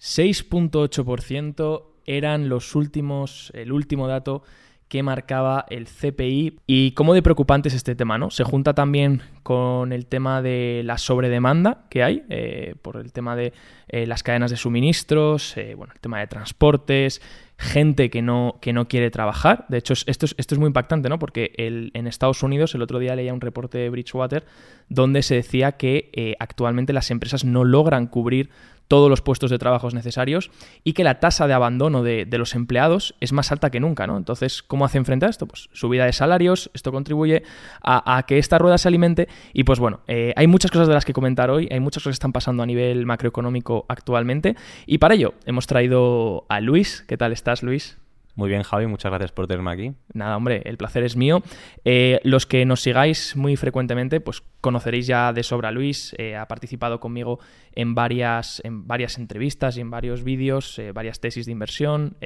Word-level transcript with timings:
6.8% 0.00 1.84
eran 2.06 2.48
los 2.48 2.74
últimos, 2.74 3.52
el 3.54 3.72
último 3.72 4.08
dato 4.08 4.42
que 4.88 5.02
marcaba 5.02 5.66
el 5.68 5.86
CPI 5.86 6.60
y 6.66 6.92
cómo 6.92 7.12
de 7.12 7.22
preocupante 7.22 7.68
es 7.68 7.74
este 7.74 7.94
tema, 7.94 8.16
¿no? 8.16 8.30
Se 8.30 8.42
junta 8.42 8.74
también 8.74 9.22
con 9.42 9.92
el 9.92 10.06
tema 10.06 10.40
de 10.40 10.80
la 10.84 10.96
sobredemanda 10.96 11.84
que 11.90 12.02
hay, 12.02 12.24
eh, 12.30 12.74
por 12.80 12.96
el 12.96 13.12
tema 13.12 13.36
de 13.36 13.52
eh, 13.88 14.06
las 14.06 14.22
cadenas 14.22 14.50
de 14.50 14.56
suministros, 14.56 15.56
eh, 15.58 15.74
bueno, 15.74 15.92
el 15.94 16.00
tema 16.00 16.20
de 16.20 16.26
transportes, 16.26 17.20
gente 17.58 18.08
que 18.08 18.22
no, 18.22 18.56
que 18.62 18.72
no 18.72 18.88
quiere 18.88 19.10
trabajar. 19.10 19.66
De 19.68 19.76
hecho, 19.76 19.92
esto 19.92 20.24
es, 20.24 20.34
esto 20.38 20.54
es 20.54 20.58
muy 20.58 20.68
impactante, 20.68 21.10
¿no? 21.10 21.18
Porque 21.18 21.52
el, 21.58 21.90
en 21.92 22.06
Estados 22.06 22.42
Unidos, 22.42 22.74
el 22.74 22.80
otro 22.80 22.98
día 22.98 23.14
leía 23.14 23.34
un 23.34 23.42
reporte 23.42 23.76
de 23.76 23.90
Bridgewater 23.90 24.46
donde 24.88 25.22
se 25.22 25.34
decía 25.34 25.72
que 25.72 26.34
actualmente 26.38 26.94
las 26.94 27.10
empresas 27.10 27.44
no 27.44 27.62
logran 27.64 28.06
cubrir 28.06 28.48
todos 28.88 29.08
los 29.10 29.20
puestos 29.20 29.50
de 29.50 29.58
trabajo 29.58 29.88
necesarios 29.94 30.50
y 30.84 30.94
que 30.94 31.04
la 31.04 31.20
tasa 31.20 31.46
de 31.46 31.54
abandono 31.54 32.02
de, 32.02 32.26
los 32.38 32.54
empleados 32.54 33.14
es 33.20 33.32
más 33.32 33.50
alta 33.52 33.70
que 33.70 33.80
nunca, 33.80 34.06
¿no? 34.06 34.16
Entonces, 34.16 34.62
¿cómo 34.62 34.84
hacen 34.84 35.04
frente 35.04 35.26
a 35.26 35.28
esto? 35.28 35.46
Pues 35.46 35.68
subida 35.72 36.04
de 36.04 36.12
salarios, 36.12 36.70
esto 36.74 36.92
contribuye 36.92 37.42
a, 37.82 38.24
que 38.26 38.38
esta 38.38 38.58
rueda 38.58 38.78
se 38.78 38.88
alimente 38.88 39.28
y 39.52 39.64
pues 39.64 39.78
bueno, 39.78 40.00
eh, 40.06 40.32
hay 40.36 40.46
muchas 40.46 40.70
cosas 40.70 40.88
de 40.88 40.94
las 40.94 41.04
que 41.04 41.12
comentar 41.12 41.50
hoy, 41.50 41.68
hay 41.70 41.80
muchas 41.80 42.02
cosas 42.02 42.14
que 42.14 42.20
están 42.20 42.32
pasando 42.32 42.62
a 42.62 42.66
nivel 42.66 43.06
macroeconómico 43.06 43.86
actualmente 43.88 44.56
y 44.86 44.98
para 44.98 45.14
ello 45.14 45.34
hemos 45.46 45.66
traído 45.66 46.46
a 46.48 46.60
Luis. 46.60 47.04
¿Qué 47.06 47.16
tal 47.16 47.32
estás, 47.32 47.62
Luis? 47.62 47.98
Muy 48.38 48.50
bien, 48.50 48.62
Javi, 48.62 48.86
muchas 48.86 49.10
gracias 49.10 49.32
por 49.32 49.48
tenerme 49.48 49.72
aquí. 49.72 49.92
Nada, 50.14 50.36
hombre, 50.36 50.62
el 50.64 50.76
placer 50.76 51.02
es 51.02 51.16
mío. 51.16 51.42
Eh, 51.84 52.20
los 52.22 52.46
que 52.46 52.64
nos 52.66 52.80
sigáis 52.80 53.34
muy 53.34 53.56
frecuentemente, 53.56 54.20
pues 54.20 54.44
conoceréis 54.60 55.08
ya 55.08 55.32
de 55.32 55.42
sobra 55.42 55.70
a 55.70 55.72
Luis. 55.72 56.14
Eh, 56.18 56.36
ha 56.36 56.46
participado 56.46 57.00
conmigo 57.00 57.40
en 57.72 57.96
varias, 57.96 58.60
en 58.62 58.86
varias 58.86 59.18
entrevistas 59.18 59.76
y 59.76 59.80
en 59.80 59.90
varios 59.90 60.22
vídeos, 60.22 60.78
eh, 60.78 60.92
varias 60.92 61.18
tesis 61.18 61.46
de 61.46 61.52
inversión. 61.52 62.16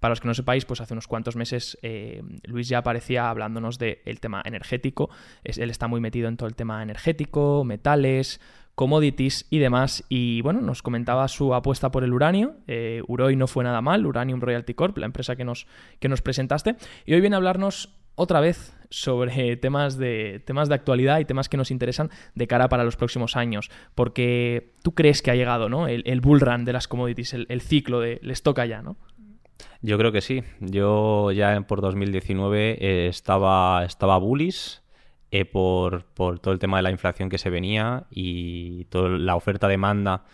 para 0.00 0.12
los 0.12 0.22
que 0.22 0.28
no 0.28 0.32
sepáis, 0.32 0.64
pues 0.64 0.80
hace 0.80 0.94
unos 0.94 1.06
cuantos 1.06 1.36
meses 1.36 1.76
Luis 2.44 2.68
ya 2.68 2.78
aparecía 2.78 3.28
hablándonos 3.28 3.78
del 3.78 4.20
tema 4.20 4.40
energético. 4.42 5.10
él 5.44 5.68
está 5.68 5.86
muy 5.86 6.00
metido 6.00 6.28
en 6.28 6.38
todo 6.38 6.48
el 6.48 6.54
tema 6.54 6.82
energético, 6.82 7.62
metales, 7.62 8.40
commodities 8.76 9.46
y 9.50 9.58
demás. 9.58 10.04
Y 10.08 10.42
bueno, 10.42 10.60
nos 10.60 10.82
comentaba 10.82 11.26
su 11.26 11.54
apuesta 11.54 11.90
por 11.90 12.04
el 12.04 12.12
uranio. 12.12 12.58
Eh, 12.68 13.02
Uroi 13.08 13.34
no 13.34 13.48
fue 13.48 13.64
nada 13.64 13.80
mal, 13.80 14.06
Uranium 14.06 14.40
Royalty 14.40 14.74
Corp, 14.74 14.96
la 14.98 15.06
empresa 15.06 15.34
que 15.34 15.44
nos, 15.44 15.66
que 15.98 16.08
nos 16.08 16.22
presentaste. 16.22 16.76
Y 17.04 17.14
hoy 17.14 17.20
viene 17.20 17.34
a 17.34 17.38
hablarnos 17.38 17.96
otra 18.14 18.38
vez 18.40 18.76
sobre 18.90 19.56
temas 19.56 19.96
de, 19.96 20.42
temas 20.46 20.68
de 20.68 20.76
actualidad 20.76 21.18
y 21.18 21.24
temas 21.24 21.48
que 21.48 21.56
nos 21.56 21.72
interesan 21.72 22.10
de 22.34 22.46
cara 22.46 22.68
para 22.68 22.84
los 22.84 22.96
próximos 22.96 23.34
años. 23.34 23.70
Porque 23.94 24.74
tú 24.82 24.94
crees 24.94 25.22
que 25.22 25.30
ha 25.30 25.34
llegado 25.34 25.68
¿no? 25.68 25.88
el, 25.88 26.02
el 26.06 26.20
bull 26.20 26.40
run 26.40 26.64
de 26.66 26.74
las 26.74 26.86
commodities, 26.86 27.34
el, 27.34 27.60
ciclo 27.62 28.00
de 28.00 28.20
les 28.22 28.42
toca 28.42 28.66
ya, 28.66 28.82
¿no? 28.82 28.96
Yo 29.80 29.96
creo 29.96 30.12
que 30.12 30.20
sí. 30.20 30.42
Yo 30.60 31.32
ya 31.32 31.58
por 31.62 31.80
2019 31.80 32.76
eh, 32.78 33.08
estaba, 33.08 33.84
estaba 33.86 34.18
bullish 34.18 34.80
eh, 35.30 35.44
por, 35.44 36.04
todo 36.14 36.52
el 36.52 36.58
tema 36.58 36.76
de 36.76 36.84
la 36.84 36.90
inflación 36.90 37.28
que 37.28 37.38
se 37.38 37.50
venía 37.50 38.04
y 38.10 38.84
toda 38.86 39.08
la 39.10 39.34
oferta-demanda, 39.36 40.24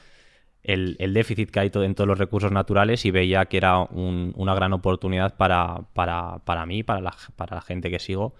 el, 0.62 0.96
déficit 1.14 1.50
que 1.50 1.60
hay 1.60 1.70
en 1.74 1.94
todos 1.94 2.06
los 2.06 2.18
recursos 2.18 2.52
naturales 2.52 3.04
y 3.04 3.10
veía 3.10 3.46
que 3.46 3.56
era 3.56 3.80
una 3.80 4.54
gran 4.54 4.72
oportunidad 4.72 5.36
para, 5.36 5.86
para, 5.94 6.66
mí, 6.66 6.82
para 6.82 7.00
la, 7.00 7.16
para 7.36 7.56
la 7.56 7.62
gente 7.62 7.90
que 7.90 7.98
sigo, 7.98 8.34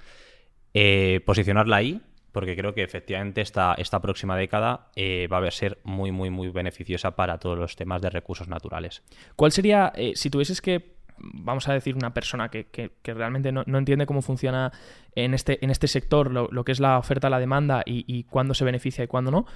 eh, 0.74 1.20
posicionarla 1.26 1.76
ahí, 1.76 2.00
porque 2.32 2.56
creo 2.56 2.74
que 2.74 2.82
efectivamente 2.82 3.40
esta, 3.40 3.74
esta 3.74 4.00
próxima 4.00 4.36
década 4.36 4.90
eh, 4.94 5.28
va 5.32 5.38
a 5.38 5.50
ser 5.50 5.78
muy, 5.84 6.12
muy, 6.12 6.30
muy 6.30 6.48
beneficiosa 6.48 7.16
para 7.16 7.38
todos 7.38 7.58
los 7.58 7.76
temas 7.76 8.00
de 8.02 8.10
recursos 8.10 8.46
naturales. 8.46 9.02
¿Cuál 9.36 9.52
sería, 9.52 9.92
si 10.14 10.30
tuvieses 10.30 10.60
que 10.60 10.91
vamos 11.18 11.68
a 11.68 11.72
decir, 11.72 11.94
una 11.94 12.14
persona 12.14 12.48
que, 12.48 12.92
realmente 13.04 13.52
no, 13.52 13.64
entiende 13.78 14.06
cómo 14.06 14.22
funciona 14.22 14.72
en 15.14 15.34
este, 15.34 15.64
en 15.64 15.70
este 15.70 15.88
sector 15.88 16.30
lo, 16.30 16.64
que 16.64 16.72
es 16.72 16.80
la 16.80 16.98
oferta, 16.98 17.30
la 17.30 17.38
demanda 17.38 17.82
y, 17.84 18.24
cuándo 18.24 18.54
se 18.54 18.64
beneficia 18.64 19.04
y 19.04 19.06
cuándo 19.06 19.30
no, 19.30 19.46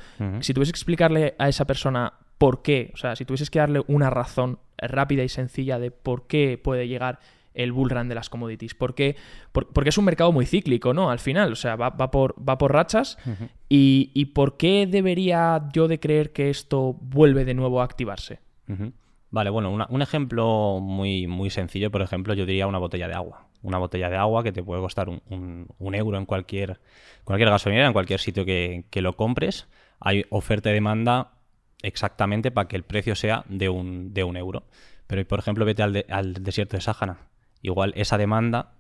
si 0.41 0.55
tuvieses 0.55 0.73
que 0.73 0.79
explicarle 0.79 1.35
a 1.39 1.49
esa 1.49 1.65
persona 1.65 2.13
por 2.39 2.63
qué, 2.63 2.91
o 2.95 2.97
sea, 2.97 3.17
si 3.17 3.25
tuvieses 3.25 3.51
que 3.51 3.59
darle 3.59 3.83
una 3.87 4.11
razón 4.11 4.59
rápida 4.79 5.23
y 5.23 5.29
sencilla 5.29 5.79
de 5.79 5.91
por 5.91 6.27
qué 6.27 6.61
puede 6.63 6.87
llegar 6.87 7.19
el 7.57 7.73
bull 7.73 7.91
run 7.91 8.09
de 8.09 8.15
las 8.15 8.29
commodities. 8.29 8.75
Porque, 8.75 9.17
porque 9.53 9.89
es 9.89 9.99
un 9.99 10.05
mercado 10.05 10.31
muy 10.31 10.47
cíclico, 10.47 10.95
¿no? 10.95 11.11
Al 11.11 11.19
final, 11.19 11.53
o 11.53 11.57
sea, 11.57 11.75
va, 11.75 12.11
por, 12.11 12.35
va 12.47 12.59
por 12.59 12.73
rachas. 12.73 13.19
y, 13.69 14.25
por 14.27 14.57
qué 14.57 14.87
debería 14.87 15.69
yo 15.73 15.89
de 15.89 15.99
creer 15.99 16.33
que 16.33 16.51
esto 16.51 16.97
vuelve 17.01 17.45
de 17.45 17.55
nuevo 17.55 17.81
a 17.81 17.85
activarse? 17.85 18.41
Vale, 19.37 19.51
bueno, 19.51 19.71
un 19.91 20.01
ejemplo 20.01 20.79
muy, 20.81 21.27
muy 21.27 21.51
sencillo, 21.51 21.91
por 21.91 22.01
ejemplo, 22.01 22.33
yo 22.33 22.47
diría 22.47 22.67
una 22.67 22.79
botella 22.79 23.07
de 23.07 23.13
agua. 23.13 23.49
Una 23.61 23.77
botella 23.77 24.09
de 24.09 24.17
agua 24.17 24.43
que 24.43 24.51
te 24.51 24.63
puede 24.63 24.81
costar 24.81 25.11
un, 25.11 25.69
euro 25.79 26.17
en 26.17 26.25
cualquier, 26.25 26.81
cualquier 27.23 27.51
gasolinera, 27.51 27.87
en 27.87 27.93
cualquier 27.93 28.19
sitio 28.19 28.47
que, 28.47 28.87
lo 28.95 29.15
compres. 29.15 29.69
Hay 30.01 30.25
oferta 30.31 30.71
y 30.71 30.73
demanda 30.73 31.33
exactamente 31.83 32.51
para 32.51 32.67
que 32.67 32.77
el 32.77 32.85
precio 32.85 33.15
sea 33.15 33.45
de 33.51 33.69
un, 33.69 34.15
de 34.15 34.25
un 34.25 34.39
euro. 34.39 34.63
Pero, 35.07 35.23
por 35.29 35.39
ejemplo, 35.39 35.67
vete 35.67 35.83
al, 35.83 36.07
al 36.09 36.33
desierto 36.43 36.79
de 36.79 36.81
Sáhara. 36.81 37.19
Igual 37.61 37.93
esa 37.95 38.17
demanda 38.17 38.73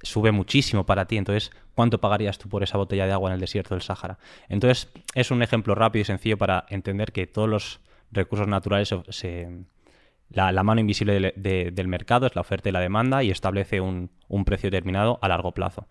sube 0.00 0.32
muchísimo 0.32 0.86
para 0.86 1.08
ti. 1.08 1.18
Entonces, 1.18 1.50
¿cuánto 1.74 2.00
pagarías 2.00 2.38
tú 2.38 2.48
por 2.48 2.62
esa 2.62 2.78
botella 2.78 3.04
de 3.04 3.12
agua 3.12 3.28
en 3.28 3.34
el 3.34 3.40
desierto 3.40 3.74
del 3.74 3.82
Sáhara? 3.82 4.18
Entonces, 4.48 4.88
es 5.14 5.30
un 5.30 5.42
ejemplo 5.42 5.74
rápido 5.74 6.00
y 6.00 6.06
sencillo 6.06 6.38
para 6.38 6.64
entender 6.70 7.12
que 7.12 7.26
todos 7.26 7.50
los 7.50 7.80
recursos 8.10 8.48
naturales 8.48 8.94
se, 9.10 9.66
la, 10.30 10.62
mano 10.62 10.80
invisible 10.80 11.32
del 11.36 11.88
mercado 11.88 12.26
es 12.26 12.34
la 12.34 12.40
oferta 12.40 12.68
y 12.68 12.72
la 12.72 12.80
demanda 12.80 13.22
y 13.22 13.30
establece 13.30 13.80
un, 13.80 14.10
precio 14.44 14.70
determinado 14.70 15.18
a 15.22 15.28
largo 15.28 15.52
plazo. 15.52 15.88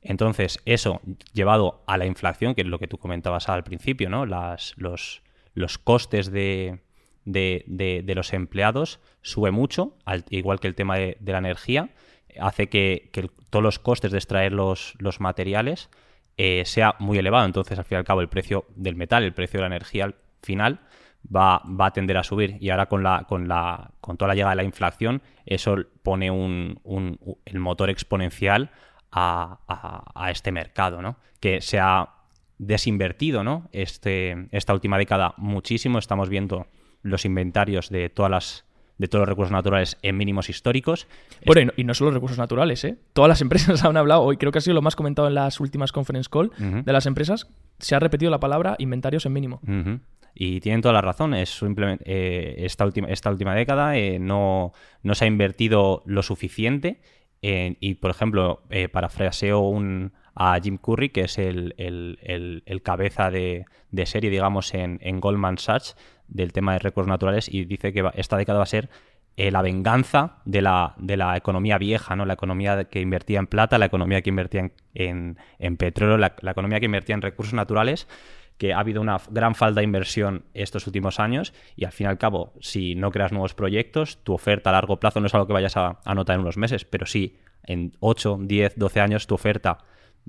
Entonces, 0.00 0.60
eso 0.64 1.00
llevado 1.32 1.82
a 1.86 1.96
la 1.96 2.06
inflación, 2.06 2.54
que 2.54 2.62
es 2.62 2.66
lo 2.66 2.78
que 2.78 2.88
tú 2.88 2.98
comentabas 2.98 3.48
al 3.48 3.64
principio, 3.64 4.10
¿no? 4.10 4.26
Las, 4.26 4.74
los, 4.76 5.22
los 5.54 5.78
costes 5.78 6.30
de, 6.30 6.80
los 7.24 8.32
empleados 8.32 9.00
sube 9.22 9.50
mucho, 9.50 9.96
igual 10.30 10.60
que 10.60 10.68
el 10.68 10.74
tema 10.74 10.96
de, 10.96 11.16
la 11.24 11.38
energía, 11.38 11.90
hace 12.40 12.68
que, 12.68 13.10
todos 13.50 13.62
los 13.62 13.78
costes 13.78 14.12
de 14.12 14.18
extraer 14.18 14.52
los, 14.52 14.94
los 14.98 15.20
materiales 15.20 15.90
eh, 16.36 16.64
sea 16.64 16.96
muy 16.98 17.18
elevado. 17.18 17.44
Entonces, 17.46 17.78
al 17.78 17.84
fin 17.84 17.96
y 17.96 17.98
al 17.98 18.04
cabo, 18.04 18.20
el 18.22 18.28
precio 18.28 18.66
del 18.76 18.96
metal, 18.96 19.22
el 19.22 19.34
precio 19.34 19.58
de 19.58 19.62
la 19.62 19.74
energía 19.74 20.04
al 20.04 20.14
final 20.42 20.80
va, 21.34 21.62
va, 21.64 21.86
a 21.86 21.92
tender 21.92 22.16
a 22.16 22.24
subir. 22.24 22.56
Y 22.60 22.70
ahora 22.70 22.86
con, 22.86 23.02
la, 23.02 23.24
con, 23.28 23.48
la, 23.48 23.90
con 24.00 24.16
toda 24.16 24.28
la 24.28 24.34
llegada 24.34 24.52
de 24.52 24.56
la 24.56 24.64
inflación, 24.64 25.22
eso 25.46 25.76
pone 26.02 26.30
un, 26.30 26.80
un, 26.84 27.18
el 27.44 27.60
motor 27.60 27.90
exponencial 27.90 28.70
a, 29.12 30.12
a, 30.14 30.30
este 30.30 30.50
mercado, 30.50 31.00
¿no? 31.00 31.16
Que 31.40 31.60
se 31.60 31.78
ha 31.78 32.08
desinvertido, 32.58 33.44
¿no? 33.44 33.68
Este, 33.72 34.48
esta 34.50 34.74
última 34.74 34.98
década 34.98 35.34
muchísimo. 35.36 35.98
Estamos 35.98 36.28
viendo 36.28 36.66
los 37.02 37.24
inventarios 37.24 37.90
de 37.90 38.08
todas 38.08 38.30
las 38.30 38.64
de 38.96 39.08
todos 39.08 39.22
los 39.22 39.28
recursos 39.28 39.50
naturales 39.50 39.98
en 40.02 40.16
mínimos 40.16 40.48
históricos. 40.48 41.08
Bueno, 41.44 41.72
y 41.76 41.82
no, 41.82 41.94
solo 41.94 42.12
recursos 42.12 42.38
naturales, 42.38 42.84
¿eh? 42.84 42.96
Todas 43.12 43.28
las 43.28 43.40
empresas 43.40 43.84
han 43.84 43.96
hablado, 43.96 44.22
hoy 44.22 44.36
creo 44.36 44.52
que 44.52 44.58
ha 44.58 44.62
sido 44.62 44.74
lo 44.74 44.82
más 44.82 44.94
comentado 44.94 45.26
en 45.26 45.34
las 45.34 45.58
últimas 45.60 45.92
conference 45.92 46.30
call 46.30 46.52
de 46.58 46.92
las 46.92 47.06
empresas, 47.06 47.48
se 47.78 47.94
ha 47.94 47.98
repetido 47.98 48.30
la 48.30 48.38
palabra 48.38 48.76
inventarios 48.78 49.26
en 49.26 49.32
mínimo. 49.32 49.60
Y 50.34 50.60
tienen 50.60 50.82
toda 50.82 50.94
la 50.94 51.00
razón. 51.00 51.34
Es 51.34 51.60
eh, 52.04 52.54
esta, 52.58 52.84
última, 52.84 53.08
esta 53.08 53.30
última 53.30 53.54
década 53.54 53.96
eh, 53.96 54.18
no, 54.18 54.72
no, 55.02 55.14
se 55.14 55.24
ha 55.24 55.28
invertido 55.28 56.02
lo 56.06 56.22
suficiente. 56.22 57.00
y, 57.40 57.94
por 57.94 58.10
ejemplo, 58.10 58.62
eh, 58.70 58.88
parafraseo 58.88 59.60
un, 59.60 60.12
a 60.34 60.58
Jim 60.60 60.78
Curry, 60.78 61.10
que 61.10 61.22
es 61.22 61.38
el, 61.38 62.82
cabeza 62.82 63.30
de, 63.30 63.66
serie, 64.06 64.30
digamos, 64.30 64.74
en, 64.74 65.20
Goldman 65.20 65.58
Sachs 65.58 65.96
del 66.26 66.52
tema 66.52 66.72
de 66.72 66.78
recursos 66.80 67.08
naturales 67.08 67.52
y 67.52 67.66
dice 67.66 67.92
que 67.92 68.02
esta 68.14 68.36
década 68.38 68.58
va 68.58 68.64
a 68.64 68.66
ser 68.66 68.88
la 69.36 69.62
venganza 69.62 70.38
de 70.46 70.62
la, 70.62 70.94
de 70.96 71.16
la 71.16 71.36
economía 71.36 71.76
vieja, 71.76 72.16
¿no? 72.16 72.24
La 72.24 72.34
economía 72.34 72.84
que 72.84 73.00
invertía 73.00 73.40
en 73.40 73.46
plata, 73.46 73.78
la 73.78 73.86
economía 73.86 74.22
que 74.22 74.30
invertía 74.30 74.70
en, 74.94 75.36
en, 75.58 75.76
petróleo, 75.76 76.16
la, 76.16 76.34
economía 76.50 76.80
que 76.80 76.86
invertía 76.86 77.14
en 77.14 77.22
recursos 77.22 77.52
naturales 77.52 78.08
que 78.58 78.72
ha 78.72 78.78
habido 78.78 79.00
una 79.00 79.18
gran 79.30 79.54
falta 79.54 79.80
de 79.80 79.84
inversión 79.84 80.44
estos 80.54 80.86
últimos 80.86 81.18
años 81.18 81.52
y 81.76 81.84
al 81.84 81.92
fin 81.92 82.06
y 82.06 82.10
al 82.10 82.18
cabo, 82.18 82.52
si 82.60 82.94
no 82.94 83.10
creas 83.10 83.32
nuevos 83.32 83.54
proyectos, 83.54 84.18
tu 84.22 84.32
oferta 84.32 84.70
a 84.70 84.72
largo 84.72 84.98
plazo 84.98 85.20
no 85.20 85.26
es 85.26 85.34
algo 85.34 85.46
que 85.46 85.52
vayas 85.52 85.76
a, 85.76 85.98
notar 86.14 86.36
en 86.36 86.42
unos 86.42 86.56
meses, 86.56 86.84
pero 86.84 87.06
sí 87.06 87.36
en 87.64 87.92
8, 88.00 88.38
10, 88.42 88.74
12 88.76 89.00
años 89.00 89.26
tu 89.26 89.34
oferta 89.34 89.78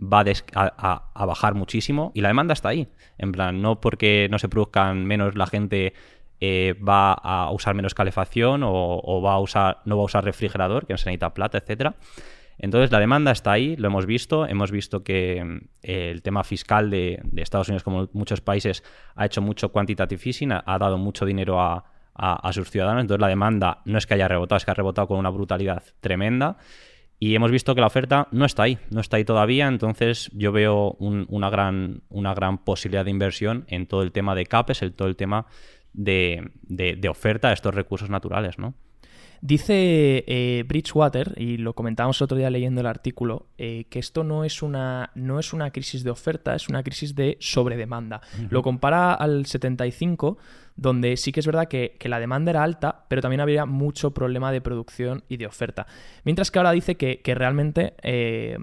va 0.02 0.26
a, 0.54 1.26
bajar 1.26 1.54
muchísimo 1.54 2.12
y 2.14 2.22
la 2.22 2.30
demanda 2.30 2.54
está 2.54 2.70
ahí. 2.70 2.88
En 3.18 3.32
plan, 3.32 3.62
no 3.62 3.80
porque 3.80 4.28
no 4.32 4.40
se 4.40 4.50
produzcan 4.50 5.06
menos 5.06 5.36
la 5.36 5.48
gente 5.48 5.94
eh, 6.42 6.76
va 6.88 7.14
a 7.14 7.52
usar 7.52 7.76
menos 7.76 7.94
calefacción 7.94 8.62
o, 8.64 9.22
va 9.22 9.34
a 9.34 9.40
usar, 9.40 9.82
no 9.86 9.98
va 9.98 10.02
a 10.02 10.06
usar 10.06 10.26
refrigerador, 10.26 10.86
que 10.86 10.94
no 10.94 10.98
se 10.98 11.10
necesita 11.10 11.34
plata, 11.34 11.58
etcétera 11.58 11.96
entonces 12.58 12.92
la 12.92 13.00
demanda 13.00 13.32
está 13.32 13.52
ahí, 13.52 13.76
lo 13.76 13.88
hemos 13.88 14.06
visto, 14.06 14.48
hemos 14.48 14.72
visto 14.72 15.04
que 15.04 15.62
eh, 15.82 16.12
el 16.12 16.22
tema 16.22 16.44
fiscal 16.44 16.90
de, 16.90 17.22
Estados 17.36 17.68
Unidos, 17.68 17.84
como 17.84 18.10
muchos 18.14 18.42
países, 18.42 18.84
ha 19.16 19.26
hecho 19.26 19.42
mucho 19.42 19.72
quantitative 19.72 20.22
easing, 20.26 20.52
ha, 20.54 20.78
dado 20.80 20.98
mucho 20.98 21.26
dinero 21.26 21.60
a, 21.60 21.84
sus 22.54 22.72
ciudadanos. 22.72 23.02
Entonces 23.02 23.22
la 23.22 23.28
demanda 23.28 23.82
no 23.86 23.98
es 23.98 24.08
que 24.08 24.14
haya 24.14 24.28
rebotado, 24.28 24.58
es 24.58 24.66
que 24.66 24.72
ha 24.72 24.76
rebotado 24.76 25.08
con 25.08 25.20
una 25.20 25.30
brutalidad 25.30 25.84
tremenda. 26.00 26.58
Y 27.20 27.36
hemos 27.36 27.52
visto 27.52 27.76
que 27.76 27.82
la 27.82 27.88
oferta 27.88 28.28
no 28.32 28.46
está 28.46 28.64
ahí, 28.64 28.78
no 28.90 29.00
está 29.00 29.18
ahí 29.18 29.26
todavía, 29.26 29.68
entonces 29.68 30.30
yo 30.34 30.52
veo 30.52 30.92
una, 31.00 31.50
gran, 31.50 32.02
posibilidad 32.66 33.06
de 33.06 33.12
inversión 33.12 33.66
en 33.68 33.88
todo 33.88 34.02
el 34.02 34.12
tema 34.12 34.36
de 34.36 34.46
CAPES, 34.46 34.82
en 34.82 34.94
todo 34.94 35.08
el 35.08 35.16
tema 35.16 35.46
de, 35.94 36.52
de, 36.64 37.10
oferta 37.10 37.50
a 37.50 37.54
estos 37.54 37.74
recursos 37.74 38.10
naturales, 38.10 38.60
¿no? 38.60 38.76
Dice 39.46 40.24
eh, 40.26 40.64
Bridgewater, 40.68 41.36
y 41.38 41.58
lo 41.58 41.76
comentábamos 41.76 42.20
otro 42.20 42.36
día 42.36 42.50
leyendo 42.50 42.82
el 42.82 42.88
artículo, 42.88 43.46
eh, 43.60 43.86
que 43.92 44.00
esto 44.00 44.24
no 44.24 44.44
es, 44.44 44.64
una, 44.64 45.12
no 45.14 45.38
es 45.38 45.54
una 45.54 45.70
crisis 45.70 46.04
de 46.04 46.10
oferta, 46.10 46.56
es 46.56 46.68
una 46.68 46.82
crisis 46.82 47.14
de 47.14 47.38
sobredemanda. 47.40 48.22
Lo 48.50 48.64
compara 48.64 49.14
al 49.14 49.46
75, 49.46 50.40
donde 50.76 51.16
sí 51.16 51.32
que 51.32 51.42
es 51.42 51.46
verdad 51.46 51.68
que, 51.68 51.96
la 52.06 52.20
demanda 52.20 52.50
era 52.50 52.64
alta, 52.64 53.06
pero 53.08 53.22
también 53.22 53.40
había 53.40 53.68
mucho 53.68 54.16
problema 54.16 54.52
de 54.52 54.62
producción 54.62 55.24
y 55.30 55.38
de 55.38 55.46
oferta. 55.46 55.86
Mientras 56.24 56.50
que 56.50 56.58
ahora 56.58 56.72
dice 56.72 56.96
que, 56.98 57.22
realmente 57.36 57.94
eh, 58.02 58.58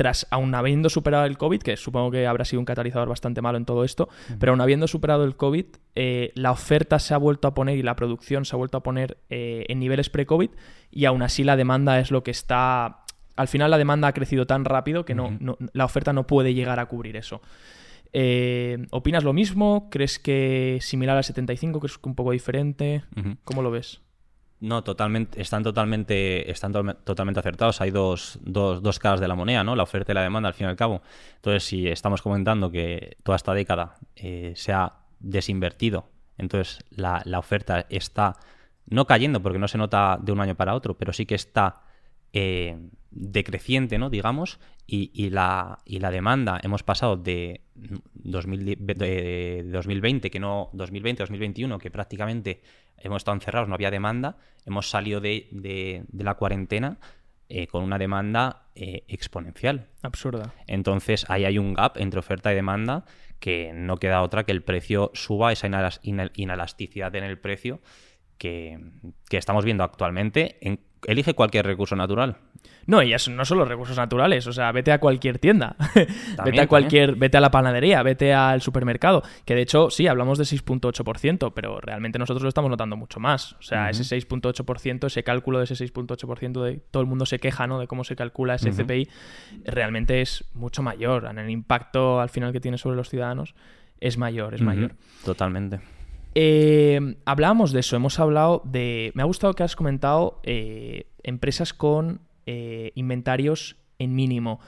tras 0.00 0.26
aún 0.30 0.54
habiendo 0.54 0.88
superado 0.88 1.26
el 1.26 1.36
COVID, 1.36 1.60
que 1.60 1.76
supongo 1.76 2.10
que 2.10 2.26
habrá 2.26 2.46
sido 2.46 2.58
un 2.58 2.64
catalizador 2.64 3.10
bastante 3.10 3.42
malo 3.42 3.58
en 3.58 3.66
todo 3.66 3.84
esto, 3.84 4.08
pero 4.38 4.52
aún 4.52 4.62
habiendo 4.62 4.88
superado 4.88 5.24
el 5.24 5.36
COVID, 5.36 5.66
eh, 5.94 6.32
la 6.36 6.52
oferta 6.52 6.98
se 6.98 7.12
ha 7.12 7.18
vuelto 7.18 7.46
a 7.46 7.52
poner 7.52 7.76
y 7.76 7.82
la 7.82 7.96
producción 7.96 8.46
se 8.46 8.56
ha 8.56 8.58
vuelto 8.58 8.78
a 8.78 8.82
poner 8.82 9.18
eh, 9.28 9.66
en 9.68 9.78
niveles 9.78 10.08
pre-COVID 10.08 10.48
y 10.90 11.04
aún 11.04 11.20
así 11.20 11.44
la 11.44 11.54
demanda 11.54 12.00
es 12.00 12.10
lo 12.10 12.22
que 12.22 12.30
está... 12.30 13.04
Al 13.36 13.48
final 13.48 13.70
la 13.70 13.76
demanda 13.76 14.08
ha 14.08 14.14
crecido 14.14 14.46
tan 14.46 14.64
rápido 14.64 15.04
que 15.04 15.14
no, 15.14 15.36
la 15.74 15.84
oferta 15.84 16.14
no 16.14 16.26
puede 16.26 16.54
llegar 16.54 16.80
a 16.80 16.86
cubrir 16.86 17.18
eso. 17.18 17.42
Eh, 18.14 18.86
¿Opinas 18.92 19.22
lo 19.22 19.34
mismo? 19.34 19.90
¿Crees 19.90 20.18
que 20.18 20.78
similar 20.80 21.18
al 21.18 21.24
75? 21.24 21.78
¿Crees 21.78 21.98
que 21.98 22.08
un 22.08 22.14
poco 22.14 22.30
diferente? 22.30 23.04
¿Cómo 23.44 23.60
lo 23.60 23.70
ves? 23.70 24.00
No, 24.60 24.84
totalmente, 24.84 25.40
están 25.40 25.62
totalmente, 25.62 26.50
están 26.50 26.72
totalmente 26.72 27.40
acertados. 27.40 27.80
Hay 27.80 27.90
dos, 27.90 28.38
dos, 28.42 28.82
dos, 28.82 28.98
caras 28.98 29.18
de 29.18 29.26
la 29.26 29.34
moneda, 29.34 29.64
¿no? 29.64 29.74
La 29.74 29.84
oferta 29.84 30.12
y 30.12 30.14
la 30.14 30.22
demanda, 30.22 30.48
al 30.48 30.54
fin 30.54 30.66
y 30.66 30.70
al 30.70 30.76
cabo. 30.76 31.00
Entonces, 31.36 31.64
si 31.64 31.88
estamos 31.88 32.20
comentando 32.20 32.70
que 32.70 33.16
toda 33.22 33.36
esta 33.36 33.54
década 33.54 33.96
eh, 34.16 34.52
se 34.56 34.74
ha 34.74 34.92
desinvertido, 35.18 36.10
entonces 36.36 36.84
la, 36.90 37.22
oferta 37.38 37.86
está 37.88 38.36
no 38.86 39.06
cayendo 39.06 39.40
porque 39.40 39.58
no 39.58 39.66
se 39.66 39.78
nota 39.78 40.18
de 40.20 40.32
un 40.32 40.40
año 40.40 40.54
para 40.54 40.74
otro, 40.74 40.96
pero 40.96 41.14
sí 41.14 41.24
que 41.24 41.36
está 41.36 41.82
eh, 42.32 42.78
decreciente, 43.10 43.98
¿no? 43.98 44.08
Digamos, 44.10 44.60
y, 44.86 45.30
la, 45.30 45.78
y 45.84 45.98
la 46.00 46.10
demanda 46.10 46.58
hemos 46.64 46.82
pasado 46.82 47.16
de, 47.16 47.60
2020, 47.74 50.30
que 50.30 50.40
no 50.40 50.70
2020, 50.72 51.22
2021, 51.22 51.78
que 51.78 51.92
prácticamente 51.92 52.60
hemos 52.98 53.18
estado 53.18 53.36
encerrados, 53.36 53.68
no 53.68 53.76
había 53.76 53.92
demanda, 53.92 54.38
hemos 54.66 54.90
salido 54.90 55.20
de, 55.20 56.04
la 56.12 56.34
cuarentena 56.34 56.98
eh, 57.48 57.68
con 57.68 57.84
una 57.84 57.98
demanda 57.98 58.64
eh, 58.74 59.04
exponencial. 59.06 59.86
Absurda. 60.02 60.52
Entonces 60.66 61.24
ahí 61.28 61.44
hay 61.44 61.58
un 61.58 61.74
gap 61.74 61.96
entre 61.96 62.18
oferta 62.18 62.50
y 62.52 62.56
demanda 62.56 63.04
que 63.38 63.72
no 63.72 63.98
queda 63.98 64.22
otra 64.22 64.42
que 64.44 64.50
el 64.52 64.62
precio 64.62 65.12
suba, 65.14 65.52
esa 65.52 65.68
inelasticidad 66.02 67.14
en 67.14 67.24
el 67.24 67.38
precio 67.38 67.80
que, 68.38 68.80
que 69.28 69.36
estamos 69.36 69.64
viendo 69.64 69.84
actualmente 69.84 70.58
en 70.60 70.80
elige 71.06 71.34
cualquier 71.34 71.66
recurso 71.66 71.96
natural. 71.96 72.36
No, 72.86 73.02
y 73.02 73.12
eso 73.12 73.30
no 73.30 73.44
son 73.44 73.58
los 73.58 73.68
recursos 73.68 73.96
naturales, 73.96 74.46
o 74.46 74.52
sea, 74.52 74.72
vete 74.72 74.90
a 74.90 74.98
cualquier 74.98 75.38
tienda, 75.38 75.76
vete 76.44 76.60
a 76.60 76.66
cualquier, 76.66 77.14
vete 77.14 77.36
a 77.36 77.40
la 77.40 77.50
panadería, 77.50 78.02
vete 78.02 78.32
al 78.34 78.62
supermercado, 78.62 79.22
que 79.44 79.54
de 79.54 79.62
hecho 79.62 79.90
sí, 79.90 80.06
hablamos 80.06 80.38
de 80.38 80.44
6.8%, 80.44 81.52
pero 81.54 81.80
realmente 81.80 82.18
nosotros 82.18 82.42
lo 82.42 82.48
estamos 82.48 82.70
notando 82.70 82.96
mucho 82.96 83.20
más, 83.20 83.52
o 83.52 83.62
sea, 83.62 83.90
ese 83.90 84.02
6.8%, 84.16 85.06
ese 85.06 85.22
cálculo 85.22 85.58
de 85.58 85.64
ese 85.64 85.74
6.8% 85.74 86.64
de 86.64 86.80
todo 86.90 87.02
el 87.02 87.08
mundo 87.08 87.26
se 87.26 87.38
queja, 87.38 87.66
¿no? 87.66 87.78
De 87.78 87.86
cómo 87.86 88.02
se 88.02 88.16
calcula 88.16 88.54
ese 88.54 88.72
CPI, 88.72 89.08
realmente 89.64 90.20
es 90.22 90.44
mucho 90.54 90.82
mayor, 90.82 91.26
en 91.30 91.38
el 91.38 91.50
impacto 91.50 92.20
al 92.20 92.30
final 92.30 92.52
que 92.52 92.60
tiene 92.60 92.78
sobre 92.78 92.96
los 92.96 93.08
ciudadanos 93.08 93.54
es 94.00 94.16
mayor, 94.16 94.54
es 94.54 94.62
mayor. 94.62 94.92
Totalmente. 95.24 95.80
Eh, 96.34 97.16
hablábamos 97.24 97.72
de 97.72 97.80
eso, 97.80 97.96
hemos 97.96 98.18
hablado 98.20 98.62
de... 98.64 99.12
Me 99.14 99.22
ha 99.22 99.26
gustado 99.26 99.54
que 99.54 99.62
has 99.62 99.76
comentado 99.76 100.40
eh, 100.42 101.06
empresas 101.22 101.74
con 101.74 102.20
eh, 102.46 102.92
inventarios 102.94 103.76
en 103.98 104.14
mínimo. 104.14 104.60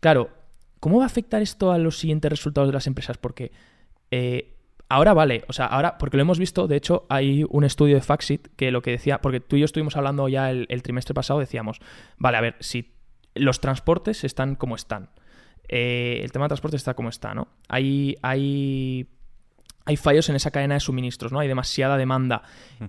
Claro, 0.00 0.30
¿cómo 0.80 0.98
va 0.98 1.04
a 1.04 1.06
afectar 1.06 1.42
esto 1.42 1.72
a 1.72 1.78
los 1.78 1.98
siguientes 1.98 2.30
resultados 2.30 2.68
de 2.68 2.74
las 2.74 2.86
empresas? 2.86 3.18
Porque 3.18 3.52
ahora 4.88 5.14
vale, 5.14 5.44
o 5.46 5.52
sea, 5.52 5.66
ahora, 5.66 5.98
porque 5.98 6.16
lo 6.16 6.22
hemos 6.22 6.38
visto, 6.38 6.66
de 6.66 6.76
hecho, 6.76 7.06
hay 7.08 7.44
un 7.48 7.62
estudio 7.64 7.94
de 7.94 8.00
Faxit 8.00 8.48
que 8.56 8.72
lo 8.72 8.82
que 8.82 8.90
decía, 8.90 9.20
porque 9.20 9.38
tú 9.38 9.56
y 9.56 9.60
yo 9.60 9.64
estuvimos 9.64 9.96
hablando 9.96 10.26
ya 10.28 10.50
el, 10.50 10.66
el 10.68 10.82
trimestre 10.82 11.14
pasado, 11.14 11.38
decíamos, 11.38 11.80
vale, 12.16 12.38
a 12.38 12.40
ver, 12.40 12.56
si 12.58 12.92
los 13.34 13.60
transportes 13.60 14.24
están 14.24 14.56
como 14.56 14.74
están. 14.74 15.10
el 15.68 16.32
tema 16.32 16.46
de 16.46 16.48
transporte 16.48 16.76
está 16.76 16.94
como 16.94 17.10
está, 17.10 17.34
¿no? 17.34 17.46
Hay, 17.68 18.16
hay 18.22 19.06
hay 19.90 19.96
fallos 19.96 20.28
en 20.28 20.36
esa 20.36 20.52
cadena 20.52 20.74
de 20.74 20.80
suministros, 20.80 21.32
¿no? 21.32 21.40
Hay 21.40 21.48
demasiada 21.48 21.96
demanda. 21.96 22.42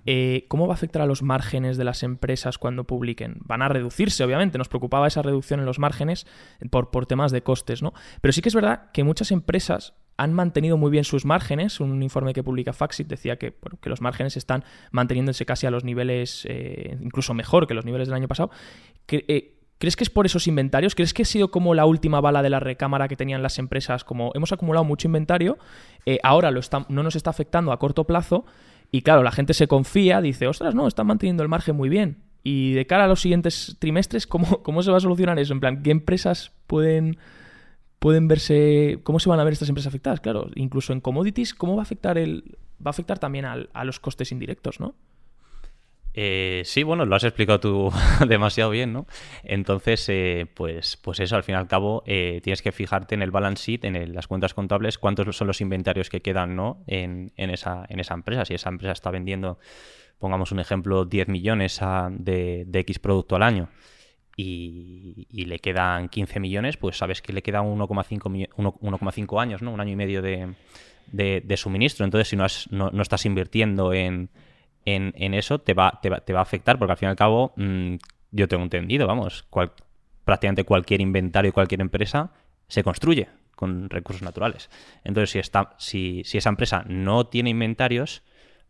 Eh, 0.06 0.46
¿Cómo 0.50 0.68
va 0.68 0.74
a 0.74 0.76
afectar 0.76 1.02
a 1.02 1.08
los 1.08 1.24
márgenes 1.24 1.76
de 1.78 1.84
las 1.84 2.04
empresas 2.04 2.60
cuando 2.60 2.84
publiquen? 2.84 3.38
Van 3.44 3.64
a 3.64 3.70
reducirse, 3.70 4.24
obviamente. 4.24 4.60
Nos 4.60 4.70
preocupaba 4.70 5.08
esa 5.08 5.24
reducción 5.24 5.60
en 5.60 5.66
los 5.66 5.80
márgenes 5.80 6.28
por, 6.70 6.92
por 6.92 7.08
temas 7.08 7.32
de 7.32 7.42
costes, 7.42 7.82
¿no? 7.82 7.94
Pero 8.22 8.32
sí 8.32 8.42
que 8.42 8.50
es 8.50 8.56
verdad 8.56 8.92
que 8.94 9.04
muchas 9.04 9.32
empresas 9.32 9.96
han 10.18 10.34
mantenido 10.34 10.78
muy 10.78 10.92
bien 10.92 11.04
sus 11.04 11.26
márgenes. 11.26 11.80
Un 11.80 12.04
informe 12.04 12.34
que 12.34 12.44
publica 12.44 12.72
Faxit 12.72 13.08
decía 13.08 13.38
que, 13.38 13.58
que 13.82 13.90
los 13.90 14.02
márgenes 14.02 14.38
están 14.38 14.64
manteniéndose 14.92 15.44
casi 15.48 15.66
a 15.66 15.72
los 15.72 15.84
niveles, 15.84 16.46
eh, 16.48 17.00
incluso 17.02 17.34
mejor 17.34 17.66
que 17.66 17.74
los 17.74 17.84
niveles 17.84 18.10
del 18.10 18.16
año 18.16 18.28
pasado. 18.28 18.52
Que, 19.08 19.26
eh, 19.28 19.61
¿Crees 19.82 19.96
que 19.96 20.04
es 20.04 20.12
por 20.12 20.28
esos 20.28 20.46
inventarios? 20.46 20.94
¿Crees 20.94 21.12
que 21.12 21.24
ha 21.24 21.26
sido 21.26 21.50
como 21.50 21.74
la 21.74 21.86
última 21.88 22.22
bala 22.22 22.44
de 22.44 22.52
la 22.52 22.60
recámara 22.60 23.08
que 23.08 23.16
tenían 23.16 23.42
las 23.42 23.58
empresas? 23.58 24.04
Como 24.04 24.32
hemos 24.36 24.52
acumulado 24.52 24.84
mucho 24.84 25.08
inventario, 25.08 25.58
eh, 26.06 26.20
ahora 26.22 26.52
no 26.52 27.02
nos 27.02 27.16
está 27.16 27.32
afectando 27.32 27.72
a 27.72 27.80
corto 27.80 28.04
plazo 28.04 28.46
y 28.92 29.02
claro, 29.02 29.24
la 29.24 29.32
gente 29.32 29.56
se 29.56 29.68
confía, 29.68 30.22
dice, 30.22 30.46
ostras, 30.46 30.76
no, 30.76 30.88
están 30.88 31.08
manteniendo 31.08 31.42
el 31.42 31.50
margen 31.50 31.76
muy 31.76 31.90
bien. 31.90 32.20
Y 32.44 32.74
de 32.74 32.86
cara 32.86 33.06
a 33.06 33.08
los 33.08 33.22
siguientes 33.22 33.78
trimestres, 33.80 34.28
¿cómo, 34.28 34.62
cómo 34.62 34.84
se 34.84 34.92
va 34.92 34.98
a 34.98 35.00
solucionar 35.00 35.40
eso? 35.40 35.52
En 35.52 35.60
plan, 35.60 35.82
¿qué 35.82 35.90
empresas 35.90 36.52
pueden, 36.68 37.18
pueden 37.98 38.28
verse, 38.28 39.00
cómo 39.02 39.20
se 39.20 39.30
van 39.30 39.40
a 39.40 39.44
ver 39.44 39.54
estas 39.54 39.70
empresas 39.70 39.88
afectadas? 39.88 40.20
Claro, 40.20 40.52
incluso 40.54 40.94
en 40.94 41.02
commodities, 41.02 41.56
¿cómo 41.56 41.76
va 41.76 41.82
a 41.82 41.86
afectar 41.86 42.20
el, 42.20 42.56
va 42.78 42.90
a 42.90 42.92
afectar 42.92 43.18
también 43.18 43.46
a 43.46 43.84
los 43.84 44.00
costes 44.00 44.32
indirectos, 44.32 44.80
¿no? 44.80 44.94
Eh, 46.14 46.64
sí, 46.66 46.84
bueno, 46.84 47.06
lo 47.06 47.16
has 47.16 47.24
explicado 47.24 47.60
tú 47.60 47.92
demasiado 48.28 48.72
bien, 48.72 48.92
¿no? 48.92 49.08
Entonces, 49.44 50.08
eh, 50.10 50.46
pues, 50.54 50.98
pues 50.98 51.20
eso, 51.20 51.36
al 51.36 51.44
fin 51.44 51.56
y 51.56 51.58
al 51.58 51.68
cabo, 51.68 52.04
eh, 52.06 52.42
tienes 52.44 52.62
que 52.62 52.72
fijarte 52.72 53.16
en 53.16 53.22
el 53.22 53.32
balance 53.32 53.64
sheet, 53.64 53.86
en 53.86 54.14
las 54.14 54.28
cuentas 54.28 54.54
contables, 54.54 54.98
cuántos 54.98 55.36
son 55.36 55.48
los 55.48 55.62
inventarios 55.62 56.10
que 56.10 56.22
quedan, 56.22 56.56
¿no? 56.56 56.84
En, 56.88 57.32
esa, 57.38 57.86
en 57.88 58.00
esa 58.00 58.14
empresa. 58.14 58.46
Si 58.46 58.54
esa 58.54 58.70
empresa 58.70 58.92
está 58.92 59.10
vendiendo, 59.10 59.58
pongamos 60.20 60.52
un 60.52 60.60
ejemplo, 60.60 61.06
10 61.06 61.30
millones 61.30 61.80
de, 62.12 62.68
X 62.72 63.00
producto 63.00 63.36
al 63.38 63.44
año 63.44 63.70
y, 64.36 65.28
le 65.46 65.60
quedan 65.60 66.10
15 66.10 66.40
millones, 66.40 66.78
pues 66.78 66.98
sabes 66.98 67.22
que 67.22 67.32
le 67.32 67.42
queda 67.42 67.62
1,5 67.62 69.42
años, 69.42 69.62
¿no? 69.62 69.72
Un 69.72 69.80
año 69.80 69.94
y 69.94 69.96
medio 69.96 70.22
de, 70.22 71.56
suministro. 71.56 72.04
Entonces, 72.04 72.28
si 72.28 72.36
no, 72.36 72.92
no 72.92 73.02
estás 73.02 73.26
invirtiendo 73.26 73.94
en 73.94 74.30
en, 74.86 75.34
eso 75.34 75.60
te 75.60 75.74
va, 75.74 76.00
te, 76.02 76.10
va, 76.10 76.18
a 76.18 76.42
afectar, 76.42 76.78
porque 76.78 76.92
al 76.92 76.98
fin 76.98 77.08
y 77.08 77.12
al 77.12 77.16
cabo, 77.16 77.54
mm, 77.56 77.96
yo 78.32 78.48
tengo 78.48 78.64
entendido, 78.64 79.08
vamos, 79.08 79.46
prácticamente 80.26 80.64
cualquier 80.64 81.02
inventario, 81.02 81.54
cualquier 81.54 81.82
empresa 81.82 82.32
se 82.68 82.84
construye 82.84 83.28
con 83.56 83.90
recursos 83.90 84.24
naturales. 84.24 84.70
Entonces, 85.04 85.32
si, 85.32 85.40
está, 85.40 85.76
si, 85.78 86.24
si 86.26 86.38
esa 86.38 86.50
empresa 86.50 86.84
no 86.88 87.28
tiene 87.28 87.50
inventarios, 87.50 88.24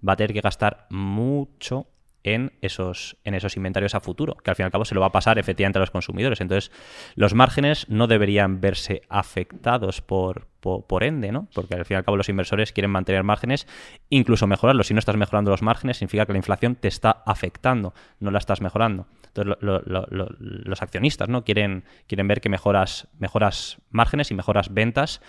va 0.07 0.13
a 0.13 0.15
tener 0.15 0.33
que 0.33 0.41
gastar 0.41 0.87
mucho 0.89 1.87
en 2.23 2.53
esos, 2.61 3.17
en 3.23 3.33
esos 3.33 3.57
inventarios 3.57 3.95
a 3.95 3.99
futuro, 3.99 4.35
que 4.35 4.51
al 4.51 4.55
fin 4.55 4.63
y 4.63 4.65
al 4.65 4.71
cabo 4.71 4.85
se 4.85 4.95
lo 4.95 5.01
va 5.01 5.07
a 5.07 5.11
pasar 5.11 5.39
efectivamente 5.39 5.79
a 5.79 5.81
los 5.81 5.91
consumidores. 5.91 6.41
Entonces, 6.41 6.71
los 7.15 7.33
márgenes 7.33 7.89
no 7.89 8.07
deberían 8.07 8.61
verse 8.61 9.01
afectados 9.09 10.01
por, 10.01 10.47
por, 10.59 11.03
ende, 11.03 11.31
¿no? 11.31 11.47
Porque 11.53 11.75
al 11.75 11.85
fin 11.85 11.95
y 11.95 11.97
al 11.97 12.03
cabo 12.03 12.17
los 12.17 12.29
inversores 12.29 12.71
quieren 12.71 12.91
mantener 12.91 13.23
márgenes, 13.23 13.67
incluso 14.09 14.47
mejorarlos. 14.47 14.87
Si 14.87 14.93
no 14.93 14.99
estás 14.99 15.17
mejorando 15.17 15.51
los 15.51 15.61
márgenes, 15.61 15.97
significa 15.97 16.25
que 16.25 16.33
la 16.33 16.37
inflación 16.37 16.75
te 16.75 16.87
está 16.87 17.23
afectando, 17.25 17.93
no 18.19 18.31
la 18.31 18.37
estás 18.37 18.61
mejorando. 18.61 19.07
Entonces, 19.33 19.55
los 19.61 20.81
accionistas, 20.81 21.29
¿no? 21.29 21.43
Quieren, 21.43 21.85
quieren 22.07 22.27
ver 22.27 22.41
que 22.41 22.49
mejoras, 22.49 23.07
mejoras 23.17 23.81
márgenes 23.89 24.29
y 24.29 24.35
mejoras 24.35 24.73
ventas 24.73 25.21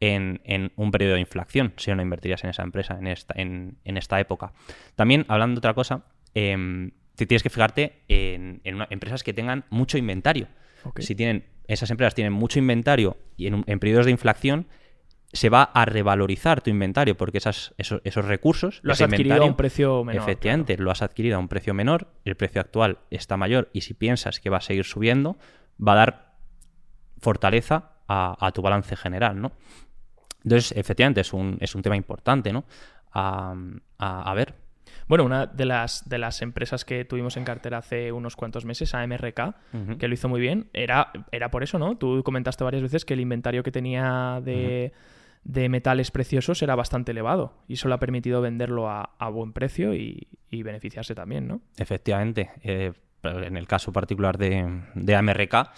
en, 0.00 0.72
un 0.74 0.90
periodo 0.90 1.14
de 1.14 1.20
inflación, 1.20 1.74
si 1.76 1.94
no 1.94 2.02
invertirías 2.02 2.42
en 2.42 2.50
esa 2.50 2.62
empresa 2.62 2.98
en 2.98 3.06
esta, 3.06 3.34
en, 3.36 3.78
en 3.84 3.96
esta 3.96 4.18
época. 4.18 4.52
También, 4.96 5.24
hablando 5.28 5.54
de 5.54 5.58
otra 5.58 5.74
cosa, 5.74 6.02
eh, 6.34 6.90
tienes 7.26 7.42
que 7.42 7.50
fijarte 7.50 8.02
en, 8.08 8.60
empresas 8.64 9.22
que 9.22 9.32
tengan 9.32 9.64
mucho 9.70 9.98
inventario. 9.98 10.48
Si 10.98 11.14
tienen, 11.14 11.46
esas 11.68 11.90
empresas 11.90 12.14
tienen 12.14 12.32
mucho 12.32 12.58
inventario 12.58 13.16
y 13.36 13.46
en, 13.46 13.78
periodos 13.78 14.06
de 14.06 14.12
inflación, 14.12 14.66
se 15.32 15.48
va 15.48 15.62
a 15.62 15.84
revalorizar 15.84 16.60
tu 16.60 16.70
inventario 16.70 17.16
porque 17.16 17.38
esas, 17.38 17.74
esos, 17.78 18.24
recursos... 18.24 18.80
Lo 18.82 18.92
has 18.92 19.00
adquirido 19.00 19.42
a 19.42 19.46
un 19.46 19.56
precio 19.56 20.04
menor. 20.04 20.22
Efectivamente, 20.22 20.76
lo 20.76 20.90
has 20.90 21.02
adquirido 21.02 21.36
a 21.36 21.38
un 21.38 21.48
precio 21.48 21.72
menor, 21.72 22.08
el 22.24 22.36
precio 22.36 22.60
actual 22.60 22.98
está 23.10 23.36
mayor 23.36 23.70
y 23.72 23.82
si 23.82 23.94
piensas 23.94 24.40
que 24.40 24.50
va 24.50 24.58
a 24.58 24.60
seguir 24.60 24.84
subiendo, 24.84 25.38
va 25.76 25.92
a 25.92 25.96
dar 25.96 26.32
fortaleza 27.18 27.92
a, 28.08 28.50
tu 28.52 28.60
balance 28.60 28.94
general, 28.94 29.40
¿no? 29.40 29.52
Entonces, 30.44 30.76
efectivamente, 30.76 31.22
es 31.22 31.32
un, 31.32 31.56
es 31.60 31.74
un 31.74 31.80
tema 31.80 31.96
importante, 31.96 32.52
¿no? 32.52 32.64
a 33.14 34.34
ver, 34.34 34.54
bueno, 35.08 35.24
una 35.24 35.46
de 35.46 35.64
las, 35.64 36.08
de 36.08 36.18
las 36.18 36.42
empresas 36.42 36.84
que 36.84 37.04
tuvimos 37.04 37.36
en 37.36 37.44
cartera 37.44 37.78
hace 37.78 38.12
unos 38.12 38.36
cuantos 38.36 38.64
meses, 38.64 38.94
AMRK, 38.94 39.54
que 39.98 40.08
lo 40.08 40.14
hizo 40.14 40.28
muy 40.28 40.40
bien, 40.40 40.68
era, 40.72 41.10
era 41.30 41.50
por 41.50 41.62
eso, 41.62 41.78
¿no? 41.78 41.96
Tú 41.96 42.22
comentaste 42.24 42.64
varias 42.64 42.82
veces 42.82 43.04
que 43.04 43.14
el 43.14 43.20
inventario 43.20 43.62
que 43.62 43.70
tenía 43.70 44.40
de, 44.42 44.92
metales 45.44 46.10
preciosos 46.10 46.62
era 46.62 46.74
bastante 46.74 47.12
elevado 47.12 47.54
y 47.68 47.74
eso 47.74 47.88
le 47.88 47.94
ha 47.94 47.98
permitido 47.98 48.40
venderlo 48.40 48.88
a, 48.88 49.28
buen 49.30 49.52
precio 49.52 49.94
y, 49.94 50.28
beneficiarse 50.50 51.14
también, 51.14 51.48
¿no? 51.48 51.60
Efectivamente. 51.78 52.50
Eh, 52.62 52.92
en 53.24 53.56
el 53.56 53.68
caso 53.68 53.92
particular 53.92 54.36
de, 54.36 54.82
de 54.94 55.14
AMRK, 55.14 55.70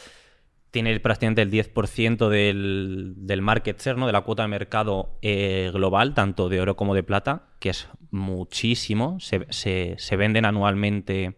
tiene 0.75 0.99
prácticamente 0.99 1.41
el 1.41 1.53
10% 1.53 2.29
del, 2.29 3.15
del, 3.17 3.43
market 3.43 3.81
share, 3.81 3.97
¿no? 3.97 4.09
de 4.09 4.13
la 4.13 4.23
cuota 4.23 4.43
de 4.43 4.49
mercado 4.49 5.17
eh, 5.23 5.71
global, 5.73 6.15
tanto 6.15 6.49
de 6.49 6.61
oro 6.61 6.75
como 6.75 6.97
de 6.97 7.05
plata, 7.05 7.45
que 7.61 7.71
es 7.71 7.89
muchísimo. 8.11 9.19
Se, 9.21 10.17
venden 10.17 10.45
anualmente 10.45 11.37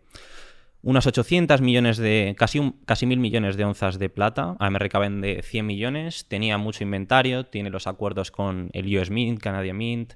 unas 0.80 1.06
800 1.06 1.60
millones 1.60 1.98
de, 1.98 2.34
casi, 2.38 2.60
un, 2.60 2.80
casi 2.86 3.04
mil 3.04 3.18
millones 3.18 3.58
de 3.58 3.66
onzas 3.66 3.98
de 3.98 4.08
plata. 4.08 4.56
AMRK 4.58 4.98
vende 4.98 5.42
100 5.42 5.66
millones, 5.66 6.26
tenía 6.28 6.56
mucho 6.56 6.82
inventario, 6.82 7.44
tiene 7.44 7.68
los 7.68 7.86
acuerdos 7.86 8.30
con 8.30 8.70
el 8.72 8.96
US 8.96 9.10
Mint, 9.10 9.38
Canadian 9.38 9.76
Mint, 9.76 10.14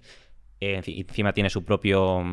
eh, 0.60 0.80
encima 0.82 1.34
tiene 1.34 1.50
su 1.50 1.62
propio 1.62 2.24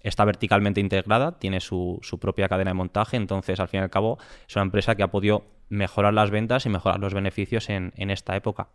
está 0.00 0.24
verticalmente 0.24 0.80
integrada, 0.80 1.40
tiene 1.40 1.58
su, 1.60 1.98
su, 2.02 2.20
propia 2.20 2.48
cadena 2.48 2.70
de 2.70 2.74
montaje, 2.74 3.16
entonces 3.16 3.58
al 3.58 3.68
fin 3.68 3.80
y 3.80 3.82
al 3.82 3.90
cabo 3.90 4.18
es 4.48 4.54
una 4.54 4.62
empresa 4.62 4.94
que 4.94 5.02
ha 5.02 5.10
podido 5.10 5.59
mejorar 5.70 6.12
las 6.12 6.30
ventas 6.30 6.66
y 6.66 6.68
mejorar 6.68 7.00
los 7.00 7.14
beneficios 7.14 7.70
en, 7.70 7.92
esta 7.96 8.36
época. 8.36 8.68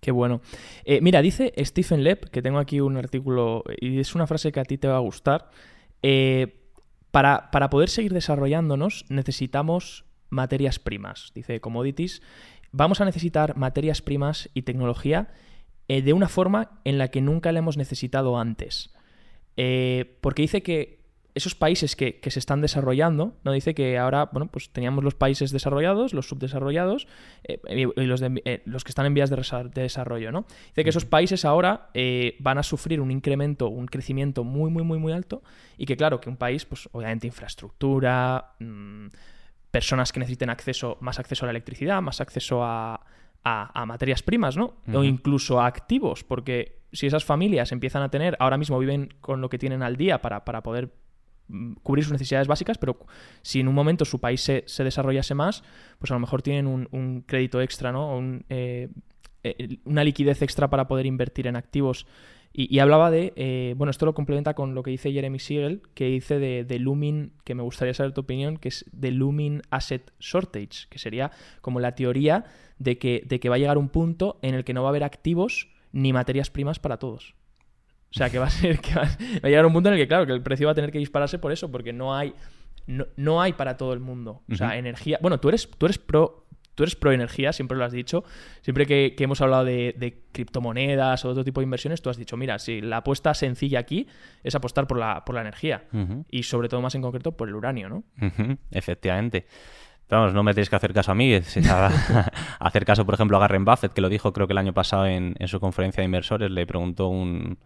Qué 0.00 0.12
bueno. 0.12 0.40
Eh, 0.84 1.00
mira, 1.02 1.20
dice 1.20 1.52
Stephen 1.58 2.02
Lepp, 2.02 2.24
que 2.30 2.40
tengo 2.40 2.58
aquí 2.58 2.80
un 2.80 2.96
artículo 2.96 3.64
y 3.78 4.00
es 4.00 4.14
una 4.14 4.26
frase 4.26 4.50
que 4.50 4.60
a 4.60 4.64
ti 4.64 4.78
te 4.78 4.88
va 4.88 4.96
a 4.96 5.00
gustar. 5.00 5.50
Eh, 6.02 6.56
para, 7.10 7.50
para, 7.50 7.68
poder 7.68 7.90
seguir 7.90 8.14
desarrollándonos 8.14 9.04
necesitamos 9.10 10.06
materias 10.30 10.78
primas. 10.78 11.32
Dice 11.34 11.60
commodities. 11.60 12.22
Vamos 12.72 13.00
a 13.00 13.04
necesitar 13.04 13.56
materias 13.56 14.00
primas 14.00 14.48
y 14.54 14.62
tecnología 14.62 15.34
eh, 15.88 16.00
de 16.00 16.12
una 16.12 16.28
forma 16.28 16.80
en 16.84 16.96
la 16.96 17.08
que 17.08 17.20
nunca 17.20 17.52
la 17.52 17.58
hemos 17.58 17.76
necesitado 17.76 18.38
antes. 18.38 18.94
porque 20.22 20.42
dice 20.42 20.62
que 20.62 20.99
esos 21.34 21.54
países 21.54 21.96
que, 21.96 22.20
se 22.26 22.38
están 22.38 22.60
desarrollando, 22.60 23.34
¿no? 23.44 23.52
Dice 23.52 23.74
que 23.74 23.98
ahora, 23.98 24.28
bueno, 24.32 24.48
pues 24.50 24.70
teníamos 24.70 25.04
los 25.04 25.14
países 25.14 25.50
desarrollados, 25.50 26.12
los 26.12 26.28
subdesarrollados 26.28 27.06
eh, 27.44 27.60
y 27.68 28.02
los, 28.02 28.22
eh, 28.22 28.62
los, 28.64 28.84
que 28.84 28.90
están 28.90 29.06
en 29.06 29.14
vías 29.14 29.30
de, 29.30 29.36
desarrollo, 29.74 30.32
¿no? 30.32 30.46
Dice 30.68 30.84
que 30.84 30.90
esos 30.90 31.04
países 31.04 31.44
ahora 31.44 31.90
eh, 31.94 32.36
van 32.40 32.58
a 32.58 32.62
sufrir 32.62 33.00
un 33.00 33.10
incremento, 33.10 33.68
un 33.68 33.86
crecimiento 33.86 34.44
muy, 34.44 34.70
muy, 34.70 34.82
muy, 34.82 34.98
muy 34.98 35.12
alto 35.12 35.42
y 35.76 35.86
que, 35.86 35.96
claro, 35.96 36.20
que 36.20 36.28
un 36.28 36.36
país, 36.36 36.64
pues 36.64 36.88
obviamente 36.92 37.26
infraestructura, 37.26 38.54
mm, 38.58 39.06
personas 39.70 40.12
que 40.12 40.20
necesiten 40.20 40.50
acceso, 40.50 40.98
más 41.00 41.18
acceso 41.18 41.44
a 41.44 41.46
la 41.46 41.52
electricidad, 41.52 42.02
más 42.02 42.20
acceso 42.20 42.64
a, 42.64 43.00
materias 43.86 44.22
primas, 44.22 44.56
¿no? 44.56 44.76
O 44.92 45.02
incluso 45.02 45.60
a 45.60 45.66
activos, 45.66 46.24
porque 46.24 46.80
si 46.92 47.06
esas 47.06 47.24
familias 47.24 47.72
empiezan 47.72 48.02
a 48.02 48.10
tener, 48.10 48.36
ahora 48.38 48.58
mismo 48.58 48.78
viven 48.78 49.14
con 49.20 49.40
lo 49.40 49.48
que 49.48 49.58
tienen 49.58 49.82
al 49.82 49.96
día 49.96 50.20
para, 50.20 50.44
para 50.44 50.62
poder 50.62 50.92
cubrir 51.82 52.04
sus 52.04 52.12
necesidades 52.12 52.48
básicas, 52.48 52.78
pero 52.78 52.98
si 53.42 53.60
en 53.60 53.68
un 53.68 53.74
momento 53.74 54.04
su 54.04 54.20
país 54.20 54.40
se, 54.40 54.84
desarrollase 54.84 55.34
más, 55.34 55.62
pues 55.98 56.10
a 56.10 56.14
lo 56.14 56.20
mejor 56.20 56.42
tienen 56.42 56.66
un, 56.66 57.24
crédito 57.26 57.60
extra, 57.60 57.92
¿no? 57.92 58.20
Eh, 58.48 58.88
eh, 59.42 59.78
una 59.84 60.04
liquidez 60.04 60.42
extra 60.42 60.68
para 60.68 60.86
poder 60.86 61.06
invertir 61.06 61.46
en 61.46 61.56
activos. 61.56 62.06
Y, 62.52 62.80
hablaba 62.80 63.12
de, 63.12 63.32
eh, 63.36 63.74
bueno, 63.76 63.92
esto 63.92 64.06
lo 64.06 64.12
complementa 64.12 64.54
con 64.54 64.74
lo 64.74 64.82
que 64.82 64.90
dice 64.90 65.12
Jeremy 65.12 65.38
Siegel, 65.38 65.82
que 65.94 66.06
dice 66.06 66.40
de, 66.40 66.64
de, 66.64 66.80
Looming, 66.80 67.32
que 67.44 67.54
me 67.54 67.62
gustaría 67.62 67.94
saber 67.94 68.12
tu 68.12 68.22
opinión, 68.22 68.56
que 68.56 68.70
es 68.70 68.84
de 68.90 69.12
Looming 69.12 69.62
Asset 69.70 70.12
Shortage, 70.18 70.88
que 70.88 70.98
sería 70.98 71.30
como 71.60 71.78
la 71.78 71.94
teoría 71.94 72.44
de 72.78 72.98
que 72.98 73.48
va 73.48 73.54
a 73.54 73.58
llegar 73.58 73.78
un 73.78 73.88
punto 73.88 74.40
en 74.42 74.56
el 74.56 74.64
que 74.64 74.74
no 74.74 74.82
va 74.82 74.88
a 74.88 74.90
haber 74.90 75.04
activos 75.04 75.68
ni 75.92 76.12
materias 76.12 76.50
primas 76.50 76.80
para 76.80 76.98
todos. 76.98 77.36
O 78.10 78.18
sea, 78.18 78.28
que 78.28 78.38
va 78.38 78.46
a 78.46 78.50
ser 78.50 78.80
que 78.80 78.94
va, 78.94 79.02
a 79.42 79.48
llegar 79.48 79.64
un 79.64 79.72
punto 79.72 79.88
en 79.88 79.94
el 79.94 80.00
que, 80.00 80.08
claro, 80.08 80.26
que 80.26 80.32
el 80.32 80.42
precio 80.42 80.66
va 80.66 80.72
a 80.72 80.74
tener 80.74 80.90
que 80.90 80.98
dispararse 80.98 81.38
por 81.38 81.52
eso, 81.52 81.70
porque 81.70 81.92
no 81.92 82.14
hay, 82.14 82.34
no, 83.16 83.40
hay 83.40 83.52
para 83.52 83.76
todo 83.76 83.92
el 83.92 84.00
mundo. 84.00 84.42
O 84.50 84.56
sea, 84.56 84.76
energía. 84.76 85.18
Bueno, 85.22 85.38
tú 85.38 85.48
eres, 85.48 85.70
tú 85.78 85.86
eres 85.86 85.98
pro. 85.98 86.46
Tú 86.74 86.84
eres 86.84 86.96
pro 86.96 87.12
energía, 87.12 87.52
siempre 87.52 87.76
lo 87.76 87.84
has 87.84 87.92
dicho. 87.92 88.24
Siempre 88.62 88.86
que, 88.86 89.14
hemos 89.18 89.40
hablado 89.42 89.64
de, 89.64 90.22
criptomonedas 90.32 91.24
o 91.24 91.28
otro 91.28 91.44
tipo 91.44 91.60
de 91.60 91.64
inversiones, 91.64 92.00
tú 92.00 92.08
has 92.08 92.16
dicho, 92.16 92.36
mira, 92.36 92.58
si 92.58 92.80
la 92.80 92.98
apuesta 92.98 93.34
sencilla 93.34 93.80
aquí 93.80 94.06
es 94.42 94.54
apostar 94.54 94.86
por 94.86 94.98
la, 94.98 95.24
por 95.24 95.34
la 95.34 95.42
energía. 95.42 95.84
Y 96.30 96.44
sobre 96.44 96.68
todo, 96.68 96.80
más 96.80 96.94
en 96.94 97.02
concreto, 97.02 97.32
por 97.32 97.48
el 97.48 97.54
uranio, 97.54 97.88
¿no? 97.88 98.04
Efectivamente. 98.70 99.46
vamos, 100.08 100.32
no 100.32 100.42
me 100.42 100.54
tenéis 100.54 100.70
que 100.70 100.76
hacer 100.76 100.94
caso 100.94 101.12
a 101.12 101.14
mí, 101.14 101.34
hacer 102.60 102.84
caso, 102.86 103.04
por 103.04 103.14
ejemplo, 103.14 103.36
a 103.36 103.40
Garren 103.40 103.64
Buffett, 103.64 103.92
que 103.92 104.00
lo 104.00 104.08
dijo 104.08 104.32
creo 104.32 104.46
que 104.46 104.54
el 104.54 104.58
año 104.58 104.72
pasado 104.72 105.06
en, 105.06 105.34
en 105.38 105.48
su 105.48 105.60
conferencia 105.60 106.00
de 106.00 106.06
inversores, 106.06 106.50
le 106.50 106.66
preguntó 106.66 107.08
un, 107.08 107.58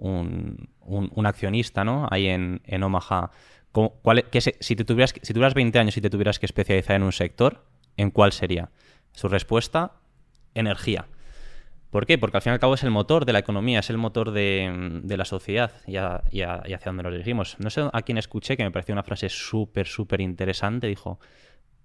un, 0.00 1.26
accionista 1.26 1.84
¿no? 1.84 2.08
ahí 2.10 2.26
en, 2.28 2.62
en 2.64 2.82
Omaha, 2.82 3.30
¿cuál, 3.72 4.24
si, 4.32 4.76
te 4.76 4.84
tuvieras, 4.84 5.14
si 5.22 5.32
tuvieras 5.32 5.54
20 5.54 5.78
años 5.78 5.96
y 5.96 6.00
te 6.00 6.10
tuvieras 6.10 6.38
que 6.38 6.46
especializar 6.46 6.96
en 6.96 7.02
un 7.02 7.12
sector, 7.12 7.64
¿en 7.96 8.10
cuál 8.10 8.32
sería? 8.32 8.70
Su 9.12 9.28
respuesta, 9.28 9.92
energía. 10.54 11.06
¿Por 11.90 12.06
qué? 12.06 12.18
Porque 12.18 12.36
al 12.36 12.42
fin 12.42 12.52
y 12.52 12.54
al 12.54 12.60
cabo 12.60 12.74
es 12.74 12.84
el 12.84 12.90
motor 12.90 13.24
de 13.24 13.32
la 13.32 13.40
economía, 13.40 13.80
es 13.80 13.90
el 13.90 13.98
motor 13.98 14.30
de, 14.30 15.02
la 15.04 15.24
sociedad 15.24 15.72
y, 15.86 15.96
hacia 15.96 16.78
dónde 16.84 17.02
nos 17.02 17.12
dirigimos. 17.12 17.56
No 17.58 17.68
sé 17.68 17.88
a 17.92 18.02
quién 18.02 18.16
escuché 18.16 18.56
que 18.56 18.62
me 18.62 18.70
pareció 18.70 18.92
una 18.92 19.02
frase 19.02 19.28
súper, 19.28 19.88
súper 19.88 20.20
interesante. 20.20 20.86
Dijo, 20.86 21.18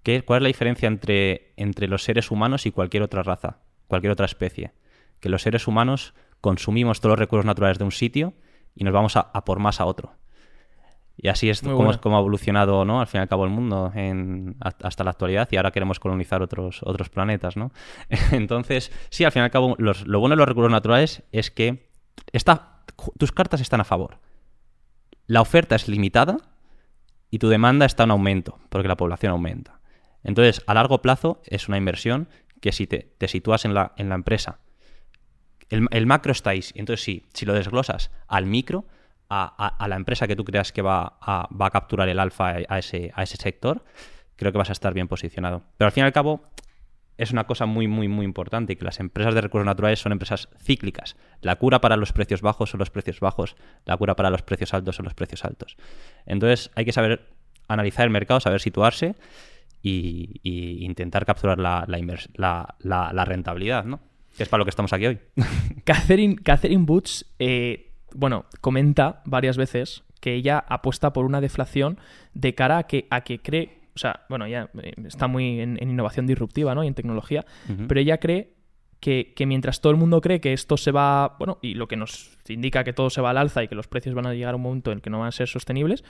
¿qué, 0.03 0.21
¿cuál 0.23 0.37
es 0.37 0.43
la 0.43 0.47
diferencia 0.47 0.87
entre, 0.87 1.53
entre 1.57 1.87
los 1.87 2.03
seres 2.03 2.29
humanos 2.29 2.67
y 2.67 2.71
cualquier 2.71 3.01
otra 3.01 3.23
raza, 3.23 3.57
cualquier 3.87 4.11
otra 4.11 4.27
especie? 4.27 4.73
Que 5.19 5.29
los 5.29 5.41
seres 5.41 5.67
humanos 5.67 6.13
consumimos 6.45 7.01
todos 7.01 7.13
los 7.13 7.19
recursos 7.19 7.43
naturales 7.43 7.79
de 7.79 7.85
un 7.85 7.91
sitio 7.91 8.35
y 8.75 8.83
nos 8.83 8.93
vamos 8.93 9.15
a, 9.17 9.31
por 9.45 9.57
más 9.57 9.81
a 9.81 9.85
otro. 9.85 10.13
Y 11.17 11.29
así 11.29 11.49
es 11.49 11.63
como, 11.63 11.89
ha 11.89 12.19
evolucionado, 12.19 12.85
¿no? 12.85 13.01
Al 13.01 13.07
fin 13.07 13.17
y 13.17 13.21
al 13.23 13.27
cabo 13.27 13.45
el 13.45 13.49
mundo 13.49 13.91
hasta 14.59 15.03
la 15.03 15.09
actualidad 15.09 15.47
y 15.49 15.57
ahora 15.57 15.71
queremos 15.71 15.99
colonizar 15.99 16.43
otros, 16.43 16.81
otros 16.83 17.09
planetas, 17.09 17.57
¿no? 17.57 17.71
Entonces, 18.31 18.91
sí, 19.09 19.23
al 19.23 19.31
fin 19.31 19.41
y 19.41 19.45
al 19.45 19.49
cabo, 19.49 19.75
lo 19.79 20.19
bueno 20.19 20.35
de 20.35 20.37
los 20.37 20.47
recursos 20.47 20.71
naturales 20.71 21.23
es 21.31 21.49
que 21.49 21.89
tus 23.17 23.31
cartas 23.31 23.59
están 23.59 23.81
a 23.81 23.85
favor. 23.85 24.19
La 25.25 25.41
oferta 25.41 25.75
es 25.75 25.87
limitada 25.87 26.37
y 27.31 27.39
tu 27.39 27.49
demanda 27.49 27.87
está 27.87 28.03
en 28.03 28.11
aumento, 28.11 28.59
porque 28.69 28.87
la 28.87 28.97
población 28.97 29.31
aumenta. 29.31 29.79
Entonces, 30.23 30.61
a 30.67 30.75
largo 30.75 31.01
plazo 31.01 31.41
es 31.45 31.67
una 31.69 31.77
inversión 31.77 32.29
que 32.61 32.71
si 32.71 32.85
te, 32.85 33.15
te 33.17 33.27
sitúas 33.27 33.65
en 33.65 33.73
la, 33.73 33.93
en 33.97 34.09
la 34.09 34.15
empresa 34.15 34.59
el, 35.69 36.05
macro 36.05 36.31
está 36.31 36.51
ahí. 36.51 36.61
Entonces, 36.75 37.03
sí, 37.03 37.25
si 37.33 37.45
lo 37.45 37.53
desglosas 37.53 38.11
al 38.27 38.45
micro, 38.45 38.85
a, 39.29 39.85
la 39.87 39.95
empresa 39.95 40.27
que 40.27 40.35
tú 40.35 40.45
creas 40.45 40.71
que 40.71 40.81
va 40.81 41.17
a, 41.21 41.69
capturar 41.71 42.09
el 42.09 42.19
alfa 42.19 42.55
a 42.67 42.79
ese, 42.79 43.11
a 43.15 43.23
ese 43.23 43.37
sector, 43.37 43.83
creo 44.35 44.51
que 44.51 44.57
vas 44.57 44.69
a 44.69 44.73
estar 44.73 44.93
bien 44.93 45.07
posicionado. 45.07 45.63
Pero 45.77 45.87
al 45.87 45.91
fin 45.91 46.03
y 46.03 46.05
al 46.05 46.13
cabo, 46.13 46.43
es 47.17 47.31
una 47.31 47.45
cosa 47.45 47.65
muy, 47.65 47.87
muy, 47.87 48.07
muy 48.07 48.25
importante, 48.25 48.75
que 48.75 48.85
las 48.85 48.99
empresas 48.99 49.33
de 49.33 49.41
recursos 49.41 49.65
naturales 49.65 49.99
son 49.99 50.11
empresas 50.11 50.49
cíclicas. 50.61 51.15
La 51.41 51.55
cura 51.55 51.81
para 51.81 51.97
los 51.97 52.11
precios 52.11 52.41
bajos 52.41 52.69
son 52.69 52.79
los 52.79 52.89
precios 52.89 53.19
bajos, 53.19 53.55
la 53.85 53.97
cura 53.97 54.15
para 54.15 54.29
los 54.29 54.41
precios 54.41 54.73
altos 54.73 54.97
son 54.97 55.05
los 55.05 55.13
precios 55.13 55.45
altos. 55.45 55.77
Entonces 56.25 56.71
hay 56.75 56.85
que 56.85 56.91
saber 56.91 57.29
analizar 57.67 58.05
el 58.05 58.11
mercado, 58.11 58.39
saber 58.39 58.59
situarse 58.59 59.15
y, 59.81 60.41
intentar 60.85 61.25
capturar 61.25 61.57
la, 61.57 61.85
la 61.87 63.25
rentabilidad, 63.25 63.85
¿no? 63.85 64.01
Es 64.43 64.49
para 64.49 64.59
lo 64.59 64.65
que 64.65 64.69
estamos 64.69 64.93
aquí 64.93 65.05
hoy. 65.05 65.19
Catherine, 65.83 66.35
Catherine 66.35 66.85
Boots, 66.85 67.25
eh, 67.39 67.91
bueno, 68.13 68.45
comenta 68.61 69.21
varias 69.25 69.57
veces 69.57 70.03
que 70.19 70.33
ella 70.33 70.63
apuesta 70.67 71.13
por 71.13 71.25
una 71.25 71.41
deflación 71.41 71.99
de 72.33 72.55
cara 72.55 72.79
a 72.79 72.83
que, 72.83 73.07
a 73.09 73.21
que 73.21 73.39
cree, 73.39 73.79
o 73.95 73.99
sea, 73.99 74.25
bueno, 74.29 74.47
ya 74.47 74.69
eh, 74.81 74.93
está 75.05 75.27
muy 75.27 75.59
en, 75.59 75.77
innovación 75.81 76.27
disruptiva, 76.27 76.73
¿no? 76.75 76.83
Y 76.83 76.87
en 76.87 76.95
tecnología, 76.95 77.45
pero 77.87 77.99
ella 77.99 78.19
cree 78.19 78.55
que, 78.99 79.45
mientras 79.45 79.81
todo 79.81 79.91
el 79.91 79.97
mundo 79.97 80.19
cree 80.21 80.41
que 80.41 80.53
esto 80.53 80.77
se 80.77 80.91
va, 80.91 81.35
bueno, 81.37 81.59
y 81.61 81.75
lo 81.75 81.87
que 81.87 81.95
nos 81.95 82.37
indica 82.47 82.83
que 82.83 82.93
todo 82.93 83.09
se 83.09 83.21
va 83.21 83.29
al 83.29 83.37
alza 83.37 83.63
y 83.63 83.67
que 83.67 83.75
los 83.75 83.87
precios 83.87 84.15
van 84.15 84.25
a 84.25 84.33
llegar 84.33 84.53
a 84.53 84.57
un 84.57 84.63
momento 84.63 84.91
en 84.91 84.97
el 84.97 85.01
que 85.01 85.11
no 85.11 85.19
van 85.19 85.27
a 85.27 85.31
ser 85.31 85.47
sostenibles, 85.47 86.03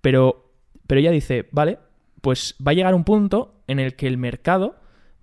pero, 0.00 0.52
pero 0.86 1.00
ella 1.00 1.12
dice, 1.12 1.48
vale, 1.52 1.78
pues 2.20 2.56
va 2.66 2.72
a 2.72 2.74
llegar 2.74 2.94
un 2.94 3.04
punto 3.04 3.62
en 3.68 3.78
el 3.78 3.94
que 3.94 4.08
el 4.08 4.18
mercado 4.18 4.76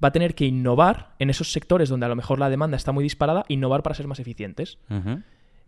va 0.03 0.09
a 0.09 0.11
tener 0.11 0.35
que 0.35 0.45
innovar 0.45 1.15
en 1.19 1.29
esos 1.29 1.51
sectores 1.51 1.89
donde 1.89 2.05
a 2.05 2.09
lo 2.09 2.15
mejor 2.15 2.39
la 2.39 2.49
demanda 2.49 2.77
está 2.77 2.91
muy 2.91 3.03
disparada, 3.03 3.43
innovar 3.47 3.83
para 3.83 3.95
ser 3.95 4.07
más 4.07 4.19
eficientes. 4.19 4.77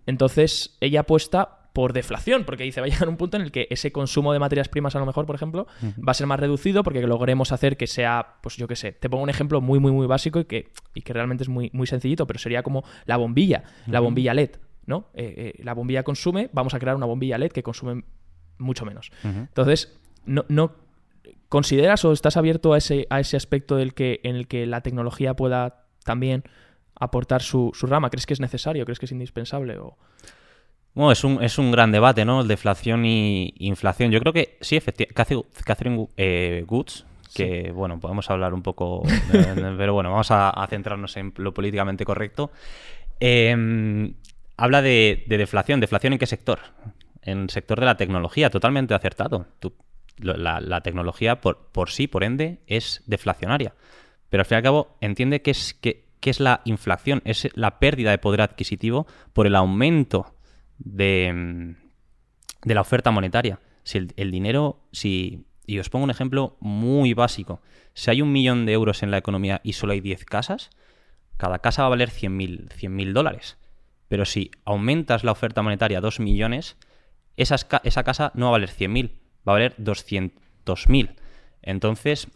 Entonces, 0.05 0.77
ella 0.81 1.01
apuesta 1.01 1.59
por 1.73 1.93
deflación, 1.93 2.43
porque 2.45 2.63
dice, 2.63 2.81
va 2.81 2.87
a 2.87 2.89
llegar 2.89 3.09
un 3.09 3.17
punto 3.17 3.37
en 3.37 3.43
el 3.43 3.51
que 3.51 3.67
ese 3.69 3.91
consumo 3.91 4.33
de 4.33 4.39
materias 4.39 4.67
primas 4.67 4.95
a 4.95 4.99
lo 4.99 5.05
mejor, 5.05 5.25
por 5.25 5.35
ejemplo, 5.35 5.67
va 5.83 6.11
a 6.11 6.13
ser 6.13 6.27
más 6.27 6.39
reducido 6.39 6.83
porque 6.83 7.01
logremos 7.01 7.51
hacer 7.51 7.77
que 7.77 7.87
sea, 7.87 8.35
pues 8.41 8.57
yo 8.57 8.67
qué 8.67 8.75
sé, 8.75 8.91
te 8.91 9.09
pongo 9.09 9.23
un 9.23 9.29
ejemplo 9.29 9.61
muy, 9.61 9.79
muy, 9.79 9.91
muy 9.91 10.07
básico 10.07 10.39
y 10.39 10.45
que, 10.45 10.71
y 10.93 11.01
que 11.01 11.13
realmente 11.13 11.43
es 11.43 11.49
muy, 11.49 11.69
muy 11.73 11.87
sencillito, 11.87 12.25
pero 12.27 12.39
sería 12.39 12.63
como 12.63 12.83
la 13.05 13.17
bombilla, 13.17 13.63
la 13.87 13.99
bombilla 13.99 14.33
LED, 14.33 14.51
¿no? 14.85 15.09
Eh, 15.13 15.53
eh, 15.57 15.63
la 15.63 15.73
bombilla 15.73 16.03
consume, 16.03 16.49
vamos 16.53 16.73
a 16.73 16.79
crear 16.79 16.95
una 16.95 17.05
bombilla 17.05 17.37
LED 17.37 17.51
que 17.51 17.63
consume 17.63 18.03
mucho 18.57 18.85
menos. 18.85 19.11
Entonces, 19.23 19.99
no, 20.25 20.45
no 20.49 20.88
¿Consideras 21.49 22.05
o 22.05 22.13
estás 22.13 22.37
abierto 22.37 22.73
a 22.73 22.77
ese, 22.77 23.07
a 23.09 23.19
ese 23.19 23.35
aspecto 23.35 23.75
del 23.75 23.95
que, 23.95 24.21
en 24.23 24.35
el 24.35 24.47
que 24.47 24.67
la 24.67 24.81
tecnología 24.81 25.33
pueda 25.33 25.87
también 26.05 26.43
aportar 26.93 27.41
su, 27.41 27.71
rama? 27.81 28.11
¿Crees 28.11 28.27
que 28.27 28.33
es 28.35 28.39
necesario? 28.39 28.85
¿Crees 28.85 28.99
que 28.99 29.07
es 29.07 29.11
indispensable? 29.11 29.79
O... 29.79 29.97
Bueno, 30.93 31.11
es 31.11 31.23
un, 31.23 31.43
es 31.43 31.57
un 31.57 31.71
gran 31.71 31.91
debate, 31.91 32.23
¿no? 32.23 32.41
El 32.41 32.47
deflación 32.47 33.03
y 33.03 33.55
inflación. 33.57 34.11
Yo 34.11 34.19
creo 34.19 34.31
que 34.31 34.57
sí, 34.61 34.77
efectivamente. 34.77 35.15
Catherine 35.65 36.07
eh, 36.17 36.63
Goods, 36.67 37.07
que, 37.33 37.71
bueno, 37.71 37.99
podemos 37.99 38.29
hablar 38.29 38.53
un 38.53 38.61
poco, 38.61 39.01
pero 39.31 39.93
bueno, 39.95 40.11
vamos 40.11 40.29
a, 40.29 40.67
centrarnos 40.69 41.17
en 41.17 41.33
lo 41.37 41.51
políticamente 41.51 42.05
correcto. 42.05 42.51
Em, 43.19 44.13
habla 44.55 44.83
de, 44.83 45.23
de, 45.25 45.37
deflación. 45.39 45.79
¿Deflación 45.79 46.13
en 46.13 46.19
qué 46.19 46.27
sector? 46.27 46.59
En 47.23 47.39
el 47.39 47.49
sector 47.49 47.79
de 47.79 47.87
la 47.87 47.97
tecnología, 47.97 48.51
totalmente 48.51 48.93
acertado. 48.93 49.47
Tú 49.59 49.73
la, 50.19 50.81
tecnología 50.81 51.41
por, 51.41 51.89
sí, 51.89 52.07
por 52.07 52.23
ende, 52.23 52.59
es 52.67 53.03
deflacionaria. 53.05 53.73
Pero 54.29 54.41
al 54.41 54.45
fin 54.45 54.55
y 54.55 54.57
al 54.57 54.63
cabo 54.63 54.97
entiende 55.01 55.41
que 55.41 55.51
es, 55.51 55.73
que, 55.73 56.05
es 56.21 56.39
la 56.39 56.61
inflación, 56.65 57.21
es 57.25 57.49
la 57.55 57.79
pérdida 57.79 58.11
de 58.11 58.17
poder 58.17 58.41
adquisitivo 58.41 59.07
por 59.33 59.47
el 59.47 59.55
aumento 59.55 60.35
de, 60.77 61.75
de 62.63 62.73
la 62.73 62.81
oferta 62.81 63.11
monetaria. 63.11 63.59
Si 63.83 64.07
el, 64.15 64.31
dinero, 64.31 64.81
si, 64.91 65.45
y 65.65 65.79
os 65.79 65.89
pongo 65.89 66.03
un 66.03 66.11
ejemplo 66.11 66.57
muy 66.59 67.13
básico, 67.13 67.61
si 67.93 68.11
hay 68.11 68.21
un 68.21 68.31
millón 68.31 68.65
de 68.65 68.73
euros 68.73 69.03
en 69.03 69.11
la 69.11 69.17
economía 69.17 69.61
y 69.63 69.73
solo 69.73 69.93
hay 69.93 70.01
10 70.01 70.25
casas, 70.25 70.69
cada 71.37 71.59
casa 71.59 71.83
va 71.83 71.87
a 71.87 71.89
valer 71.91 72.09
100.000 72.09 72.89
mil 72.89 73.13
dólares. 73.13 73.57
Pero 74.07 74.25
si 74.25 74.51
aumentas 74.65 75.23
la 75.23 75.31
oferta 75.31 75.61
monetaria 75.61 75.99
a 75.99 76.01
2 76.01 76.19
millones, 76.19 76.77
esa, 77.37 77.55
esa 77.83 78.03
casa 78.03 78.31
no 78.35 78.45
va 78.45 78.49
a 78.49 78.51
valer 78.53 78.69
100.000, 78.69 79.11
va 79.47 79.53
a 79.53 79.55
valer 79.55 79.75
200.000. 79.77 81.15
Entonces, 81.61 82.27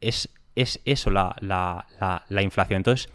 es, 0.00 0.30
es 0.54 0.80
eso 0.84 1.10
la, 1.10 1.86
inflación. 2.42 2.78
Entonces, 2.78 3.08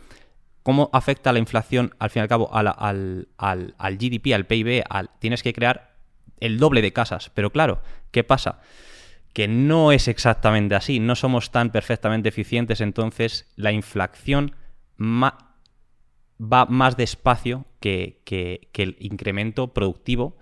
¿cómo 0.64 0.90
afecta 0.94 1.34
la 1.34 1.40
inflación 1.40 1.94
al 2.00 2.10
fin 2.10 2.22
y 2.22 2.24
al 2.24 2.30
cabo 2.30 2.54
al, 2.54 2.68
al, 2.68 3.28
al, 3.38 3.98
GDP, 3.98 4.34
al 4.34 4.46
PIB? 4.46 4.84
tienes 5.20 5.44
que 5.44 5.54
crear 5.54 5.96
el 6.40 6.58
doble 6.58 6.82
de 6.82 6.94
casas. 6.94 7.32
Pero 7.34 7.52
claro, 7.52 7.82
¿qué 8.12 8.24
pasa? 8.24 8.60
Que 9.34 9.48
no 9.48 9.92
es 9.92 10.08
exactamente 10.08 10.76
así, 10.76 11.00
no 11.00 11.16
somos 11.16 11.52
tan 11.52 11.72
perfectamente 11.72 12.30
eficientes, 12.30 12.82
entonces 12.82 13.52
la 13.56 13.72
inflación 13.72 14.56
va 15.02 16.66
más 16.66 16.98
despacio 16.98 17.66
que, 17.80 18.22
que 18.26 18.70
el 18.84 18.96
incremento 19.00 19.74
productivo 19.74 20.38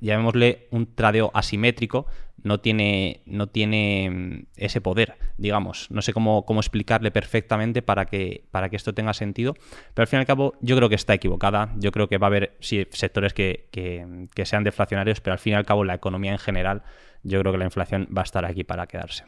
llamémosle 0.00 0.68
un 0.70 0.94
tradeo 0.94 1.30
asimétrico, 1.34 2.06
no 2.42 2.60
tiene, 2.60 3.22
no 3.26 3.48
tiene 3.48 4.10
mm, 4.10 4.46
ese 4.56 4.80
poder, 4.80 5.16
digamos. 5.36 5.90
No 5.90 6.02
sé 6.02 6.12
cómo, 6.12 6.44
cómo, 6.44 6.60
explicarle 6.60 7.10
perfectamente 7.10 7.82
para 7.82 8.06
que, 8.06 8.44
para 8.50 8.68
que 8.68 8.76
esto 8.76 8.94
tenga 8.94 9.14
sentido, 9.14 9.54
pero 9.94 10.04
al 10.04 10.06
fin 10.06 10.18
y 10.18 10.20
al 10.20 10.26
cabo 10.26 10.54
yo 10.60 10.76
creo 10.76 10.88
que 10.88 10.94
está 10.94 11.14
equivocada. 11.14 11.72
Yo 11.76 11.92
creo 11.92 12.08
que 12.08 12.18
va 12.18 12.26
a 12.26 12.28
haber 12.28 12.56
sectores 12.60 13.34
que, 13.34 13.68
que, 13.70 14.46
sean 14.46 14.64
deflacionarios, 14.64 15.20
pero 15.20 15.32
al 15.32 15.38
fin 15.38 15.52
y 15.52 15.56
al 15.56 15.66
cabo 15.66 15.84
la 15.84 15.94
economía 15.94 16.32
en 16.32 16.38
general, 16.38 16.82
yo 17.22 17.40
creo 17.40 17.52
que 17.52 17.58
la 17.58 17.64
inflación 17.64 18.08
va 18.16 18.22
a 18.22 18.24
estar 18.24 18.44
aquí 18.44 18.64
para 18.64 18.86
quedarse. 18.86 19.24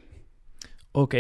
Ok, 0.93 1.15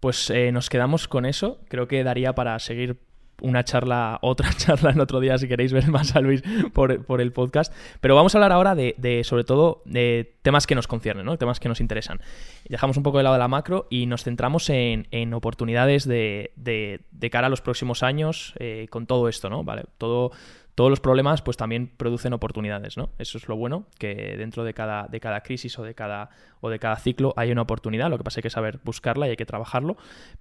pues 0.00 0.30
eh, 0.30 0.52
nos 0.52 0.68
quedamos 0.68 1.08
con 1.08 1.26
eso. 1.26 1.60
Creo 1.68 1.88
que 1.88 2.02
daría 2.04 2.34
para 2.34 2.58
seguir 2.58 2.98
una 3.42 3.64
charla, 3.64 4.18
otra 4.22 4.50
charla 4.56 4.90
en 4.90 5.00
otro 5.00 5.20
día 5.20 5.36
si 5.36 5.48
queréis 5.48 5.72
ver 5.72 5.88
más 5.88 6.16
a 6.16 6.20
Luis 6.20 6.42
por, 6.72 7.20
el 7.20 7.32
podcast. 7.32 7.72
Pero 8.00 8.14
vamos 8.14 8.34
a 8.34 8.38
hablar 8.38 8.52
ahora 8.52 8.74
de, 8.74 9.22
sobre 9.24 9.44
todo, 9.44 9.82
de 9.84 10.34
temas 10.42 10.66
que 10.66 10.74
nos 10.74 10.86
conciernen, 10.86 11.26
¿no? 11.26 11.36
temas 11.36 11.60
que 11.60 11.68
nos 11.68 11.80
interesan. 11.80 12.20
Dejamos 12.68 12.96
un 12.96 13.02
poco 13.02 13.18
de 13.18 13.24
lado 13.24 13.34
de 13.34 13.40
la 13.40 13.48
macro 13.48 13.86
y 13.90 14.06
nos 14.06 14.24
centramos 14.24 14.70
en, 14.70 15.34
oportunidades 15.34 16.06
de, 16.06 16.52
de, 16.56 17.30
cara 17.30 17.48
a 17.48 17.50
los 17.50 17.60
próximos 17.60 18.02
años 18.02 18.54
eh, 18.58 18.86
con 18.90 19.06
todo 19.06 19.28
esto, 19.28 19.50
¿no? 19.50 19.64
Vale, 19.64 19.84
todo 19.98 20.32
todos 20.74 20.90
los 20.90 21.00
problemas 21.00 21.42
pues 21.42 21.56
también 21.56 21.92
producen 21.96 22.32
oportunidades, 22.32 22.96
¿no? 22.96 23.10
Eso 23.18 23.36
es 23.36 23.48
lo 23.48 23.56
bueno, 23.56 23.86
que 23.98 24.36
dentro 24.36 24.64
de 24.64 24.72
cada, 24.72 25.06
de 25.06 25.20
cada 25.20 25.42
crisis 25.42 25.78
o 25.78 25.82
de 25.82 25.94
cada, 25.94 26.30
o 26.60 26.70
de 26.70 26.78
cada 26.78 26.96
ciclo 26.96 27.34
hay 27.36 27.52
una 27.52 27.62
oportunidad, 27.62 28.08
lo 28.08 28.16
que 28.16 28.24
pasa 28.24 28.40
es 28.40 28.42
que 28.42 28.46
hay 28.46 28.50
que 28.50 28.54
saber 28.54 28.80
buscarla 28.84 29.26
y 29.26 29.30
hay 29.30 29.36
que 29.36 29.46
trabajarlo. 29.46 29.96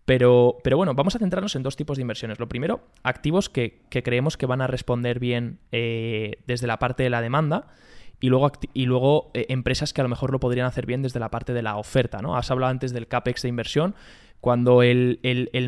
Pero, 0.06 0.58
pero 0.64 0.78
bueno, 0.78 0.94
vamos 0.94 1.16
a 1.16 1.20
centrarnos 1.20 1.56
en 1.56 1.64
dos 1.64 1.76
tipos 1.76 1.98
de 1.98 2.02
inversiones. 2.02 2.40
Lo 2.40 2.48
primero, 2.48 2.82
activos 3.04 3.50
que, 3.50 3.82
creemos 3.90 4.38
que 4.38 4.46
van 4.46 4.62
a 4.62 4.68
responder 4.68 5.20
bien 5.20 5.60
eh, 5.72 6.38
desde 6.48 6.68
la 6.68 6.80
parte 6.80 7.04
de 7.04 7.10
la 7.10 7.22
demanda 7.22 7.68
y 8.22 8.30
luego, 8.30 8.52
y 8.74 8.86
luego 8.86 9.32
eh, 9.34 9.48
empresas 9.50 9.92
que 9.92 10.00
a 10.00 10.04
lo 10.04 10.10
mejor 10.10 10.32
lo 10.32 10.40
podrían 10.40 10.68
hacer 10.68 10.86
bien 10.86 11.02
desde 11.02 11.20
la 11.20 11.30
parte 11.30 11.54
de 11.54 11.64
la 11.64 11.76
oferta, 11.76 12.20
¿no? 12.22 12.38
Has 12.38 12.52
hablado 12.52 12.72
antes 12.72 12.94
del 12.94 13.08
CAPEX 13.08 13.42
de 13.42 13.50
inversión 13.50 13.96
cuando 14.42 14.82
el, 14.82 15.20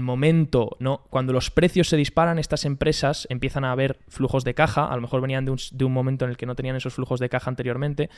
momento, 0.02 0.76
¿no? 0.80 1.04
Cuando 1.12 1.32
los 1.32 1.52
precios 1.52 1.88
se 1.88 1.96
disparan, 1.96 2.40
estas 2.40 2.66
empresas 2.66 3.28
empiezan 3.30 3.66
a 3.66 3.72
haber 3.72 4.00
flujos 4.08 4.44
de 4.44 4.56
caja, 4.56 4.86
a 4.88 4.96
lo 4.96 5.02
mejor 5.04 5.22
venían 5.22 5.46
de 5.46 5.52
un, 5.52 5.60
de 5.72 5.86
un, 5.86 5.94
momento 5.94 6.26
en 6.26 6.32
el 6.32 6.38
que 6.38 6.48
no 6.48 6.56
tenían 6.56 6.76
esos 6.76 6.96
flujos 6.96 7.20
de 7.20 7.30
caja 7.30 7.52
anteriormente, 7.52 8.10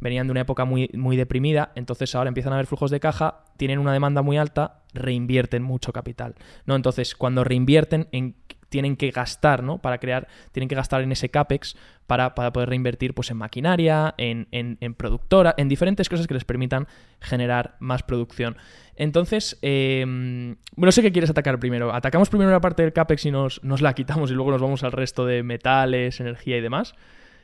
venían 0.00 0.26
de 0.26 0.32
una 0.32 0.40
época 0.40 0.64
muy, 0.64 0.90
muy 0.94 1.16
deprimida, 1.16 1.70
entonces 1.76 2.12
ahora 2.16 2.28
empiezan 2.28 2.52
a 2.52 2.56
haber 2.56 2.66
flujos 2.66 2.90
de 2.90 2.98
caja, 2.98 3.44
tienen 3.56 3.78
una 3.78 3.92
demanda 3.92 4.20
muy 4.20 4.36
alta, 4.36 4.82
reinvierten 4.94 5.62
mucho 5.62 5.92
capital, 5.92 6.34
¿no? 6.66 6.74
Entonces, 6.74 7.14
cuando 7.14 7.44
reinvierten 7.44 8.08
en 8.10 8.34
tienen 8.70 8.96
que 8.96 9.10
gastar, 9.10 9.62
¿no? 9.62 9.78
Para 9.78 9.98
crear, 9.98 10.26
tienen 10.52 10.68
que 10.68 10.74
gastar 10.74 11.02
en 11.02 11.12
ese 11.12 11.28
CAPEX 11.28 11.76
para, 12.06 12.34
poder 12.34 12.70
reinvertir 12.70 13.12
pues, 13.12 13.30
en 13.30 13.36
maquinaria, 13.36 14.14
en, 14.16 14.48
en, 14.50 14.94
productora, 14.94 15.54
en 15.58 15.68
diferentes 15.68 16.08
cosas 16.08 16.26
que 16.26 16.34
les 16.34 16.44
permitan 16.44 16.88
generar 17.20 17.76
más 17.80 18.02
producción. 18.02 18.56
Entonces, 18.96 19.58
eh, 19.62 20.04
no 20.76 20.92
sé 20.92 21.02
qué 21.02 21.12
quieres 21.12 21.30
atacar 21.30 21.58
primero. 21.60 21.92
¿Atacamos 21.94 22.30
primero 22.30 22.50
la 22.50 22.60
parte 22.60 22.82
del 22.82 22.92
CAPEX 22.92 23.26
y 23.26 23.30
nos, 23.30 23.62
nos 23.62 23.82
la 23.82 23.94
quitamos 23.94 24.30
y 24.30 24.34
luego 24.34 24.50
nos 24.50 24.62
vamos 24.62 24.82
al 24.82 24.92
resto 24.92 25.26
de 25.26 25.42
metales, 25.42 26.20
energía 26.20 26.56
y 26.56 26.60
demás? 26.60 26.94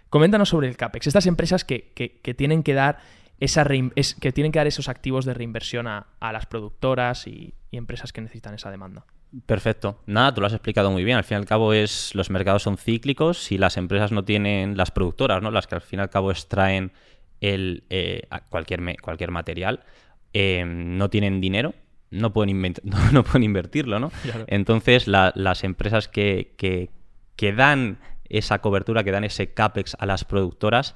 Coméntanos 0.08 0.48
sobre 0.48 0.68
el 0.68 0.76
CAPEX. 0.76 1.08
Estas 1.08 1.26
empresas 1.26 1.64
que, 1.64 1.92
tienen 2.36 2.62
que 2.62 2.74
dar 2.74 2.98
esa 3.38 3.64
que 3.64 4.32
tienen 4.32 4.52
que 4.52 4.58
dar 4.58 4.66
esos 4.66 4.88
activos 4.88 5.24
de 5.24 5.34
reinversión 5.34 5.86
a, 5.86 6.06
las 6.20 6.46
productoras 6.46 7.26
y, 7.26 7.54
empresas 7.72 8.12
que 8.12 8.22
necesitan 8.22 8.54
esa 8.54 8.70
demanda. 8.70 9.04
Perfecto. 9.44 10.00
Nada, 10.06 10.32
tú 10.32 10.40
lo 10.40 10.46
has 10.46 10.52
explicado 10.52 10.90
muy 10.90 11.04
bien. 11.04 11.18
Al 11.18 11.24
fin 11.24 11.36
y 11.36 11.40
al 11.40 11.46
cabo 11.46 11.72
es 11.72 12.14
los 12.14 12.30
mercados 12.30 12.62
son 12.62 12.78
cíclicos 12.78 13.52
y 13.52 13.58
las 13.58 13.76
empresas 13.76 14.12
no 14.12 14.24
tienen 14.24 14.76
las 14.76 14.90
productoras, 14.90 15.42
¿no? 15.42 15.50
Las 15.50 15.66
que 15.66 15.74
al 15.74 15.80
fin 15.82 15.98
y 15.98 16.02
al 16.02 16.10
cabo 16.10 16.30
extraen 16.30 16.92
el 17.40 17.84
eh, 17.90 18.22
cualquier 18.48 18.80
cualquier 19.00 19.30
material, 19.30 19.84
eh, 20.32 20.64
no 20.64 21.10
tienen 21.10 21.40
dinero, 21.40 21.74
no 22.10 22.32
pueden, 22.32 22.62
no, 23.12 23.24
pueden 23.24 23.42
invertirlo, 23.42 23.98
¿no? 23.98 24.10
Entonces 24.46 25.06
las 25.06 25.64
empresas 25.64 26.08
que, 26.08 26.54
que, 26.56 27.52
dan 27.52 27.98
esa 28.28 28.60
cobertura, 28.60 29.04
que 29.04 29.10
dan 29.10 29.24
ese 29.24 29.52
capex 29.52 29.96
a 29.98 30.06
las 30.06 30.24
productoras, 30.24 30.94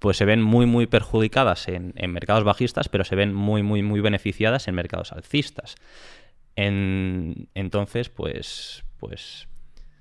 pues 0.00 0.16
se 0.16 0.24
ven 0.24 0.42
muy, 0.42 0.66
muy 0.66 0.86
perjudicadas 0.86 1.68
en, 1.68 1.92
en 1.96 2.12
mercados 2.12 2.44
bajistas, 2.44 2.88
pero 2.88 3.04
se 3.04 3.14
ven 3.14 3.34
muy, 3.34 3.62
muy, 3.62 3.82
muy 3.82 4.00
beneficiadas 4.00 4.66
en 4.68 4.74
mercados 4.74 5.12
alcistas 5.12 5.76
entonces, 6.58 8.08
pues, 8.08 8.84
pues 8.98 9.48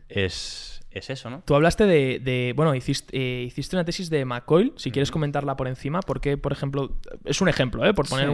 es, 0.09 0.81
eso, 0.91 1.29
¿no? 1.29 1.43
Tú 1.45 1.53
hablaste 1.53 1.85
de, 1.85 2.53
bueno, 2.55 2.73
hiciste, 2.73 3.15
eh, 3.15 3.43
hiciste, 3.43 3.75
una 3.75 3.85
tesis 3.85 4.09
de 4.09 4.25
McCoy, 4.25 4.73
si 4.75 4.89
quieres 4.89 5.11
comentarla 5.11 5.55
por 5.55 5.67
encima, 5.67 5.99
porque, 6.01 6.37
por 6.37 6.51
ejemplo, 6.51 6.97
es 7.25 7.39
un 7.41 7.49
ejemplo, 7.49 7.85
¿eh? 7.85 7.93
por 7.93 8.09
poner 8.09 8.29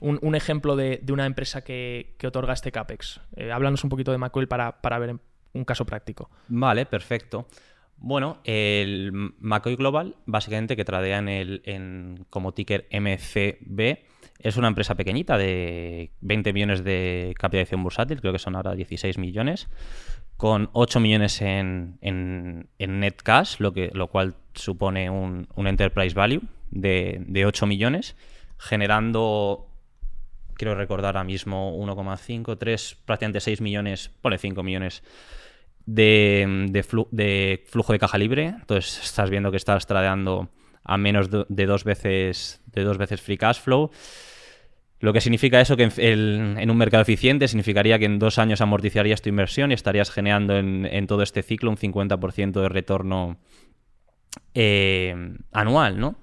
un, 0.00 0.34
ejemplo 0.34 0.76
de, 0.76 1.02
una 1.10 1.24
empresa 1.24 1.62
que, 1.62 2.14
otorga 2.22 2.52
este 2.52 2.70
CAPEX. 2.70 3.20
Eh, 3.36 3.50
háblanos 3.50 3.82
un 3.84 3.90
poquito 3.90 4.12
de 4.12 4.18
McCoy 4.18 4.46
para, 4.46 4.98
ver 4.98 5.16
un 5.54 5.64
caso 5.64 5.86
práctico. 5.86 6.30
Vale, 6.48 6.84
perfecto. 6.84 7.46
Bueno, 7.96 8.38
el 8.44 9.12
McCoy 9.38 9.76
Global, 9.76 10.16
básicamente 10.26 10.76
que 10.76 10.84
tradea 10.84 11.18
en 11.18 11.28
el, 11.28 11.62
en, 11.64 12.26
como 12.28 12.52
ticker 12.52 12.88
MCB, 12.90 13.98
es 14.42 14.56
una 14.56 14.68
empresa 14.68 14.94
pequeñita 14.94 15.38
de 15.38 16.10
20 16.20 16.52
millones 16.52 16.84
de 16.84 17.34
capitalización 17.38 17.82
bursátil, 17.82 18.20
creo 18.20 18.32
que 18.32 18.38
son 18.38 18.56
ahora 18.56 18.74
16 18.74 19.18
millones, 19.18 19.68
con 20.36 20.70
8 20.72 21.00
millones 21.00 21.40
en, 21.40 21.98
en, 22.00 22.68
net 22.78 23.16
cash, 23.22 23.56
lo, 23.58 23.72
que, 23.72 23.90
lo 23.94 24.08
cual 24.08 24.34
supone 24.54 25.08
un, 25.08 25.46
enterprise 25.56 26.14
value 26.14 26.42
de, 26.70 27.22
de 27.26 27.46
8 27.46 27.66
millones, 27.66 28.16
generando 28.58 29.68
quiero 30.54 30.74
recordar 30.74 31.16
ahora 31.16 31.24
mismo 31.24 31.76
1,5, 31.78 32.56
3, 32.58 32.98
prácticamente 33.04 33.40
6 33.40 33.60
millones, 33.60 34.10
pone 34.20 34.38
5 34.38 34.62
millones 34.62 35.02
de, 35.86 36.68
de, 37.10 37.64
flujo 37.66 37.92
de 37.92 37.98
caja 37.98 38.18
libre. 38.18 38.46
Entonces 38.46 39.00
estás 39.02 39.30
viendo 39.30 39.50
que 39.50 39.56
estás 39.56 39.86
tradeando 39.86 40.50
a 40.84 40.96
menos 40.98 41.30
de, 41.30 41.66
dos 41.66 41.84
veces 41.84 42.60
de 42.66 42.84
dos 42.84 42.98
veces 42.98 43.20
free 43.20 43.36
cash 43.36 43.60
flow. 43.60 43.90
Lo 45.02 45.12
que 45.12 45.20
significa 45.20 45.60
eso 45.60 45.76
que 45.76 45.90
en, 45.96 46.70
un 46.70 46.76
mercado 46.76 47.02
eficiente 47.02 47.48
significaría 47.48 47.98
que 47.98 48.04
en 48.04 48.20
dos 48.20 48.38
años 48.38 48.60
amortizarías 48.60 49.20
tu 49.20 49.30
inversión 49.30 49.72
y 49.72 49.74
estarías 49.74 50.12
generando 50.12 50.56
en, 50.56 51.06
todo 51.08 51.24
este 51.24 51.42
ciclo 51.42 51.70
un 51.70 51.76
50% 51.76 52.62
de 52.62 52.68
retorno 52.68 53.36
eh, 54.54 55.34
anual, 55.50 55.98
¿no? 55.98 56.14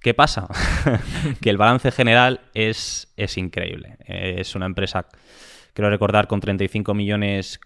¿Qué 0.00 0.12
pasa? 0.12 0.48
que 1.40 1.50
el 1.50 1.56
balance 1.56 1.92
general 1.92 2.40
es, 2.52 3.12
es 3.16 3.38
increíble. 3.38 3.96
Es 4.06 4.56
una 4.56 4.66
empresa, 4.66 5.06
quiero 5.72 5.88
recordar, 5.88 6.26
con 6.26 6.40
35 6.40 6.92
millones 6.94 7.60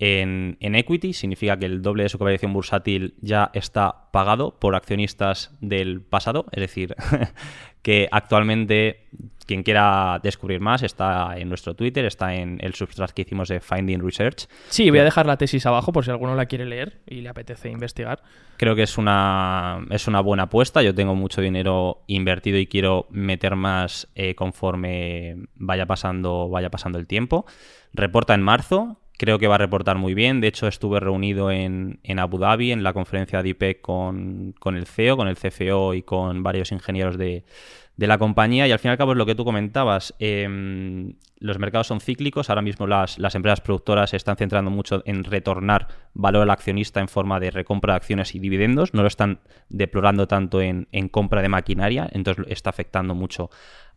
en, 0.00 0.74
equity, 0.74 1.12
significa 1.12 1.58
que 1.58 1.66
el 1.66 1.82
doble 1.82 2.04
de 2.04 2.08
su 2.08 2.18
capitalización 2.18 2.54
bursátil 2.54 3.14
ya 3.20 3.50
está 3.52 4.10
pagado 4.12 4.58
por 4.58 4.74
accionistas 4.74 5.56
del 5.60 6.00
pasado, 6.00 6.46
es 6.52 6.60
decir, 6.60 6.96
que 7.82 8.08
actualmente 8.10 9.08
quien 9.50 9.64
quiera 9.64 10.20
descubrir 10.22 10.60
más 10.60 10.84
está 10.84 11.36
en 11.36 11.48
nuestro 11.48 11.74
Twitter, 11.74 12.04
está 12.04 12.36
en 12.36 12.58
el 12.60 12.72
substrat 12.74 13.10
que 13.10 13.22
hicimos 13.22 13.48
de 13.48 13.58
Finding 13.58 14.00
Research. 14.00 14.46
Sí, 14.68 14.88
voy 14.90 15.00
a 15.00 15.04
dejar 15.04 15.26
la 15.26 15.36
tesis 15.38 15.66
abajo 15.66 15.90
por 15.90 16.04
si 16.04 16.12
alguno 16.12 16.36
la 16.36 16.46
quiere 16.46 16.66
leer 16.66 17.00
y 17.04 17.20
le 17.22 17.30
apetece 17.30 17.68
investigar. 17.68 18.22
Creo 18.58 18.76
que 18.76 18.84
es 18.84 18.96
una, 18.96 19.84
es 19.90 20.06
una 20.06 20.20
buena 20.20 20.44
apuesta. 20.44 20.82
Yo 20.82 20.94
tengo 20.94 21.16
mucho 21.16 21.40
dinero 21.40 22.04
invertido 22.06 22.58
y 22.58 22.68
quiero 22.68 23.08
meter 23.10 23.56
más 23.56 24.06
eh, 24.14 24.36
conforme 24.36 25.34
vaya 25.56 25.84
pasando, 25.84 26.48
vaya 26.48 26.70
pasando 26.70 27.00
el 27.00 27.08
tiempo. 27.08 27.44
Reporta 27.92 28.34
en 28.34 28.42
marzo, 28.42 28.99
creo 29.20 29.38
que 29.38 29.48
va 29.48 29.56
a 29.56 29.58
reportar 29.58 29.98
muy 29.98 30.14
bien. 30.14 30.40
De 30.40 30.48
hecho, 30.48 30.66
estuve 30.66 30.98
reunido 30.98 31.50
en, 31.50 32.00
Abu 32.16 32.38
Dhabi 32.38 32.72
en 32.72 32.82
la 32.82 32.94
conferencia 32.94 33.42
de 33.42 33.50
IPEC 33.50 33.82
con, 33.82 34.54
el 34.64 34.86
CEO, 34.86 35.18
con 35.18 35.28
el 35.28 35.36
CFO 35.36 35.92
y 35.92 36.00
con 36.00 36.42
varios 36.42 36.72
ingenieros 36.72 37.18
de, 37.18 37.44
la 37.98 38.16
compañía. 38.16 38.66
Y 38.66 38.72
al 38.72 38.78
fin 38.78 38.88
y 38.88 38.92
al 38.92 38.96
cabo 38.96 39.12
es 39.12 39.18
lo 39.18 39.26
que 39.26 39.34
tú 39.34 39.44
comentabas. 39.44 40.14
Em, 40.20 41.16
los 41.38 41.58
mercados 41.58 41.86
son 41.86 42.00
cíclicos. 42.00 42.48
Ahora 42.48 42.62
mismo 42.62 42.86
las, 42.86 43.18
empresas 43.34 43.60
productoras 43.60 44.08
se 44.08 44.16
están 44.16 44.38
centrando 44.38 44.70
mucho 44.70 45.02
en 45.04 45.22
retornar 45.22 45.88
valor 46.14 46.44
al 46.44 46.50
accionista 46.50 47.00
en 47.00 47.08
forma 47.08 47.38
de 47.40 47.50
recompra 47.50 47.92
de 47.92 47.96
acciones 47.98 48.34
y 48.34 48.38
dividendos. 48.38 48.94
No 48.94 49.02
lo 49.02 49.08
están 49.08 49.40
deplorando 49.68 50.28
tanto 50.28 50.62
en, 50.62 50.86
compra 51.10 51.42
de 51.42 51.50
maquinaria. 51.50 52.08
Entonces 52.10 52.46
está 52.48 52.70
afectando 52.70 53.14
mucho 53.14 53.50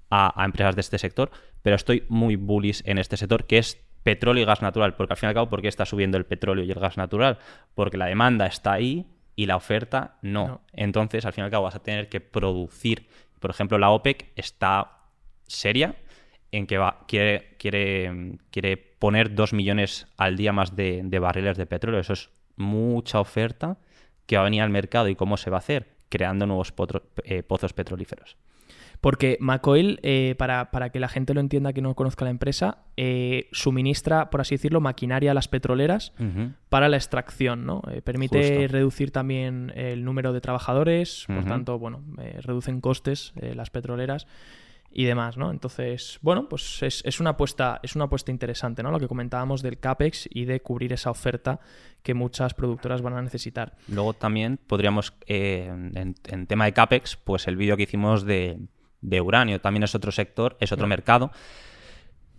a, 0.09 0.33
a 0.41 0.43
empresas 0.43 0.75
de 0.75 0.81
este 0.81 0.97
sector. 0.97 1.31
Pero 1.61 1.77
estoy 1.77 2.03
muy 2.09 2.35
bullish 2.35 2.81
en 2.83 2.97
este 2.97 3.15
sector 3.15 3.45
que 3.45 3.59
es 3.59 3.79
petróleo 4.03 4.43
y 4.43 4.45
gas 4.45 4.61
natural, 4.61 4.95
porque 4.95 5.13
al 5.13 5.17
fin 5.17 5.27
y 5.27 5.29
al 5.29 5.33
cabo, 5.33 5.49
¿por 5.49 5.61
qué 5.61 5.67
está 5.67 5.85
subiendo 5.85 6.17
el 6.17 6.25
petróleo 6.25 6.63
y 6.63 6.71
el 6.71 6.79
gas 6.79 6.97
natural? 6.97 7.39
Porque 7.73 7.97
la 7.97 8.05
demanda 8.05 8.45
está 8.45 8.73
ahí 8.73 9.07
y 9.35 9.45
la 9.45 9.55
oferta 9.55 10.17
no. 10.21 10.61
Entonces, 10.73 11.25
al 11.25 11.33
fin 11.33 11.43
y 11.43 11.45
al 11.45 11.51
cabo, 11.51 11.63
vas 11.63 11.75
a 11.75 11.81
tener 11.81 12.09
que 12.09 12.21
producir. 12.21 13.07
Por 13.39 13.49
ejemplo, 13.49 13.77
la 13.77 13.89
OPEC 13.89 14.31
está 14.35 14.91
seria 15.47 15.95
en 16.51 16.67
que 16.67 16.77
va, 16.77 17.03
quiere, 17.07 17.55
quiere, 17.57 18.37
quiere 18.51 18.77
poner 18.77 19.33
dos 19.33 19.53
millones 19.53 20.07
al 20.17 20.37
día 20.37 20.53
más 20.53 20.75
de, 20.75 21.01
barriles 21.19 21.57
de 21.57 21.65
petróleo. 21.65 21.99
Eso 21.99 22.13
es 22.13 22.29
mucha 22.55 23.19
oferta 23.19 23.77
que 24.27 24.35
va 24.35 24.43
a 24.43 24.45
venir 24.45 24.61
al 24.61 24.69
mercado 24.69 25.09
y 25.09 25.15
cómo 25.15 25.35
se 25.35 25.49
va 25.49 25.57
a 25.57 25.59
hacer, 25.59 25.87
creando 26.09 26.45
nuevos 26.45 26.73
eh, 27.23 27.43
pozos 27.43 27.73
petrolíferos. 27.73 28.37
Porque 29.03 29.35
Macoil, 29.41 29.99
eh, 30.01 30.33
para, 30.37 30.69
que 30.89 31.01
la 31.01 31.09
gente 31.09 31.33
lo 31.33 31.41
entienda 31.41 31.73
que 31.73 31.81
no 31.81 31.93
conozca 31.93 32.23
la 32.23 32.31
empresa, 32.31 32.85
eh, 32.95 33.49
suministra, 33.51 34.29
por 34.29 34.39
así 34.39 34.55
decirlo, 34.55 34.79
maquinaria 34.79 35.31
a 35.31 35.33
las 35.33 35.49
petroleras 35.49 36.13
para 36.69 36.87
la 36.87 36.95
extracción, 36.95 37.65
¿no? 37.65 37.81
Eh, 37.91 38.01
permite 38.01 38.65
reducir 38.69 39.11
también 39.11 39.73
el 39.75 40.05
número 40.05 40.31
de 40.31 40.39
trabajadores, 40.39 41.25
por 41.27 41.43
tanto, 41.43 41.77
bueno, 41.77 42.01
reducen 42.43 42.79
costes 42.79 43.33
las 43.35 43.69
petroleras 43.69 44.25
y 44.89 45.03
demás, 45.03 45.35
¿no? 45.35 45.51
Entonces, 45.51 46.17
bueno, 46.21 46.47
pues 46.47 46.81
es, 46.81 47.19
una 47.19 47.31
apuesta, 47.31 47.81
es 47.83 47.97
una 47.97 48.05
apuesta 48.05 48.31
interesante, 48.31 48.83
¿no? 48.83 48.91
Lo 48.91 49.01
que 49.01 49.09
comentábamos 49.09 49.61
del 49.61 49.79
CAPEX 49.79 50.29
y 50.31 50.45
de 50.45 50.61
cubrir 50.61 50.93
esa 50.93 51.11
oferta 51.11 51.59
que 52.03 52.13
muchas 52.13 52.53
productoras 52.53 53.01
van 53.01 53.15
a 53.15 53.21
necesitar. 53.21 53.75
Luego 53.89 54.13
también 54.13 54.55
podríamos, 54.65 55.13
en, 55.27 56.15
en, 56.23 56.47
tema 56.47 56.63
de 56.63 56.71
CAPEX, 56.71 57.17
pues 57.17 57.49
el 57.49 57.57
vídeo 57.57 57.75
que 57.75 57.83
hicimos 57.83 58.23
de 58.23 58.59
de 59.03 59.21
uranio. 59.21 59.61
También 59.61 59.83
es 59.83 59.93
otro 59.93 60.11
sector, 60.11 60.57
es 60.59 60.71
otro 60.71 60.87
mercado, 60.87 61.31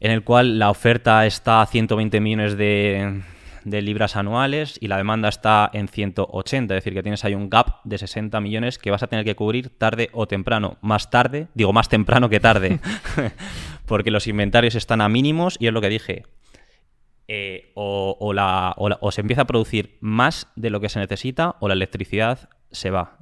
en 0.01 0.11
el 0.11 0.25
cual 0.25 0.59
la 0.59 0.71
oferta 0.71 1.25
está 1.27 1.63
a 1.63 1.67
120 1.67 2.21
millones 2.21 2.57
de, 2.57 3.23
libras 3.65 4.17
anuales 4.17 4.77
y 4.81 4.89
la 4.89 4.97
demanda 4.97 5.29
está 5.29 5.71
en 5.73 5.89
180, 5.89 6.75
es 6.75 6.79
decir, 6.79 6.95
que 6.95 7.03
tienes 7.03 7.25
ahí 7.25 7.35
un 7.35 7.49
gap 7.49 7.81
de 7.85 7.99
60 7.99 8.41
millones 8.41 8.79
que 8.79 8.91
vas 8.91 9.03
a 9.03 9.07
tener 9.07 9.25
que 9.25 9.37
cubrir 9.37 9.71
tarde 9.79 10.11
o 10.13 10.27
temprano. 10.27 10.79
Más 10.83 11.11
tarde, 11.11 11.49
digo 11.55 11.73
más 11.73 11.89
temprano 11.89 12.29
que 12.29 12.41
tarde, 12.41 12.81
porque 13.87 14.11
los 14.11 14.27
inventarios 14.27 14.75
están 14.75 15.01
a 15.01 15.09
mínimos 15.09 15.57
y 15.61 15.69
es 15.69 15.73
lo 15.73 15.81
que 15.81 15.89
dije. 15.89 16.25
Eh, 17.27 17.73
o, 17.75 18.33
la, 18.35 18.75
o 18.77 19.11
se 19.11 19.23
empieza 19.23 19.43
a 19.43 19.47
producir 19.47 19.97
más 20.01 20.49
de 20.57 20.69
lo 20.69 20.81
que 20.81 20.91
se 20.91 20.99
necesita 20.99 21.57
o 21.61 21.69
la 21.69 21.75
electricidad 21.75 22.51
se 22.71 22.91
va. 22.91 23.17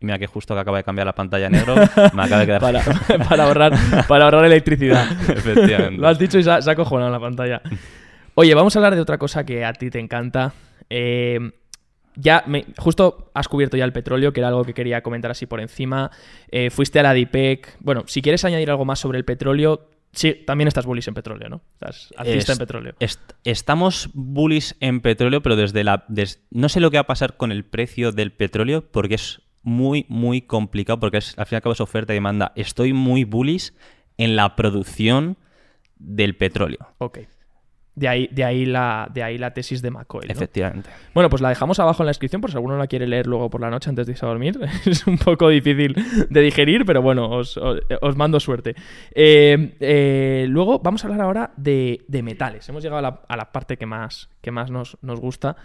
Y 0.00 0.06
mira 0.06 0.18
que 0.18 0.26
justo 0.26 0.54
que 0.54 0.60
acaba 0.60 0.78
de 0.78 0.84
cambiar 0.84 1.06
la 1.06 1.14
pantalla 1.14 1.46
a 1.46 1.50
negro, 1.50 1.74
me 2.14 2.22
acaba 2.22 2.40
de 2.40 2.46
quedar... 2.46 2.60
para, 2.60 3.44
ahorrar, 3.44 3.72
para 4.06 4.24
ahorrar 4.24 4.44
electricidad. 4.44 5.06
Efectivamente. 5.28 6.00
Lo 6.00 6.08
has 6.08 6.18
dicho 6.18 6.38
y 6.38 6.44
se 6.44 6.50
ha, 6.50 6.62
se 6.62 6.74
cojonado 6.76 7.10
la 7.10 7.20
pantalla. 7.20 7.60
Oye, 8.34 8.54
vamos 8.54 8.76
a 8.76 8.78
hablar 8.78 8.94
de 8.94 9.00
otra 9.00 9.18
cosa 9.18 9.44
que 9.44 9.64
a 9.64 9.72
ti 9.72 9.90
te 9.90 9.98
encanta. 9.98 10.52
Eh, 10.88 11.38
ya, 12.14 12.44
me, 12.46 12.66
justo 12.76 13.30
has 13.34 13.48
cubierto 13.48 13.76
ya 13.76 13.84
el 13.84 13.92
petróleo, 13.92 14.32
que 14.32 14.40
era 14.40 14.48
algo 14.48 14.64
que 14.64 14.74
quería 14.74 15.02
comentar 15.02 15.30
así 15.30 15.46
por 15.46 15.60
encima. 15.60 16.10
Eh, 16.50 16.70
fuiste 16.70 17.00
a 17.00 17.02
la 17.02 17.12
DIPEC. 17.12 17.78
Bueno, 17.80 18.04
si 18.06 18.22
quieres 18.22 18.44
añadir 18.44 18.70
algo 18.70 18.84
más 18.84 19.00
sobre 19.00 19.18
el 19.18 19.24
petróleo, 19.24 19.88
Sí, 20.12 20.34
también 20.46 20.68
estás 20.68 20.86
bullish 20.86 21.08
en 21.08 21.14
petróleo, 21.14 21.48
¿no? 21.48 21.60
Estás 21.74 22.12
alcista 22.16 22.52
en 22.52 22.58
petróleo. 22.58 22.94
estamos 23.44 24.08
bullish 24.14 24.74
en 24.80 25.00
petróleo, 25.00 25.42
pero 25.42 25.54
desde 25.54 25.84
la. 25.84 26.06
no 26.50 26.68
sé 26.68 26.80
lo 26.80 26.90
que 26.90 26.96
va 26.96 27.02
a 27.02 27.06
pasar 27.06 27.36
con 27.36 27.52
el 27.52 27.64
precio 27.64 28.10
del 28.10 28.32
petróleo, 28.32 28.84
porque 28.90 29.16
es 29.16 29.42
muy, 29.68 30.06
muy 30.08 30.42
complicado 30.42 30.98
porque 30.98 31.18
es, 31.18 31.38
al 31.38 31.46
fin 31.46 31.56
y 31.56 31.58
al 31.58 31.62
cabo 31.62 31.74
es 31.74 31.80
oferta 31.80 32.12
y 32.12 32.16
demanda. 32.16 32.52
Estoy 32.56 32.92
muy 32.92 33.24
bullish 33.24 33.72
en 34.16 34.34
la 34.34 34.56
producción 34.56 35.36
del 35.98 36.36
petróleo. 36.36 36.94
Ok. 36.98 37.20
De 37.94 38.06
ahí, 38.06 38.28
de 38.30 38.44
ahí, 38.44 38.64
la, 38.64 39.08
de 39.12 39.24
ahí 39.24 39.38
la 39.38 39.52
tesis 39.52 39.82
de 39.82 39.90
McCoy. 39.90 40.26
Efectivamente. 40.28 40.88
Bueno, 41.14 41.28
pues 41.28 41.42
la 41.42 41.48
dejamos 41.48 41.80
abajo 41.80 42.04
en 42.04 42.06
la 42.06 42.10
descripción 42.10 42.40
por 42.40 42.50
si 42.50 42.56
alguno 42.56 42.76
la 42.76 42.86
quiere 42.86 43.08
leer 43.08 43.26
luego 43.26 43.50
por 43.50 43.60
la 43.60 43.70
noche 43.70 43.90
antes 43.90 44.06
de 44.06 44.12
irse 44.12 44.24
a 44.24 44.28
dormir. 44.28 44.56
es 44.86 45.04
un 45.06 45.18
poco 45.18 45.48
difícil 45.48 45.96
de 46.30 46.40
digerir, 46.40 46.86
pero 46.86 47.02
bueno, 47.02 47.28
os, 47.28 47.58
mando 48.14 48.38
suerte. 48.38 48.76
Eh, 49.12 49.76
eh, 49.80 50.46
luego 50.48 50.78
vamos 50.78 51.02
a 51.02 51.08
hablar 51.08 51.22
ahora 51.22 51.52
de, 51.56 52.04
metales. 52.22 52.68
Hemos 52.68 52.84
llegado 52.84 52.98
a 52.98 53.02
la, 53.02 53.20
a 53.26 53.36
la, 53.36 53.50
parte 53.50 53.76
que 53.76 53.86
más, 53.86 54.30
que 54.42 54.52
más 54.52 54.70
nos, 54.70 54.96
nos 55.02 55.18
gusta 55.20 55.56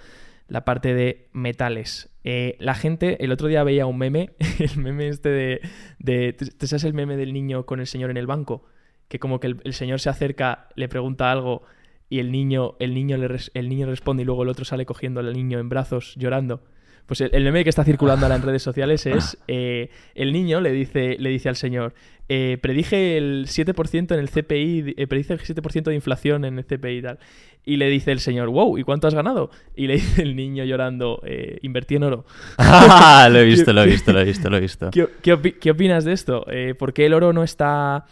la 0.47 0.65
parte 0.65 0.95
de 0.95 1.29
metales. 1.33 2.12
Eh, 2.23 2.55
la 2.59 2.73
gente, 2.73 3.23
el 3.23 3.31
otro 3.31 3.47
día 3.47 3.63
veía 3.63 3.85
un 3.85 3.97
meme, 3.97 4.31
el 4.59 4.77
meme 4.77 5.09
este 5.09 5.29
de, 5.29 5.61
de 5.99 6.33
¿Te 6.33 6.67
sabes 6.67 6.83
el 6.85 6.93
meme 6.93 7.17
del 7.17 7.33
niño 7.33 7.65
con 7.65 7.79
el 7.79 7.87
señor 7.87 8.09
en 8.09 8.17
el 8.17 8.27
banco? 8.27 8.65
Que 9.07 9.19
como 9.19 9.39
que 9.39 9.47
el, 9.47 9.73
señor 9.73 9.99
se 9.99 10.09
acerca, 10.09 10.69
le 10.75 10.87
pregunta 10.87 11.31
algo 11.31 11.63
y 12.09 12.19
el 12.19 12.31
niño, 12.31 12.75
el 12.79 12.93
niño, 12.93 13.17
le, 13.17 13.27
el 13.53 13.69
niño 13.69 13.87
responde 13.87 14.23
y 14.23 14.25
luego 14.25 14.43
el 14.43 14.49
otro 14.49 14.65
sale 14.65 14.85
cogiendo 14.85 15.19
al 15.19 15.33
niño 15.33 15.59
en 15.59 15.69
brazos 15.69 16.15
llorando. 16.15 16.63
Pues 17.05 17.19
el, 17.19 17.43
meme 17.43 17.63
que 17.63 17.69
está 17.69 17.83
circulando 17.83 18.25
ahora 18.25 18.37
en 18.37 18.41
redes 18.41 18.63
sociales 18.63 19.05
es 19.05 19.37
eh, 19.47 19.89
el 20.15 20.31
niño 20.31 20.61
le 20.61 20.71
dice, 20.71 21.17
le 21.19 21.29
dice 21.29 21.49
al 21.49 21.55
señor, 21.55 21.93
eh, 22.29 22.57
predije 22.61 23.17
el 23.17 23.47
7% 23.47 24.13
en 24.13 24.19
el 24.19 24.29
CPI, 24.29 24.95
eh, 24.95 25.07
predije 25.07 25.33
el 25.33 25.39
7% 25.39 25.83
de 25.83 25.95
inflación 25.95 26.45
en 26.45 26.57
el 26.57 26.65
CPI 26.65 26.97
y 26.97 27.01
tal. 27.01 27.19
Y 27.65 27.77
le 27.77 27.89
dice 27.89 28.11
el 28.11 28.19
señor, 28.19 28.49
wow, 28.49 28.77
¿y 28.77 28.83
cuánto 28.83 29.07
has 29.07 29.13
ganado? 29.13 29.49
Y 29.75 29.87
le 29.87 29.95
dice 29.95 30.21
el 30.21 30.35
niño 30.35 30.65
llorando, 30.65 31.21
eh, 31.25 31.59
invertí 31.61 31.95
en 31.95 32.03
oro. 32.03 32.25
Ah, 32.57 33.29
lo 33.31 33.39
he 33.39 33.45
visto, 33.45 33.71
lo 33.73 33.83
he 33.83 33.87
visto, 33.87 34.11
lo 34.11 34.19
he 34.19 34.25
visto, 34.25 34.49
lo 34.49 34.57
he 34.57 34.59
visto. 34.59 34.89
¿Qué, 34.91 35.71
opinas 35.71 36.03
de 36.03 36.13
esto? 36.13 36.45
¿Por 36.77 36.93
qué 36.93 37.05
el 37.05 37.13
oro 37.13 37.31
no 37.31 37.43
está 37.43 38.05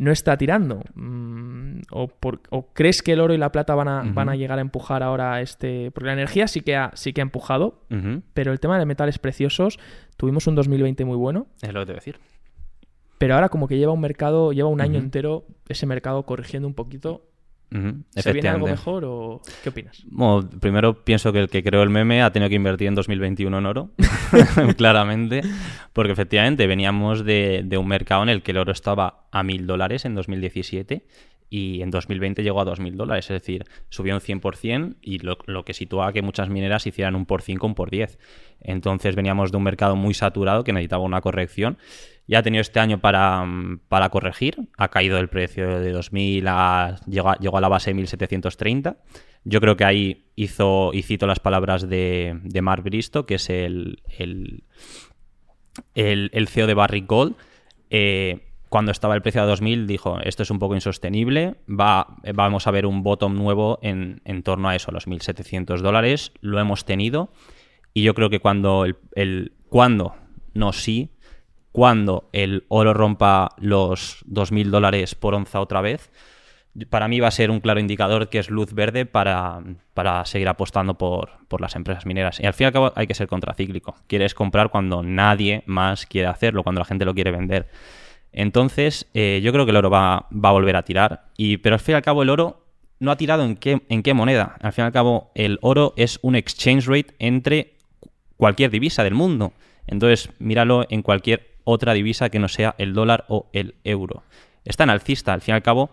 no 0.00 0.10
está 0.10 0.38
tirando? 0.38 0.82
Mm, 0.94 1.82
¿O, 1.90 2.08
crees 2.72 3.02
que 3.02 3.12
el 3.12 3.20
oro 3.20 3.34
y 3.34 3.38
la 3.38 3.52
plata 3.52 3.74
van 3.74 3.88
a, 3.88 4.02
van 4.02 4.30
a 4.30 4.34
llegar 4.34 4.58
a 4.58 4.62
empujar 4.62 5.02
ahora 5.02 5.42
este...? 5.42 5.90
Porque 5.90 6.06
la 6.06 6.14
energía 6.14 6.48
sí 6.48 6.62
que 6.62 6.74
ha, 6.74 6.90
sí 6.94 7.12
que 7.12 7.20
ha 7.20 7.22
empujado, 7.22 7.82
pero 8.32 8.52
el 8.52 8.60
tema 8.60 8.78
de 8.78 8.86
metales 8.86 9.18
preciosos, 9.18 9.78
tuvimos 10.16 10.46
un 10.46 10.54
2020 10.54 11.04
muy 11.04 11.16
bueno. 11.16 11.48
Es 11.60 11.72
lo 11.74 11.80
que 11.80 11.86
te 11.86 11.92
voy 11.92 11.96
a 11.96 12.00
decir. 12.00 12.18
Pero 13.18 13.34
ahora 13.34 13.50
como 13.50 13.68
que 13.68 13.76
lleva 13.76 13.92
un 13.92 14.00
mercado, 14.00 14.52
lleva 14.52 14.70
un 14.70 14.80
año 14.80 14.98
entero 14.98 15.44
ese 15.68 15.84
mercado 15.84 16.24
corrigiendo 16.24 16.66
un 16.66 16.74
poquito 16.74 17.26
¿Se 18.16 18.32
viene 18.32 18.48
algo 18.48 18.66
mejor 18.66 19.04
o 19.04 19.40
qué 19.62 19.68
opinas? 19.68 20.02
Bueno, 20.06 20.48
primero 20.60 21.04
pienso 21.04 21.32
que 21.32 21.38
el 21.38 21.48
que 21.48 21.62
creó 21.62 21.82
el 21.82 21.90
meme 21.90 22.22
ha 22.22 22.32
tenido 22.32 22.48
que 22.48 22.56
invertir 22.56 22.88
en 22.88 22.96
2021 22.96 23.58
en 23.58 23.66
oro, 23.66 23.90
claramente, 24.76 25.42
porque 25.92 26.12
efectivamente 26.12 26.66
veníamos 26.66 27.24
de, 27.24 27.62
de, 27.64 27.78
un 27.78 27.86
mercado 27.86 28.22
en 28.24 28.28
el 28.28 28.42
que 28.42 28.50
el 28.50 28.58
oro 28.58 28.72
estaba 28.72 29.28
a 29.30 29.42
mil 29.42 29.66
dólares 29.66 30.04
en 30.04 30.14
2017 30.14 31.04
y 31.50 31.82
en 31.82 31.90
2020 31.90 32.44
llegó 32.44 32.60
a 32.60 32.64
2.000 32.64 32.94
dólares, 32.94 33.24
es 33.24 33.42
decir, 33.42 33.66
subió 33.88 34.14
un 34.14 34.20
100% 34.20 34.96
y 35.02 35.18
lo, 35.18 35.64
que 35.64 35.74
sitúa 35.74 36.12
que 36.12 36.22
muchas 36.22 36.48
mineras 36.48 36.86
hicieran 36.86 37.16
un 37.16 37.26
por 37.26 37.42
5, 37.42 37.66
un 37.66 37.74
por 37.74 37.90
10. 37.90 38.18
Entonces 38.60 39.16
veníamos 39.16 39.50
de 39.50 39.56
un 39.56 39.64
mercado 39.64 39.96
muy 39.96 40.14
saturado 40.14 40.62
que 40.62 40.72
necesitaba 40.72 41.02
una 41.02 41.20
corrección. 41.20 41.76
Ya 42.30 42.38
ha 42.38 42.42
tenido 42.44 42.60
este 42.60 42.78
año 42.78 43.00
para, 43.00 43.44
para 43.88 44.08
corregir, 44.08 44.68
ha 44.78 44.86
caído 44.86 45.18
el 45.18 45.28
precio 45.28 45.80
de 45.80 45.92
2.000, 45.92 46.44
a, 46.46 46.94
llegó, 47.08 47.56
a, 47.56 47.60
la 47.60 47.66
base 47.66 47.92
de 47.92 48.00
1.730. 48.00 48.98
Yo 49.42 49.60
creo 49.60 49.76
que 49.76 49.84
ahí 49.84 50.30
hizo, 50.36 50.92
y 50.94 51.02
cito 51.02 51.26
las 51.26 51.40
palabras 51.40 51.88
de, 51.88 52.38
de 52.44 52.62
Mark 52.62 52.84
Bristow, 52.84 53.26
que 53.26 53.34
es 53.34 53.50
el, 53.50 54.00
el, 54.16 54.62
el, 55.96 56.46
CEO 56.46 56.68
de 56.68 56.74
Barrick 56.74 57.08
Gold, 57.08 57.34
eh, 57.90 58.52
cuando 58.68 58.92
estaba 58.92 59.16
el 59.16 59.22
precio 59.22 59.42
a 59.42 59.46
2000 59.46 59.88
dijo, 59.88 60.20
esto 60.20 60.44
es 60.44 60.52
un 60.52 60.60
poco 60.60 60.76
insostenible, 60.76 61.56
va, 61.68 62.14
vamos 62.32 62.68
a 62.68 62.70
ver 62.70 62.86
un 62.86 63.02
bottom 63.02 63.34
nuevo 63.34 63.80
en, 63.82 64.20
torno 64.44 64.68
a 64.68 64.76
eso, 64.76 64.92
a 64.92 64.94
los 64.94 65.08
1.700 65.08 65.80
dólares, 65.80 66.30
lo 66.42 66.60
hemos 66.60 66.84
tenido 66.84 67.32
y 67.92 68.04
yo 68.04 68.14
creo 68.14 68.30
que 68.30 68.38
cuando, 68.38 68.86
el, 69.16 69.52
cuando, 69.68 70.14
no 70.54 70.72
sí, 70.72 71.10
cuando 71.72 72.28
el 72.32 72.64
oro 72.68 72.94
rompa 72.94 73.50
los 73.58 74.24
2.000 74.26 74.70
dólares 74.70 75.14
por 75.14 75.34
onza 75.34 75.60
otra 75.60 75.80
vez, 75.80 76.10
para 76.88 77.08
mí 77.08 77.20
va 77.20 77.28
a 77.28 77.32
ser 77.32 77.50
un 77.50 77.60
claro 77.60 77.80
indicador 77.80 78.28
que 78.28 78.38
es 78.38 78.48
luz 78.50 78.72
verde 78.72 79.06
para, 79.06 79.60
para 79.94 80.24
seguir 80.24 80.48
apostando 80.48 80.94
por, 80.94 81.30
por, 81.48 81.60
las 81.60 81.74
empresas 81.74 82.06
mineras. 82.06 82.38
Y 82.40 82.46
al 82.46 82.54
fin 82.54 82.64
y 82.64 82.66
al 82.66 82.72
cabo 82.72 82.92
hay 82.94 83.06
que 83.06 83.14
ser 83.14 83.26
contracíclico. 83.26 83.96
Quieres 84.06 84.34
comprar 84.34 84.70
cuando 84.70 85.02
nadie 85.02 85.62
más 85.66 86.06
quiere 86.06 86.28
hacerlo, 86.28 86.62
cuando 86.62 86.80
la 86.80 86.84
gente 86.84 87.04
lo 87.04 87.14
quiere 87.14 87.32
vender. 87.32 87.68
Entonces, 88.32 89.08
eh, 89.14 89.40
yo 89.42 89.52
creo 89.52 89.64
que 89.64 89.70
el 89.70 89.76
oro 89.76 89.90
va, 89.90 90.14
a 90.16 90.50
volver 90.52 90.76
a 90.76 90.84
tirar. 90.84 91.26
Y, 91.36 91.56
pero 91.58 91.74
al 91.74 91.80
fin 91.80 91.94
y 91.94 91.96
al 91.96 92.02
cabo, 92.02 92.22
el 92.22 92.30
oro 92.30 92.64
no 93.00 93.10
ha 93.10 93.16
tirado 93.16 93.44
en 93.44 93.56
qué, 93.56 93.82
en 93.88 94.02
qué 94.02 94.14
moneda. 94.14 94.56
Al 94.60 94.72
fin 94.72 94.84
y 94.84 94.86
al 94.86 94.92
cabo, 94.92 95.32
el 95.34 95.58
oro 95.62 95.94
es 95.96 96.20
un 96.22 96.36
exchange 96.36 96.86
rate 96.86 97.14
entre 97.18 97.74
cualquier 98.36 98.70
divisa 98.70 99.02
del 99.02 99.14
mundo. 99.14 99.52
Entonces, 99.86 100.30
míralo 100.38 100.86
en 100.88 101.02
cualquier 101.02 101.49
otra 101.70 101.94
divisa 101.94 102.30
que 102.30 102.38
no 102.38 102.48
sea 102.48 102.74
el 102.78 102.92
dólar 102.94 103.24
o 103.28 103.48
el 103.52 103.74
euro. 103.84 104.22
Está 104.64 104.84
en 104.84 104.90
alcista, 104.90 105.32
al 105.32 105.40
fin 105.40 105.52
y 105.52 105.56
al 105.56 105.62
cabo. 105.62 105.90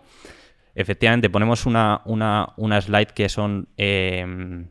Efectivamente, 0.74 1.30
ponemos 1.30 1.66
una, 1.66 2.02
una, 2.04 2.80
slide 2.80 3.08
que 3.08 3.28
son 3.28 3.68
eh, 3.76 4.66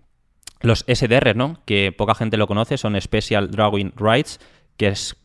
los 0.62 0.86
SDR, 0.88 1.36
¿no? 1.36 1.62
Que 1.66 1.92
poca 1.92 2.16
gente 2.16 2.38
lo 2.38 2.48
conoce, 2.48 2.78
son 2.78 3.00
Special 3.00 3.52
Drawing 3.52 3.94
Rights, 3.98 4.40
que 4.78 4.88
es 4.88 5.18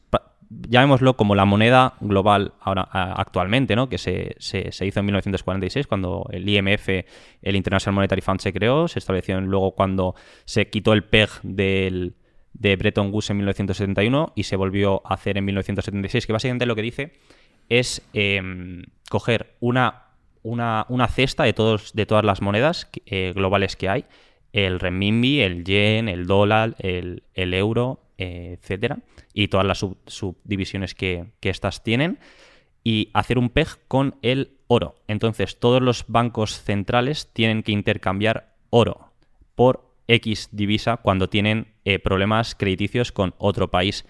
llamémoslo 0.68 1.16
como 1.16 1.34
la 1.34 1.44
moneda 1.44 1.94
global 2.00 2.54
ahora 2.60 2.82
actualmente, 2.92 3.76
¿no? 3.76 3.88
que 3.88 3.98
se, 3.98 4.36
se, 4.38 4.86
hizo 4.86 5.00
en 5.00 5.06
1946 5.06 5.86
cuando 5.86 6.26
el 6.30 6.48
IMF, 6.48 6.88
el 7.42 7.56
International 7.56 7.94
Monetary 7.94 8.20
Fund, 8.20 8.40
se 8.40 8.52
creó, 8.52 8.88
se 8.88 8.98
estableció 8.98 9.40
luego 9.40 9.72
cuando 9.72 10.14
se 10.44 10.68
quitó 10.68 10.92
el 10.92 11.04
PEG 11.04 11.30
del, 11.42 12.14
de 12.54 12.76
Bretton 12.76 13.12
Woods 13.12 13.30
en 13.30 13.38
1971 13.38 14.32
y 14.34 14.44
se 14.44 14.56
volvió 14.56 15.02
a 15.04 15.14
hacer 15.14 15.38
en 15.38 15.44
1976, 15.44 16.26
que 16.26 16.32
básicamente 16.32 16.66
lo 16.66 16.76
que 16.76 16.82
dice 16.82 17.12
es 17.68 18.02
em, 18.12 18.82
coger 19.08 19.56
una, 19.60 20.08
una, 20.42 20.86
una, 20.88 21.08
cesta 21.08 21.44
de, 21.44 21.52
todos, 21.52 21.92
de 21.94 22.06
todas 22.06 22.24
las 22.24 22.42
monedas 22.42 22.90
eh, 23.06 23.32
globales 23.34 23.76
que 23.76 23.88
hay, 23.88 24.04
el 24.52 24.80
renminbi, 24.80 25.40
el 25.40 25.64
yen, 25.64 26.08
el 26.08 26.26
dólar, 26.26 26.76
el, 26.78 27.22
el 27.34 27.54
euro, 27.54 28.00
etcétera, 28.18 28.98
y 29.32 29.48
todas 29.48 29.66
las 29.66 29.84
subdivisiones 30.06 30.94
que, 30.94 31.26
que 31.40 31.50
estas 31.50 31.82
tienen, 31.82 32.18
y 32.84 33.10
hacer 33.14 33.38
un 33.38 33.48
PEG 33.48 33.78
con 33.88 34.16
el 34.22 34.58
oro. 34.66 34.96
Entonces, 35.06 35.58
todos 35.58 35.80
los 35.80 36.04
bancos 36.08 36.62
centrales 36.62 37.32
tienen 37.32 37.62
que 37.62 37.72
intercambiar 37.72 38.54
oro 38.70 39.12
por 39.54 39.91
X 40.12 40.48
divisa 40.52 40.98
cuando 40.98 41.28
tienen 41.28 41.74
eh, 41.84 41.98
problemas 41.98 42.54
crediticios 42.54 43.12
con 43.12 43.34
otro 43.38 43.70
país. 43.70 44.04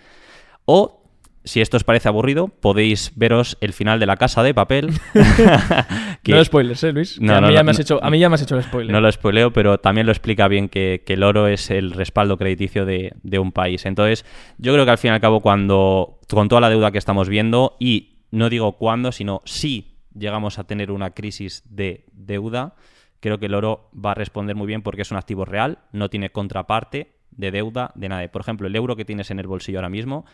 O 0.65 1.03
si 1.45 1.61
esto 1.61 1.77
os 1.77 1.85
parece 1.85 2.09
aburrido, 2.09 2.49
podéis 2.49 3.13
veros 3.17 3.59
el 3.61 3.73
final 3.73 3.99
de 3.99 4.07
La 4.07 4.17
Casa 4.17 4.43
de 4.43 4.55
Papel. 4.55 4.91
No 6.25 6.37
lo 6.37 6.45
spoilers, 6.45 6.85
¿eh, 6.85 6.93
Luis? 6.93 7.19
a, 7.19 7.41
mí 7.41 7.53
ya 7.53 7.65
me 7.65 7.73
has 7.73 7.81
hecho, 7.81 7.99
a 8.03 8.09
mí 8.09 8.21
ya 8.21 8.29
me 8.29 8.37
has 8.37 8.43
hecho 8.43 8.57
el 8.57 8.63
spoiler. 8.63 8.93
No 8.93 9.01
lo 9.01 9.11
spoileo, 9.11 9.53
pero 9.53 9.79
también 9.79 10.07
lo 10.07 10.13
explica 10.13 10.47
bien 10.47 10.69
que, 10.69 11.03
el 11.05 11.23
oro 11.25 11.49
es 11.49 11.69
el 11.71 11.91
respaldo 11.91 12.39
crediticio 12.39 12.87
de, 12.87 13.39
un 13.41 13.51
país. 13.51 13.87
Entonces, 13.87 14.25
yo 14.57 14.73
creo 14.73 14.85
que 14.85 14.93
al 14.93 14.99
fin 14.99 15.11
y 15.11 15.15
al 15.15 15.21
cabo, 15.21 15.41
cuando 15.41 16.21
con 16.31 16.49
toda 16.49 16.61
la 16.61 16.71
deuda 16.71 16.93
que 16.93 16.99
estamos 16.99 17.29
viendo, 17.29 17.77
y 17.81 18.21
no 18.31 18.49
digo 18.51 18.73
cuándo, 18.79 19.11
sino 19.11 19.43
si 19.45 19.97
llegamos 20.15 20.61
a 20.61 20.65
tener 20.65 20.93
una 20.93 21.11
crisis 21.11 21.65
de 21.69 22.05
deuda, 22.13 22.77
creo 23.23 23.39
que 23.39 23.47
el 23.47 23.55
oro 23.55 23.89
va 23.95 24.11
a 24.11 24.15
responder 24.15 24.57
muy 24.57 24.67
bien 24.67 24.83
porque 24.83 25.03
es 25.03 25.11
un 25.13 25.17
activo 25.17 25.45
real, 25.45 25.79
no 25.93 26.11
tiene 26.11 26.31
contraparte 26.31 27.13
de 27.31 27.53
deuda 27.53 27.93
de 27.95 28.09
nadie. 28.09 28.29
Por 28.29 28.43
ejemplo, 28.43 28.67
el 28.67 28.75
euro 28.75 28.97
que 28.97 29.05
tienes 29.05 29.31
en 29.31 29.39
el 29.39 29.47
bolsillo 29.47 29.79
ahora 29.79 29.89
mismo 29.89 30.27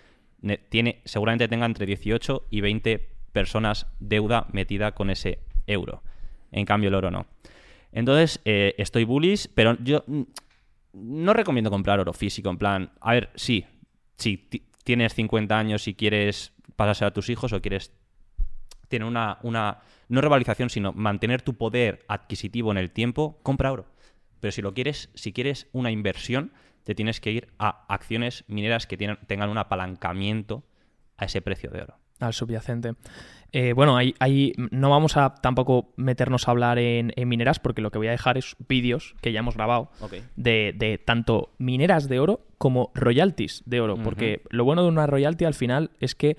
tiene, 0.71 1.03
seguramente 1.05 1.49
tenga 1.49 1.67
entre 1.67 1.85
18 1.85 2.47
y 2.51 2.63
20 2.63 3.11
personas 3.33 3.87
deuda 4.01 4.47
metida 4.53 4.93
con 4.93 5.11
ese 5.11 5.41
euro. 5.67 6.03
En 6.51 6.65
cambio, 6.65 6.89
el 6.89 6.95
oro 6.95 7.11
no. 7.11 7.27
Entonces, 7.93 8.41
eh, 8.47 8.75
estoy 8.79 9.05
bullish, 9.05 9.49
pero 9.55 9.77
yo 9.83 10.05
no 10.95 11.35
recomiendo 11.35 11.71
comprar 11.71 12.01
oro 12.01 12.15
físico. 12.15 12.49
En 12.49 12.57
plan, 12.57 12.93
a 13.03 13.13
ver, 13.13 13.29
sí, 13.35 13.67
si 14.17 14.49
tienes 14.83 15.13
50 15.13 15.59
años 15.59 15.87
y 15.89 15.95
quieres 15.95 16.55
pasárselo 16.75 17.09
a 17.09 17.13
tus 17.13 17.29
hijos 17.29 17.53
o 17.53 17.61
quieres 17.61 17.93
tener 18.89 19.07
una, 19.07 19.39
una, 19.43 19.79
no 20.09 20.21
revalorización, 20.21 20.71
sino 20.71 20.93
mantener 20.93 21.43
tu 21.43 21.55
poder 21.55 22.05
adquisitivo 22.09 22.71
en 22.71 22.79
el 22.79 22.91
tiempo, 22.91 23.39
compra 23.43 23.73
oro. 23.73 23.87
Pero 24.41 24.53
si 24.53 24.63
lo 24.63 24.75
quieres, 24.75 25.11
si 25.15 25.33
quieres 25.33 25.69
una 25.73 25.91
inversión, 25.91 26.53
te 26.85 26.95
tienes 26.95 27.21
que 27.21 27.33
ir 27.33 27.49
a 27.59 27.85
acciones 27.89 28.45
mineras 28.49 28.87
que 28.87 28.97
tengan 28.97 29.51
un 29.51 29.59
apalancamiento 29.59 30.65
a 31.17 31.27
ese 31.27 31.43
precio 31.43 31.71
de 31.71 31.83
oro. 31.83 31.99
Al 32.21 32.33
subyacente. 32.33 32.95
Eh, 33.53 33.73
bueno, 33.73 33.97
ahí, 33.97 34.53
no 34.57 34.91
vamos 34.91 35.17
a 35.17 35.35
tampoco 35.35 35.93
meternos 35.97 36.49
a 36.49 36.51
hablar 36.51 36.79
en, 36.79 37.13
mineras 37.27 37.59
porque 37.59 37.81
lo 37.81 37.91
que 37.91 37.99
voy 37.99 38.09
a 38.09 38.13
dejar 38.13 38.37
es 38.37 38.57
vídeos 38.69 39.15
que 39.21 39.33
ya 39.33 39.41
hemos 39.41 39.55
grabado 39.55 39.91
de, 40.37 41.01
tanto 41.05 41.55
mineras 41.59 42.09
de 42.09 42.21
oro 42.21 42.47
como 42.59 42.91
royalties 42.95 43.63
de 43.67 43.81
oro. 43.81 43.97
Porque 44.03 44.43
lo 44.51 44.65
bueno 44.65 44.83
de 44.83 44.89
una 44.89 45.07
royalty 45.07 45.45
al 45.45 45.55
final 45.55 45.91
es 46.01 46.15
que 46.15 46.37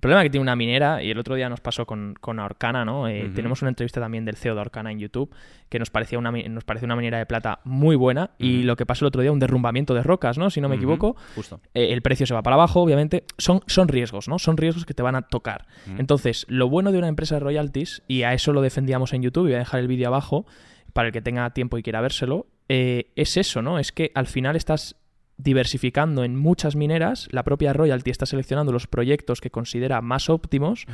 el 0.00 0.02
problema 0.02 0.22
que 0.22 0.30
tiene 0.30 0.40
una 0.40 0.56
minera, 0.56 1.02
y 1.02 1.10
el 1.10 1.18
otro 1.18 1.34
día 1.34 1.50
nos 1.50 1.60
pasó 1.60 1.84
con, 1.84 2.14
con 2.18 2.40
Arcana, 2.40 2.86
¿no? 2.86 3.06
Eh, 3.06 3.30
tenemos 3.34 3.60
una 3.60 3.68
entrevista 3.68 4.00
también 4.00 4.24
del 4.24 4.34
CEO 4.34 4.54
de 4.54 4.62
Arcana 4.62 4.90
en 4.90 4.98
YouTube, 4.98 5.30
que 5.68 5.78
nos 5.78 5.90
parecía 5.90 6.18
una, 6.18 6.30
nos 6.30 6.64
parecía 6.64 6.86
una 6.86 6.96
minera 6.96 7.18
de 7.18 7.26
plata 7.26 7.60
muy 7.64 7.96
buena, 7.96 8.30
y 8.38 8.62
lo 8.62 8.76
que 8.76 8.86
pasó 8.86 9.04
el 9.04 9.08
otro 9.08 9.20
día, 9.20 9.30
un 9.30 9.38
derrumbamiento 9.38 9.92
de 9.92 10.02
rocas, 10.02 10.38
¿no? 10.38 10.48
Si 10.48 10.62
no 10.62 10.70
me 10.70 10.76
equivoco. 10.76 11.16
Justo. 11.34 11.60
Eh, 11.74 11.92
el 11.92 12.00
precio 12.00 12.24
se 12.24 12.32
va 12.32 12.42
para 12.42 12.54
abajo, 12.54 12.80
obviamente. 12.80 13.24
Son, 13.36 13.60
son 13.66 13.88
riesgos, 13.88 14.26
¿no? 14.26 14.38
Son 14.38 14.56
riesgos 14.56 14.86
que 14.86 14.94
te 14.94 15.02
van 15.02 15.16
a 15.16 15.20
tocar. 15.20 15.66
Entonces, 15.98 16.46
lo 16.48 16.70
bueno 16.70 16.92
de 16.92 16.98
una 16.98 17.08
empresa 17.08 17.34
de 17.34 17.40
royalties, 17.40 18.02
y 18.08 18.22
a 18.22 18.32
eso 18.32 18.54
lo 18.54 18.62
defendíamos 18.62 19.12
en 19.12 19.20
YouTube, 19.20 19.48
y 19.48 19.48
voy 19.48 19.56
a 19.56 19.58
dejar 19.58 19.80
el 19.80 19.86
vídeo 19.86 20.08
abajo 20.08 20.46
para 20.94 21.08
el 21.08 21.12
que 21.12 21.20
tenga 21.20 21.50
tiempo 21.50 21.76
y 21.76 21.82
quiera 21.82 22.00
vérselo, 22.00 22.46
eh, 22.70 23.10
es 23.16 23.36
eso, 23.36 23.60
¿no? 23.60 23.78
Es 23.78 23.92
que 23.92 24.12
al 24.14 24.28
final 24.28 24.56
estás 24.56 24.96
diversificando 25.42 26.24
en 26.24 26.36
muchas 26.36 26.76
mineras, 26.76 27.28
la 27.30 27.42
propia 27.42 27.72
royalty 27.72 28.10
está 28.10 28.26
seleccionando 28.26 28.72
los 28.72 28.86
proyectos 28.86 29.40
que 29.40 29.50
considera 29.50 30.00
más 30.00 30.28
óptimos 30.28 30.86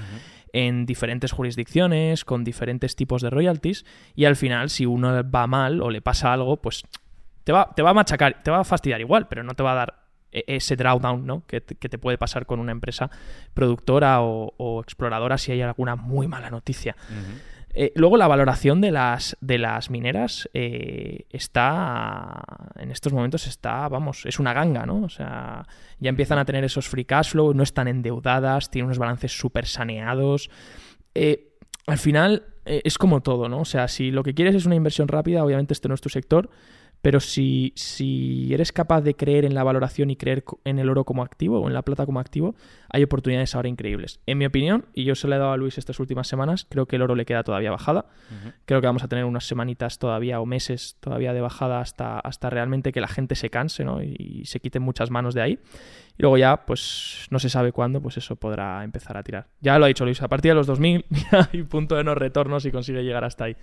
en 0.52 0.86
diferentes 0.86 1.32
jurisdicciones, 1.32 2.24
con 2.24 2.44
diferentes 2.44 2.96
tipos 2.96 3.22
de 3.22 3.30
royalties, 3.30 3.84
y 4.14 4.24
al 4.24 4.36
final, 4.36 4.70
si 4.70 4.86
uno 4.86 5.22
va 5.28 5.46
mal 5.46 5.82
o 5.82 5.90
le 5.90 6.00
pasa 6.00 6.32
algo, 6.32 6.56
pues 6.58 6.84
te 7.44 7.52
va, 7.52 7.72
te 7.74 7.82
va 7.82 7.90
a 7.90 7.94
machacar, 7.94 8.42
te 8.42 8.50
va 8.50 8.60
a 8.60 8.64
fastidiar 8.64 9.00
igual, 9.00 9.28
pero 9.28 9.42
no 9.42 9.54
te 9.54 9.62
va 9.62 9.72
a 9.72 9.76
dar 9.76 10.06
e-, 10.32 10.44
ese 10.46 10.76
drawdown 10.76 11.26
¿no? 11.26 11.44
que, 11.46 11.60
te 11.60 11.98
puede 11.98 12.18
pasar 12.18 12.46
con 12.46 12.60
una 12.60 12.72
empresa 12.72 13.10
productora 13.54 14.20
o, 14.20 14.82
exploradora 14.82 15.38
si 15.38 15.52
hay 15.52 15.62
alguna 15.62 15.96
muy 15.96 16.28
mala 16.28 16.50
noticia. 16.50 16.96
Eh, 17.78 17.92
luego 17.94 18.16
la 18.16 18.26
valoración 18.26 18.80
de 18.80 18.90
las, 18.90 19.36
de 19.42 19.58
las 19.58 19.90
mineras 19.90 20.48
eh, 20.54 21.26
está, 21.28 22.42
en 22.76 22.90
estos 22.90 23.12
momentos 23.12 23.46
está, 23.46 23.86
vamos, 23.90 24.24
es 24.24 24.38
una 24.38 24.54
ganga, 24.54 24.86
¿no? 24.86 25.02
O 25.02 25.10
sea, 25.10 25.66
ya 26.00 26.08
empiezan 26.08 26.38
a 26.38 26.46
tener 26.46 26.64
esos 26.64 26.88
free 26.88 27.04
cash 27.04 27.32
flow, 27.32 27.52
no 27.52 27.62
están 27.62 27.86
endeudadas, 27.86 28.70
tienen 28.70 28.86
unos 28.86 28.98
balances 28.98 29.38
súper 29.38 29.66
saneados. 29.66 30.48
Eh, 31.14 31.52
al 31.86 31.98
final 31.98 32.46
es 32.64 32.96
como 32.96 33.20
todo, 33.20 33.48
¿no? 33.50 33.60
O 33.60 33.64
sea, 33.66 33.88
si 33.88 34.10
lo 34.10 34.22
que 34.22 34.32
quieres 34.32 34.54
es 34.54 34.64
una 34.64 34.74
inversión 34.74 35.06
rápida, 35.06 35.44
obviamente 35.44 35.74
este 35.74 35.86
no 35.86 35.94
es 35.94 36.00
tu 36.00 36.08
sector, 36.08 36.48
Pero 37.02 37.20
si, 37.20 37.72
si 37.76 38.52
eres 38.52 38.72
capaz 38.72 39.00
de 39.02 39.14
creer 39.14 39.44
en 39.44 39.54
la 39.54 39.62
valoración 39.62 40.10
y 40.10 40.16
creer 40.16 40.44
en 40.64 40.78
el 40.78 40.88
oro 40.88 41.04
como 41.04 41.22
activo 41.22 41.60
o 41.60 41.68
en 41.68 41.74
la 41.74 41.82
plata 41.82 42.04
como 42.04 42.18
activo, 42.18 42.56
hay 42.88 43.02
oportunidades 43.02 43.54
ahora 43.54 43.68
increíbles. 43.68 44.20
En 44.26 44.38
mi 44.38 44.46
opinión, 44.46 44.86
y 44.92 45.04
yo 45.04 45.14
se 45.14 45.28
le 45.28 45.36
he 45.36 45.38
dado 45.38 45.52
a 45.52 45.56
Luis 45.56 45.78
estas 45.78 46.00
últimas 46.00 46.26
semanas, 46.26 46.66
creo 46.68 46.86
que 46.86 46.96
el 46.96 47.02
oro 47.02 47.14
le 47.14 47.24
queda 47.24 47.44
todavía 47.44 47.70
bajada. 47.70 48.06
Creo 48.64 48.80
que 48.80 48.86
vamos 48.86 49.04
a 49.04 49.08
tener 49.08 49.24
unas 49.24 49.46
semanitas 49.46 49.98
todavía 49.98 50.40
o 50.40 50.46
meses 50.46 50.96
todavía 51.00 51.32
de 51.32 51.40
bajada 51.40 51.80
hasta, 51.80 52.18
hasta 52.18 52.50
realmente 52.50 52.92
que 52.92 53.00
la 53.00 53.08
gente 53.08 53.34
se 53.34 53.50
canse 53.50 53.84
¿no? 53.84 54.02
y, 54.02 54.44
se 54.46 54.60
quiten 54.60 54.82
muchas 54.82 55.10
manos 55.10 55.34
de 55.34 55.42
ahí. 55.42 55.58
Y 56.18 56.22
luego 56.22 56.38
ya, 56.38 56.64
pues 56.64 57.26
no 57.30 57.38
se 57.38 57.50
sabe 57.50 57.72
cuándo, 57.72 58.00
pues 58.00 58.16
eso 58.16 58.36
podrá 58.36 58.82
empezar 58.82 59.16
a 59.16 59.22
tirar. 59.22 59.48
Ya 59.60 59.78
lo 59.78 59.84
ha 59.84 59.88
dicho 59.88 60.04
Luis, 60.04 60.22
a 60.22 60.28
partir 60.28 60.50
de 60.50 60.54
los 60.54 60.66
2000 60.66 61.04
ya 61.30 61.48
hay 61.52 61.62
punto 61.62 61.96
de 61.96 62.04
no 62.04 62.14
retorno 62.14 62.58
si 62.60 62.70
consigue 62.70 63.02
llegar 63.04 63.24
hasta 63.24 63.44
ahí. 63.44 63.56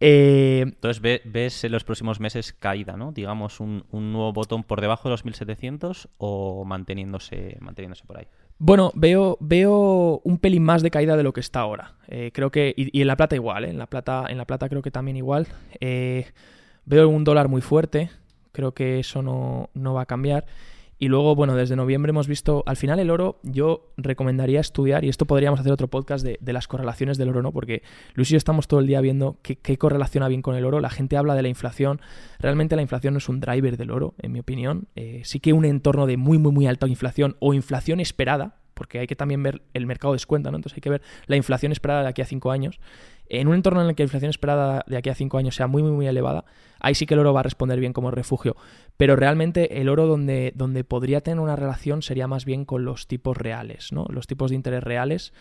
Eh, 0.00 0.60
Entonces 0.62 1.02
ves 1.02 1.64
en 1.64 1.72
los 1.72 1.84
próximos 1.84 2.20
meses 2.20 2.54
caída, 2.54 2.96
¿no? 2.96 3.12
Digamos, 3.12 3.60
un, 3.60 3.84
nuevo 3.92 4.32
botón 4.32 4.64
por 4.64 4.80
debajo 4.80 5.08
de 5.08 5.12
los 5.12 5.24
1700 5.24 6.08
o 6.16 6.64
manteniéndose, 6.64 7.58
manteniéndose 7.60 8.04
por 8.06 8.18
ahí. 8.18 8.26
Bueno, 8.58 8.92
veo, 8.94 9.36
veo 9.40 10.20
un 10.24 10.38
pelín 10.38 10.64
más 10.64 10.82
de 10.82 10.90
caída 10.90 11.16
de 11.16 11.22
lo 11.22 11.32
que 11.32 11.40
está 11.40 11.60
ahora. 11.60 11.94
Eh, 12.08 12.30
creo 12.32 12.50
que. 12.50 12.74
Y, 12.76 13.00
en 13.00 13.06
la 13.06 13.16
plata 13.16 13.34
igual, 13.34 13.64
¿eh? 13.64 13.70
En 13.70 13.78
la 13.78 13.86
plata, 13.86 14.24
en 14.28 14.38
la 14.38 14.46
plata 14.46 14.68
creo 14.68 14.82
que 14.82 14.90
también 14.90 15.16
igual. 15.16 15.46
Eh, 15.80 16.26
veo 16.84 17.08
un 17.08 17.24
dólar 17.24 17.48
muy 17.48 17.60
fuerte. 17.60 18.10
Creo 18.52 18.72
que 18.72 19.00
eso 19.00 19.22
no, 19.22 19.70
no 19.74 19.94
va 19.94 20.02
a 20.02 20.06
cambiar. 20.06 20.46
Y 21.02 21.08
luego, 21.08 21.34
bueno, 21.34 21.56
desde 21.56 21.76
noviembre 21.76 22.10
hemos 22.10 22.28
visto, 22.28 22.62
al 22.66 22.76
final 22.76 23.00
el 23.00 23.08
oro, 23.08 23.40
yo 23.42 23.90
recomendaría 23.96 24.60
estudiar, 24.60 25.02
y 25.02 25.08
esto 25.08 25.26
podríamos 25.26 25.58
hacer 25.58 25.72
otro 25.72 25.88
podcast 25.88 26.22
de, 26.22 26.38
las 26.52 26.68
correlaciones 26.68 27.16
del 27.16 27.30
oro, 27.30 27.40
¿no? 27.40 27.52
Porque 27.52 27.82
Luis 28.12 28.30
y 28.30 28.32
yo 28.32 28.36
estamos 28.36 28.68
todo 28.68 28.80
el 28.80 28.86
día 28.86 29.00
viendo 29.00 29.38
qué, 29.40 29.78
correlaciona 29.78 30.28
bien 30.28 30.42
con 30.42 30.56
el 30.56 30.64
oro. 30.66 30.78
La 30.78 30.90
gente 30.90 31.16
habla 31.16 31.34
de 31.34 31.40
la 31.40 31.48
inflación. 31.48 32.02
Realmente 32.38 32.76
la 32.76 32.82
inflación 32.82 33.14
no 33.14 33.18
es 33.18 33.30
un 33.30 33.40
driver 33.40 33.78
del 33.78 33.90
oro, 33.90 34.12
en 34.18 34.32
mi 34.32 34.40
opinión. 34.40 34.88
Eh, 34.94 35.22
sí 35.24 35.40
que 35.40 35.54
un 35.54 35.64
entorno 35.64 36.06
de 36.06 36.18
muy, 36.18 36.36
muy, 36.36 36.52
muy 36.52 36.66
alta 36.66 36.86
inflación 36.86 37.34
o 37.38 37.54
inflación 37.54 37.98
esperada, 38.00 38.60
porque 38.74 38.98
hay 38.98 39.06
que 39.06 39.16
también 39.16 39.42
ver 39.42 39.62
el 39.72 39.86
mercado 39.86 40.12
descuenta, 40.12 40.50
¿no? 40.50 40.58
Entonces 40.58 40.76
hay 40.76 40.82
que 40.82 40.90
ver 40.90 41.02
la 41.28 41.36
inflación 41.36 41.72
esperada 41.72 42.02
de 42.02 42.08
aquí 42.08 42.20
a 42.20 42.26
cinco 42.26 42.50
años 42.50 42.78
en 43.30 43.48
un 43.48 43.54
entorno 43.54 43.80
en 43.80 43.88
el 43.88 43.94
que 43.94 44.02
la 44.02 44.06
inflación 44.06 44.30
esperada 44.30 44.84
de 44.86 44.96
aquí 44.96 45.08
a 45.08 45.14
cinco 45.14 45.38
años 45.38 45.54
sea 45.54 45.68
muy, 45.68 45.82
muy, 45.82 45.92
muy 45.92 46.06
elevada, 46.06 46.44
ahí 46.80 46.94
sí 46.94 47.06
que 47.06 47.14
el 47.14 47.20
oro 47.20 47.32
va 47.32 47.40
a 47.40 47.44
responder 47.44 47.78
bien 47.78 47.92
como 47.92 48.10
refugio. 48.10 48.56
Pero 48.96 49.14
realmente 49.16 49.80
el 49.80 49.88
oro 49.88 50.06
donde, 50.06 50.52
donde 50.56 50.82
podría 50.84 51.20
tener 51.20 51.38
una 51.38 51.56
relación 51.56 52.02
sería 52.02 52.26
más 52.26 52.44
bien 52.44 52.64
con 52.64 52.84
los 52.84 53.06
tipos 53.06 53.36
reales, 53.36 53.92
¿no? 53.92 54.04
Los 54.10 54.26
tipos 54.26 54.50
de 54.50 54.56
interés 54.56 54.82
reales, 54.82 55.32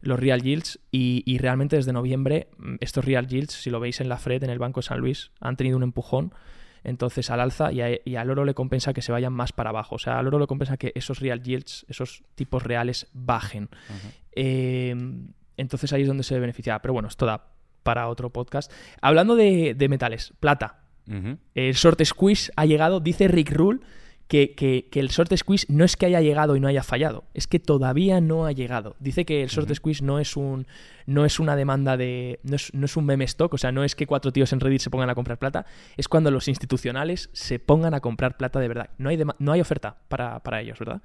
los 0.00 0.18
real 0.18 0.40
yields, 0.40 0.78
y, 0.90 1.38
realmente 1.38 1.76
desde 1.76 1.92
noviembre 1.92 2.48
mm, 2.58 2.76
estos 2.80 3.04
real 3.04 3.26
yields, 3.26 3.52
si 3.52 3.70
lo 3.70 3.80
veis 3.80 4.00
en 4.00 4.08
la 4.08 4.18
Fred, 4.18 4.44
en 4.44 4.50
el 4.50 4.58
Banco 4.58 4.80
de 4.80 4.86
San 4.86 5.00
Luis, 5.00 5.32
han 5.40 5.56
tenido 5.56 5.76
un 5.76 5.82
empujón 5.82 6.32
entonces 6.84 7.30
al 7.30 7.40
alza 7.40 7.70
y, 7.72 8.16
al 8.16 8.30
oro 8.30 8.44
le 8.44 8.54
compensa 8.54 8.92
que 8.92 9.02
se 9.02 9.12
vayan 9.12 9.32
más 9.32 9.52
para 9.52 9.70
abajo. 9.70 9.96
O 9.96 9.98
sea, 9.98 10.18
al 10.18 10.26
oro 10.26 10.40
le 10.40 10.46
compensa 10.46 10.76
que 10.76 10.92
esos 10.96 11.20
real 11.20 11.40
yields, 11.42 11.86
esos 11.88 12.24
tipos 12.34 12.62
reales, 12.62 13.06
bajen. 13.12 13.68
eh, 14.34 14.96
entonces 15.56 15.92
ahí 15.92 16.02
es 16.02 16.08
donde 16.08 16.22
se 16.22 16.38
beneficia. 16.38 16.78
Pero 16.80 16.94
bueno, 16.94 17.08
esto 17.08 17.26
da 17.26 17.48
para 17.82 18.08
otro 18.08 18.30
podcast. 18.30 18.72
Hablando 19.00 19.36
de, 19.36 19.86
metales, 19.88 20.32
plata. 20.40 20.78
El 21.54 21.74
short 21.74 22.02
squeeze 22.04 22.52
ha 22.56 22.64
llegado, 22.64 23.00
dice 23.00 23.26
Rick 23.28 23.50
Rule, 23.50 23.80
que, 24.28 24.88
el 24.94 25.08
short 25.08 25.34
squeeze 25.36 25.66
no 25.68 25.84
es 25.84 25.96
que 25.96 26.06
haya 26.06 26.20
llegado 26.20 26.56
y 26.56 26.60
no 26.60 26.68
haya 26.68 26.82
fallado, 26.82 27.24
es 27.34 27.46
que 27.46 27.58
todavía 27.58 28.20
no 28.20 28.46
ha 28.46 28.52
llegado. 28.52 28.96
Dice 28.98 29.24
que 29.24 29.42
el 29.42 29.48
short 29.48 29.72
squeeze 29.74 30.02
no 30.02 30.18
es 30.18 30.36
un 30.36 30.66
no 31.04 31.24
es 31.24 31.40
una 31.40 31.56
demanda 31.56 31.96
de 31.96 32.40
no 32.44 32.56
es, 32.56 32.96
un 32.96 33.04
meme 33.04 33.24
stock, 33.24 33.52
o 33.52 33.58
sea, 33.58 33.72
no 33.72 33.84
es 33.84 33.94
que 33.94 34.06
cuatro 34.06 34.32
tíos 34.32 34.52
en 34.52 34.60
Reddit 34.60 34.80
se 34.80 34.90
pongan 34.90 35.10
a 35.10 35.14
comprar 35.14 35.38
plata, 35.38 35.66
es 35.96 36.08
cuando 36.08 36.30
los 36.30 36.48
institucionales 36.48 37.28
se 37.32 37.58
pongan 37.58 37.94
a 37.94 38.00
comprar 38.00 38.36
plata 38.36 38.60
de 38.60 38.68
verdad. 38.68 38.90
No 38.98 39.10
hay 39.10 39.22
no 39.38 39.52
hay 39.52 39.60
oferta 39.60 39.98
para, 40.08 40.40
para 40.40 40.60
ellos, 40.60 40.78
¿verdad? 40.78 41.02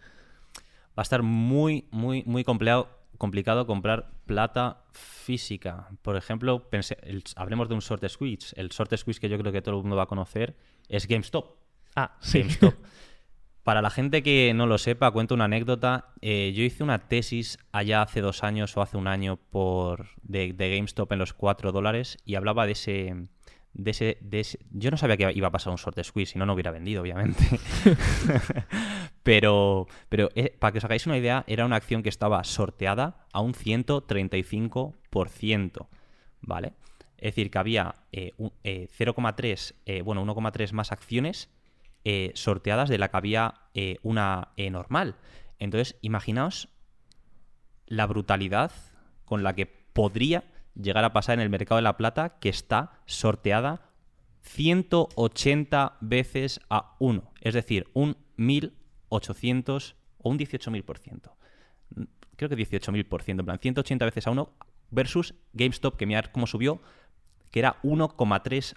Va 0.98 1.02
a 1.02 1.02
estar 1.02 1.22
muy 1.22 1.86
muy 1.92 2.24
muy 2.26 2.44
complicado 2.44 2.97
complicado 3.18 3.66
comprar 3.66 4.12
plata 4.26 4.84
física. 4.92 5.90
Por 6.02 6.16
ejemplo, 6.16 6.70
hablemos 7.36 7.70
de 7.70 7.76
un 7.76 7.82
short 7.82 8.08
squeeze. 8.08 8.60
El 8.60 8.70
short 8.70 8.96
squeeze 8.96 9.20
que 9.20 9.30
yo 9.30 9.38
creo 9.38 9.52
que 9.52 9.62
todo 9.62 9.76
el 9.76 9.82
mundo 9.82 9.96
va 9.96 10.04
a 10.04 10.08
conocer 10.08 10.56
es 10.88 11.08
GameStop. 11.08 11.58
Ah, 11.96 12.18
sí. 12.22 12.40
GameStop. 12.40 12.76
Para 13.64 13.82
la 13.82 13.90
gente 13.90 14.24
que 14.24 14.54
no 14.56 14.66
lo 14.66 14.78
sepa, 14.78 15.12
cuento 15.12 15.36
una 15.36 15.44
anécdota. 15.44 16.14
Eh, 16.22 16.54
yo 16.56 16.64
hice 16.64 16.84
una 16.84 17.10
tesis 17.10 17.60
allá 17.74 18.02
hace 18.02 18.22
dos 18.22 18.44
años 18.46 18.78
o 18.78 18.82
hace 18.82 18.96
un 18.96 19.08
año 19.08 19.36
por 19.36 20.08
de, 20.22 20.54
de 20.54 20.76
GameStop 20.78 21.12
en 21.12 21.20
los 21.20 21.34
4 21.34 21.74
dólares 21.74 22.18
y 22.24 22.36
hablaba 22.36 22.66
de 22.66 22.72
ese, 22.72 23.28
Yo 23.78 24.92
no 24.92 24.98
sabía 24.98 25.16
que 25.18 25.32
iba 25.34 25.48
a 25.48 25.52
pasar 25.52 25.70
un 25.70 25.78
short 25.78 26.04
squeeze, 26.04 26.34
si 26.34 26.40
no, 26.40 26.48
no 26.48 26.54
hubiera 26.54 26.72
vendido, 26.72 27.04
obviamente. 27.04 27.44
pero, 29.24 29.86
pero 30.10 30.30
eh, 30.36 30.56
para 30.58 30.72
que 30.72 30.80
os 30.80 30.84
hagáis 30.84 31.06
una 31.06 31.18
idea, 31.18 31.44
era 31.48 31.64
una 31.66 31.76
acción 31.76 32.02
que 32.02 32.10
estaba 32.10 32.44
sorteada 32.44 33.28
a 33.32 33.42
un 33.42 33.54
135%, 33.54 35.88
¿vale? 36.42 36.74
Es 37.18 37.36
decir, 37.36 37.52
que 37.52 37.60
había 37.60 37.94
0,3, 38.12 39.76
eh, 39.86 39.88
eh, 39.98 40.02
bueno, 40.02 40.26
1,3 40.26 40.72
más 40.72 40.92
acciones 40.92 41.52
sorteadas 42.36 42.88
de 42.88 42.98
la 42.98 43.10
que 43.10 43.18
había 43.18 43.54
una 44.02 44.54
normal. 44.72 45.18
Entonces, 45.60 45.98
imaginaos 46.02 46.70
la 47.86 48.06
brutalidad 48.06 48.72
con 49.26 49.44
la 49.44 49.56
que 49.56 49.66
podría 49.66 50.46
llegar 50.80 51.04
a 51.04 51.14
pasar 51.14 51.36
en 51.36 51.42
el 51.42 51.50
mercado 51.50 51.78
de 51.78 51.84
la 51.84 51.98
plata 51.98 52.38
que 52.40 52.50
está 52.50 53.00
sorteada 53.06 53.82
180 54.42 55.98
veces 56.02 56.62
a 56.70 56.96
1, 57.00 57.32
es 57.42 57.54
decir, 57.54 57.88
un 57.94 58.18
1800 58.38 59.96
o 60.20 60.30
un 60.30 60.40
18.000%. 60.40 61.32
Creo 62.36 62.50
que 62.50 62.58
18.000%, 62.58 63.40
en 63.40 63.46
plan 63.46 63.60
180 63.60 64.06
veces 64.06 64.28
a 64.28 64.32
1 64.32 64.50
versus 64.92 65.34
GameStop, 65.54 65.98
que 65.98 66.06
mirar 66.06 66.32
cómo 66.32 66.48
subió, 66.48 66.82
que 67.52 67.60
era 67.60 67.82
1,3 67.82 68.76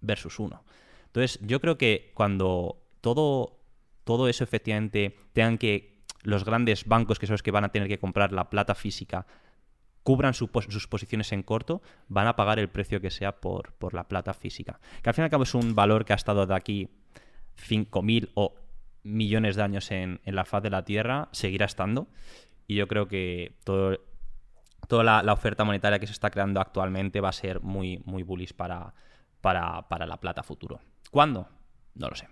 versus 0.00 0.38
1. 0.38 0.62
Entonces, 1.06 1.38
yo 1.42 1.60
creo 1.60 1.76
que 1.76 2.12
cuando 2.14 2.80
todo, 3.00 3.58
todo 4.04 4.28
eso 4.28 4.44
efectivamente 4.44 5.16
tengan 5.32 5.58
que 5.58 5.98
los 6.22 6.44
grandes 6.44 6.84
bancos, 6.86 7.18
que 7.18 7.26
son 7.26 7.34
los 7.34 7.42
que 7.42 7.50
van 7.50 7.64
a 7.64 7.72
tener 7.72 7.88
que 7.88 7.98
comprar 7.98 8.32
la 8.32 8.50
plata 8.50 8.74
física, 8.74 9.26
cubran 10.08 10.32
sus 10.32 10.86
posiciones 10.88 11.32
en 11.32 11.42
corto, 11.42 11.82
van 12.08 12.28
a 12.28 12.34
pagar 12.34 12.58
el 12.58 12.70
precio 12.70 12.98
que 12.98 13.10
sea 13.10 13.42
por, 13.42 13.74
la 13.92 14.08
plata 14.08 14.32
física. 14.32 14.80
Que 15.02 15.10
al 15.10 15.14
fin 15.14 15.22
y 15.22 15.26
al 15.26 15.30
cabo 15.30 15.42
es 15.42 15.54
un 15.54 15.74
valor 15.74 16.06
que 16.06 16.14
ha 16.14 16.16
estado 16.16 16.46
de 16.46 16.54
aquí 16.54 16.88
5.000 17.68 18.30
o 18.32 18.54
millones 19.02 19.56
de 19.56 19.62
años 19.62 19.90
en, 19.90 20.18
la 20.24 20.46
faz 20.46 20.62
de 20.62 20.70
la 20.70 20.86
Tierra, 20.86 21.28
seguirá 21.32 21.66
estando. 21.66 22.08
Y 22.66 22.76
yo 22.76 22.88
creo 22.88 23.06
que 23.06 23.52
toda 23.66 25.04
la, 25.04 25.30
oferta 25.30 25.64
monetaria 25.64 25.98
que 25.98 26.06
se 26.06 26.14
está 26.14 26.30
creando 26.30 26.62
actualmente 26.62 27.20
va 27.20 27.28
a 27.28 27.32
ser 27.32 27.60
muy, 27.60 27.98
bullish 28.06 28.54
para 28.54 28.94
la 29.42 30.20
plata 30.22 30.42
futuro. 30.42 30.80
¿Cuándo? 31.10 31.50
No 31.96 32.08
lo 32.08 32.16
sé. 32.16 32.28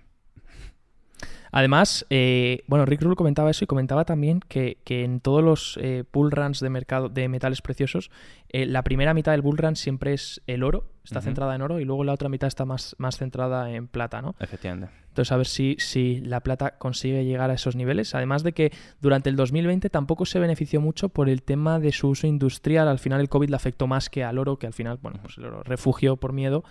Además, 1.57 2.05
eh, 2.11 2.65
bueno, 2.67 2.85
Rick 2.85 3.01
Rule 3.01 3.17
comentaba 3.17 3.51
eso 3.51 3.65
y 3.65 3.67
comentaba 3.67 4.05
también 4.05 4.41
que, 4.41 4.77
en 4.87 5.21
todos 5.21 5.43
los 5.43 5.79
eh, 5.81 6.05
bull 6.13 6.31
runs 6.31 6.61
de 6.61 6.69
mercado 6.69 7.09
de 7.09 7.31
metales 7.31 7.63
preciosos, 7.63 8.11
eh, 8.51 8.67
la 8.67 8.83
primera 8.83 9.15
mitad 9.15 9.33
del 9.33 9.41
bull 9.41 9.57
run 9.57 9.75
siempre 9.75 10.13
es 10.13 10.43
el 10.47 10.63
oro, 10.63 10.85
está 11.03 11.23
centrada 11.23 11.55
en 11.55 11.63
oro, 11.63 11.81
y 11.81 11.87
luego 11.87 12.05
la 12.05 12.13
otra 12.13 12.29
mitad 12.29 12.47
está 12.47 12.67
más, 12.67 12.95
más 12.99 13.17
centrada 13.17 13.71
en 13.71 13.89
plata, 13.89 14.21
¿no? 14.21 14.35
Efectivamente. 14.39 14.95
Entonces, 15.09 15.33
a 15.33 15.39
ver 15.39 15.47
si, 15.47 15.77
si 15.79 16.21
la 16.21 16.41
plata 16.41 16.77
consigue 16.77 17.25
llegar 17.25 17.51
a 17.51 17.55
esos 17.55 17.75
niveles. 17.75 18.15
Además 18.15 18.43
de 18.43 18.53
que 18.53 18.71
durante 19.01 19.31
el 19.31 19.37
2020 19.37 19.89
tampoco 19.89 20.27
se 20.27 20.39
benefició 20.39 20.83
mucho 20.83 21.09
por 21.09 21.31
el 21.31 21.43
tema 21.43 21.81
de 21.81 21.91
su 21.93 22.09
uso 22.09 22.27
industrial. 22.27 22.87
Al 22.87 22.99
final 22.99 23.23
el 23.23 23.31
COVID 23.31 23.49
le 23.49 23.57
afectó 23.57 23.87
más 23.87 24.11
que 24.11 24.25
al 24.25 24.37
oro, 24.37 24.59
que 24.59 24.67
al 24.67 24.75
final, 24.75 24.99
bueno, 25.01 25.21
pues 25.23 25.39
el 25.39 25.47
oro 25.47 25.63
refugió 25.63 26.19
por 26.19 26.35
miedo. 26.35 26.65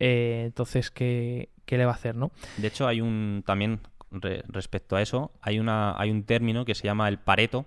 entonces, 0.00 0.90
¿qué, 0.90 1.50
¿qué, 1.66 1.78
le 1.78 1.84
va 1.84 1.92
a 1.92 1.94
hacer, 1.94 2.16
no? 2.16 2.32
De 2.56 2.66
hecho, 2.66 2.88
hay 2.88 3.00
un 3.00 3.44
también 3.46 3.78
respecto 4.20 4.96
a 4.96 5.02
eso, 5.02 5.32
hay, 5.40 5.58
una, 5.58 5.98
hay 5.98 6.10
un 6.10 6.24
término 6.24 6.64
que 6.64 6.74
se 6.74 6.84
llama 6.84 7.08
el 7.08 7.18
pareto. 7.18 7.66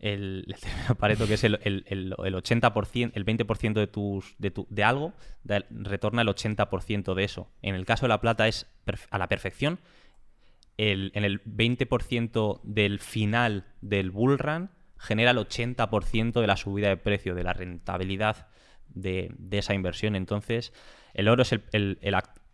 El, 0.00 0.54
término 0.60 0.94
pareto 0.96 1.26
que 1.26 1.34
es 1.34 1.44
el, 1.44 1.58
el, 1.62 1.84
el 1.88 2.34
80%, 2.34 3.12
el 3.14 3.24
20% 3.24 3.72
de, 3.74 3.86
tus, 3.86 4.34
de, 4.38 4.50
tu, 4.50 4.66
de 4.70 4.84
algo, 4.84 5.12
retorna 5.44 6.22
el 6.22 6.28
80% 6.28 7.14
de 7.14 7.24
eso. 7.24 7.48
En 7.62 7.74
el 7.74 7.86
caso 7.86 8.06
de 8.06 8.10
la 8.10 8.20
plata 8.20 8.48
es 8.48 8.66
a 9.10 9.18
la 9.18 9.28
perfección. 9.28 9.78
El, 10.76 11.12
en 11.14 11.24
el 11.24 11.42
20% 11.44 12.60
del 12.64 12.98
final 12.98 13.64
del 13.80 14.10
bull 14.10 14.38
run 14.38 14.70
genera 14.98 15.30
el 15.30 15.38
80% 15.38 16.40
de 16.40 16.46
la 16.46 16.56
subida 16.56 16.88
de 16.88 16.96
precio, 16.96 17.34
de 17.34 17.44
la 17.44 17.52
rentabilidad 17.52 18.48
de, 18.88 19.32
de 19.38 19.58
esa 19.58 19.74
inversión. 19.74 20.16
Entonces, 20.16 20.72
el 21.14 21.28
oro 21.28 21.42
es 21.42 21.52
el, 21.52 21.62
el, 21.72 21.98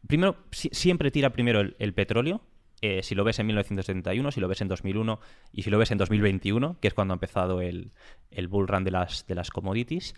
primero, 0.07 0.37
siempre 0.51 1.11
tira 1.11 1.31
primero 1.31 1.61
el, 1.61 1.95
petróleo, 1.95 2.43
eh, 2.83 3.03
si 3.03 3.15
lo 3.15 3.25
ves 3.25 3.39
en 3.39 3.47
1971, 3.47 4.31
si 4.31 4.41
lo 4.41 4.49
ves 4.49 4.61
en 4.61 4.69
2001 4.69 5.21
y 5.53 5.63
si 5.63 5.71
lo 5.71 5.79
ves 5.79 5.91
en 5.91 5.99
2021, 5.99 6.79
que 6.81 6.89
es 6.89 6.95
cuando 6.95 7.13
ha 7.13 7.17
empezado 7.17 7.61
el, 7.61 7.93
el 8.31 8.49
bull 8.49 8.69
run 8.69 8.85
de 8.85 8.91
las, 8.91 9.27
de 9.27 9.35
las 9.35 9.51
commodities. 9.51 10.15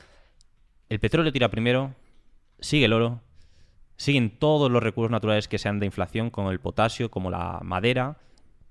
El 0.88 1.00
petróleo 1.00 1.32
tira 1.32 1.50
primero, 1.50 1.94
sigue 2.60 2.84
el 2.84 2.92
oro, 2.92 3.22
Siguen 4.02 4.36
todos 4.36 4.68
los 4.68 4.82
recursos 4.82 5.12
naturales 5.12 5.46
que 5.46 5.58
sean 5.58 5.78
de 5.78 5.86
inflación, 5.86 6.30
como 6.30 6.50
el 6.50 6.58
potasio, 6.58 7.08
como 7.08 7.30
la 7.30 7.60
madera. 7.62 8.18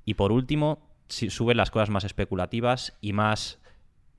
Y 0.03 0.15
por 0.15 0.33
último, 0.33 0.89
suben 1.07 1.55
las 1.55 1.71
cosas 1.71 1.89
más 1.89 2.03
especulativas 2.03 2.97
y 2.99 3.13
más 3.13 3.59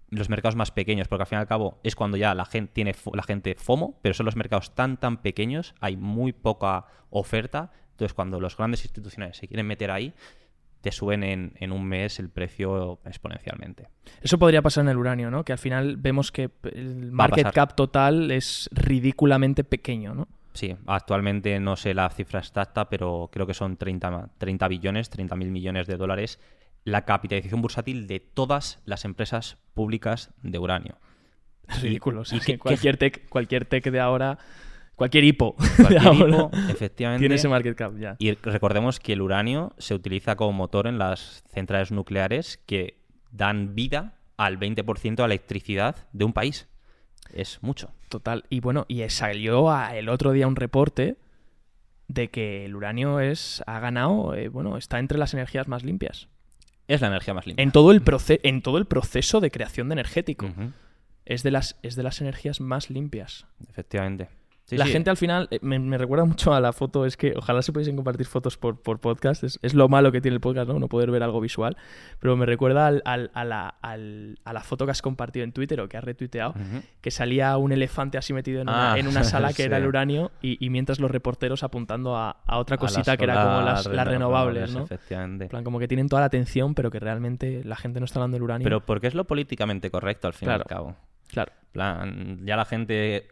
los 0.08 0.30
mercados 0.30 0.56
más 0.56 0.70
pequeños, 0.70 1.08
porque 1.08 1.24
al 1.24 1.26
fin 1.26 1.36
y 1.36 1.40
al 1.40 1.46
cabo 1.46 1.80
es 1.82 1.96
cuando 1.96 2.16
ya 2.16 2.34
la 2.34 2.46
gente 2.46 2.72
tiene 2.72 2.94
la 3.12 3.22
gente 3.22 3.56
FOMO, 3.56 3.98
pero 4.00 4.14
son 4.14 4.24
los 4.24 4.36
mercados 4.36 4.74
tan 4.74 4.98
tan 4.98 5.18
pequeños, 5.18 5.74
hay 5.80 5.98
muy 5.98 6.32
poca 6.32 6.86
oferta, 7.10 7.72
entonces 8.02 8.14
cuando 8.14 8.40
los 8.40 8.56
grandes 8.56 8.84
institucionales 8.84 9.36
se 9.36 9.46
quieren 9.46 9.66
meter 9.66 9.90
ahí, 9.90 10.12
te 10.80 10.90
suben 10.90 11.22
en, 11.22 11.72
un 11.72 11.84
mes 11.84 12.18
el 12.18 12.28
precio 12.28 12.98
exponencialmente. 13.04 13.88
Eso 14.20 14.38
podría 14.38 14.62
pasar 14.62 14.82
en 14.82 14.88
el 14.88 14.96
uranio, 14.96 15.30
¿no? 15.30 15.44
Que 15.44 15.52
al 15.52 15.58
final 15.58 15.96
vemos 15.96 16.32
que 16.32 16.50
el 16.74 17.12
market 17.12 17.52
cap 17.52 17.76
total 17.76 18.32
es 18.32 18.68
ridículamente 18.72 19.62
pequeño, 19.62 20.14
¿no? 20.14 20.26
Sí, 20.54 20.76
actualmente 20.86 21.60
no 21.60 21.76
sé 21.76 21.94
la 21.94 22.10
cifra 22.10 22.40
exacta, 22.40 22.88
pero 22.88 23.30
creo 23.32 23.46
que 23.46 23.54
son 23.54 23.76
30, 23.76 24.30
30 24.36 24.68
billones, 24.68 25.08
30 25.08 25.36
mil 25.36 25.50
millones 25.50 25.86
de 25.86 25.96
dólares 25.96 26.40
la 26.84 27.04
capitalización 27.04 27.62
bursátil 27.62 28.06
de 28.06 28.20
todas 28.20 28.80
las 28.84 29.04
empresas 29.04 29.56
públicas 29.74 30.30
de 30.42 30.58
uranio. 30.58 30.98
Es 31.68 31.80
ridículo. 31.80 32.24
cualquier, 32.58 32.96
tech, 32.96 33.28
cualquier 33.28 33.64
tech 33.66 33.84
de 33.84 34.00
ahora, 34.00 34.38
cualquier 34.96 35.24
hipo, 35.24 35.56
efectivamente, 36.68 37.22
tiene 37.22 37.34
ese 37.34 37.48
market 37.48 37.76
cap 37.76 37.96
ya. 37.98 38.16
Y 38.18 38.32
recordemos 38.32 39.00
que 39.00 39.14
el 39.14 39.22
uranio 39.22 39.74
se 39.78 39.94
utiliza 39.94 40.36
como 40.36 40.52
motor 40.52 40.86
en 40.86 40.98
las 40.98 41.44
centrales 41.52 41.92
nucleares 41.92 42.58
que 42.66 42.98
dan 43.30 43.74
vida 43.74 44.18
al 44.36 44.58
20% 44.58 45.16
de 45.16 45.24
electricidad 45.24 45.96
de 46.12 46.24
un 46.24 46.32
país. 46.32 46.68
Es 47.32 47.62
mucho. 47.62 47.90
Total. 48.08 48.44
Y 48.50 48.60
bueno, 48.60 48.84
y 48.88 49.08
salió 49.08 49.72
el 49.90 50.08
otro 50.08 50.32
día 50.32 50.46
un 50.46 50.56
reporte 50.56 51.16
de 52.08 52.28
que 52.28 52.66
el 52.66 52.76
uranio 52.76 53.20
es 53.20 53.62
ha 53.66 53.80
ganado, 53.80 54.34
eh, 54.34 54.48
bueno, 54.48 54.76
está 54.76 54.98
entre 54.98 55.18
las 55.18 55.32
energías 55.32 55.66
más 55.68 55.82
limpias. 55.82 56.28
Es 56.88 57.00
la 57.00 57.06
energía 57.06 57.32
más 57.32 57.46
limpia. 57.46 57.62
En 57.62 57.70
todo 57.70 57.90
el, 57.92 58.02
en 58.42 58.60
todo 58.60 58.76
el 58.76 58.86
proceso 58.86 59.40
de 59.40 59.50
creación 59.50 59.88
de 59.88 59.94
energético. 59.94 60.50
es, 61.24 61.42
de 61.42 61.50
las, 61.52 61.78
es 61.82 61.96
de 61.96 62.02
las 62.02 62.20
energías 62.20 62.60
más 62.60 62.90
limpias. 62.90 63.46
Efectivamente 63.68 64.28
la 64.70 64.86
gente 64.86 65.10
al 65.10 65.16
final 65.16 65.48
eh, 65.50 65.58
me, 65.62 65.98
recuerda 65.98 66.24
mucho 66.24 66.54
a 66.54 66.60
la 66.60 66.72
foto, 66.72 67.04
es 67.04 67.16
que 67.16 67.34
ojalá 67.36 67.62
se 67.62 67.72
pudiesen 67.72 67.96
compartir 67.96 68.26
fotos 68.26 68.56
por, 68.56 68.80
por 68.80 69.00
podcast, 69.00 69.44
es, 69.44 69.74
lo 69.74 69.88
malo 69.88 70.12
que 70.12 70.20
tiene 70.20 70.36
el 70.36 70.40
podcast, 70.40 70.68
¿no? 70.68 70.78
No 70.78 70.88
poder 70.88 71.10
ver 71.10 71.22
algo 71.22 71.40
visual, 71.40 71.76
pero 72.20 72.36
me 72.36 72.46
recuerda 72.46 72.86
al, 72.86 73.02
a, 73.04 73.44
la, 73.44 73.68
a, 73.82 73.96
la, 73.96 74.60
foto 74.62 74.84
que 74.84 74.92
has 74.92 75.02
compartido 75.02 75.44
en 75.44 75.52
Twitter 75.52 75.80
o 75.80 75.88
que 75.88 75.96
has 75.96 76.04
retuiteado, 76.04 76.54
que 77.00 77.10
salía 77.10 77.56
un 77.56 77.72
elefante 77.72 78.18
así 78.18 78.32
metido 78.32 78.62
en 78.62 78.68
una, 78.68 78.94
ah, 78.94 79.24
sala 79.24 79.52
que 79.54 79.64
era 79.64 79.76
el 79.76 79.86
uranio 79.86 80.30
y, 80.40 80.70
mientras 80.70 81.00
los 81.00 81.10
reporteros 81.10 81.62
apuntando 81.62 82.16
a, 82.16 82.36
otra 82.52 82.78
cosita 82.78 83.16
que 83.16 83.24
era 83.24 83.42
como 83.42 83.60
las, 83.62 83.86
renovables, 84.06 84.74
¿no? 84.74 84.84
Efectivamente. 84.84 85.48
plan, 85.48 85.64
como 85.64 85.78
que 85.78 85.88
tienen 85.88 86.08
toda 86.08 86.20
la 86.20 86.26
atención, 86.26 86.74
pero 86.74 86.90
que 86.90 87.00
realmente 87.00 87.62
la 87.64 87.76
gente 87.76 88.00
no 88.00 88.04
está 88.04 88.20
hablando 88.20 88.36
del 88.36 88.42
uranio. 88.42 88.64
Pero 88.64 88.80
porque 88.80 89.06
es 89.06 89.14
lo 89.14 89.24
políticamente 89.24 89.90
correcto 89.90 90.28
al 90.28 90.34
fin 90.34 90.48
y 90.48 90.52
al 90.52 90.64
cabo. 90.64 90.96
Claro. 91.28 91.52
Plan, 91.72 92.40
ya 92.44 92.56
la 92.56 92.66
gente 92.66 93.26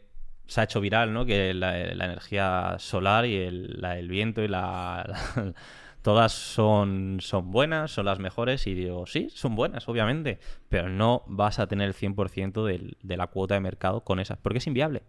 se 0.50 0.60
ha 0.60 0.64
hecho 0.64 0.80
viral, 0.80 1.12
¿no? 1.12 1.24
Que 1.24 1.54
la, 1.54 1.78
energía 1.78 2.74
solar 2.78 3.24
y 3.24 3.36
el, 3.36 4.08
viento 4.08 4.42
y 4.42 4.48
la, 4.48 5.06
todas 6.02 6.32
son, 6.32 7.18
son 7.20 7.52
buenas, 7.52 7.92
son 7.92 8.06
las 8.06 8.18
mejores 8.18 8.66
y 8.66 8.74
digo, 8.74 9.06
sí, 9.06 9.28
son 9.30 9.54
buenas, 9.54 9.88
obviamente, 9.88 10.40
pero 10.68 10.88
no 10.88 11.22
vas 11.28 11.60
a 11.60 11.68
tener 11.68 11.86
el 11.86 11.94
100% 11.94 12.64
de, 12.64 12.96
de 13.00 13.16
la 13.16 13.28
cuota 13.28 13.54
de 13.54 13.60
mercado 13.60 14.00
con 14.02 14.18
esas, 14.18 14.38
porque 14.38 14.58
es 14.58 14.66
inviable. 14.66 15.02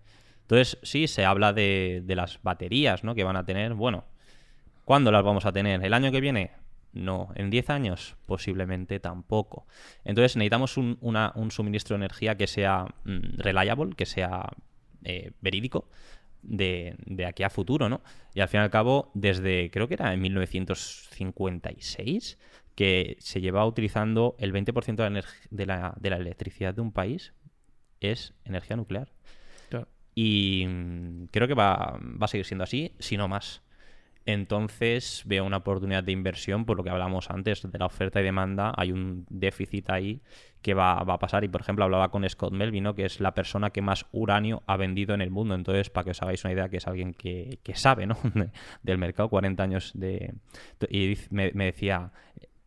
Entonces, 0.44 0.78
sí, 0.84 1.08
se 1.08 1.26
habla 1.26 1.54
de, 1.54 2.04
las 2.08 2.39
baterías, 2.44 3.04
¿no? 3.04 3.16
Que 3.16 3.24
van 3.24 3.36
a 3.36 3.46
tener, 3.46 3.74
bueno, 3.74 4.04
¿cuándo 4.86 5.12
las 5.12 5.24
vamos 5.24 5.46
a 5.48 5.52
tener? 5.52 5.84
¿El 5.84 5.94
año 5.94 6.12
que 6.12 6.22
viene? 6.22 6.52
No, 6.94 7.30
en 7.34 7.50
10 7.50 7.72
años 7.72 8.16
posiblemente 8.28 9.00
tampoco. 9.00 9.66
Entonces 10.04 10.36
necesitamos 10.36 10.78
un 10.78 11.52
suministro 11.52 11.96
de 11.96 12.04
energía 12.04 12.36
que 12.36 12.46
sea 12.46 12.86
mm, 13.06 13.39
reliable, 13.39 13.96
que 13.96 14.06
sea 14.06 14.50
eh, 15.04 15.32
verídico 15.41 15.89
de, 16.43 16.95
aquí 17.28 17.41
a 17.43 17.49
futuro, 17.49 17.89
¿no? 17.89 18.02
Y 18.34 18.39
al 18.41 18.47
fin 18.47 18.62
y 18.62 18.64
al 18.64 18.70
cabo, 18.70 19.12
desde 19.14 19.70
creo 19.72 19.88
que 19.88 19.95
era 19.95 20.14
en 20.14 20.22
1956 20.22 22.38
que 22.76 23.18
se 23.20 23.41
lleva 23.41 23.66
utilizando 23.66 24.36
el 24.39 24.54
20% 24.54 24.95
de 24.95 25.10
la, 25.10 25.26
de, 25.49 25.66
la, 25.66 25.93
de 25.99 26.10
la, 26.10 26.16
electricidad 26.18 26.74
de 26.74 26.82
un 26.82 26.91
país 26.91 27.34
es 27.99 28.34
energía 28.45 28.76
nuclear. 28.76 29.12
Y 30.14 30.66
mm, 30.68 31.28
creo 31.32 31.47
que 31.47 31.54
va, 31.54 31.97
va 32.02 32.26
a 32.26 32.28
seguir 32.28 32.45
siendo 32.45 32.66
así, 32.66 32.93
si 32.99 33.16
no 33.16 33.30
más. 33.30 33.62
Entonces 34.26 35.24
veo 35.26 35.45
una 35.45 35.57
oportunidad 35.57 36.03
de 36.03 36.11
inversión, 36.11 36.65
por 36.65 36.78
lo 36.78 36.84
que 36.84 36.91
hablamos 36.91 37.30
antes 37.30 37.69
de 37.69 37.80
la 37.80 37.88
oferta 37.88 38.22
y 38.22 38.24
demanda, 38.24 38.74
hay 38.78 38.91
un 38.91 39.26
déficit 39.30 39.89
ahí 39.89 40.22
que 40.61 40.76
va, 40.76 40.99
a 40.99 41.19
pasar. 41.19 41.43
Y 41.43 41.47
por 41.47 41.61
ejemplo, 41.61 41.86
hablaba 41.86 42.11
con 42.11 42.28
Scott 42.30 42.53
Melvin, 42.53 42.93
que 42.93 43.05
es 43.05 43.19
la 43.19 43.34
persona 43.34 43.72
que 43.72 43.82
más 43.82 44.05
uranio 44.11 44.61
ha 44.67 44.78
vendido 44.78 45.15
en 45.15 45.22
el 45.22 45.32
mundo. 45.32 45.55
Entonces, 45.55 45.89
para 45.89 46.05
que 46.05 46.11
os 46.11 46.22
hagáis 46.22 46.43
una 46.43 46.53
idea, 46.53 46.69
que 46.69 46.78
es 46.78 46.88
alguien 46.88 47.13
que, 47.13 47.59
sabe 47.74 48.05
¿no? 48.05 48.17
del 48.84 48.97
mercado, 48.99 49.30
40 49.30 49.63
años 49.63 49.91
de... 49.95 50.36
Y 50.89 51.17
me, 51.32 51.51
decía, 51.51 52.11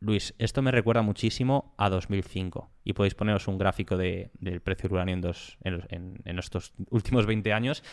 Luis, 0.01 0.35
esto 0.39 0.61
me 0.61 0.73
recuerda 0.73 1.03
muchísimo 1.03 1.73
a 1.79 1.89
2005. 1.89 2.69
Y 2.83 2.95
podéis 2.95 3.15
poneros 3.15 3.47
un 3.47 3.59
gráfico 3.59 3.97
del 3.97 4.61
precio 4.61 4.89
del 4.89 4.95
uranio 4.95 5.15
en, 5.15 5.21
dos, 5.21 5.57
en, 5.63 6.21
en 6.25 6.39
estos 6.39 6.73
últimos 6.91 7.27
20 7.27 7.53
años 7.53 7.85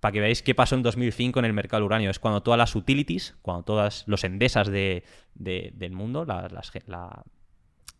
para 0.00 0.12
que 0.12 0.20
veáis 0.20 0.42
qué 0.42 0.54
pasó 0.54 0.74
en 0.74 0.82
2005 0.82 1.38
en 1.38 1.44
el 1.44 1.52
mercado 1.52 1.80
del 1.80 1.86
uranio. 1.86 2.10
Es 2.10 2.18
cuando 2.18 2.42
todas 2.42 2.58
las 2.58 2.74
utilities, 2.74 3.36
cuando 3.42 3.62
todas 3.62 4.04
los 4.06 4.24
endesas 4.24 4.68
de, 4.68 5.04
del 5.34 5.92
mundo, 5.92 6.24
las, 6.24 6.52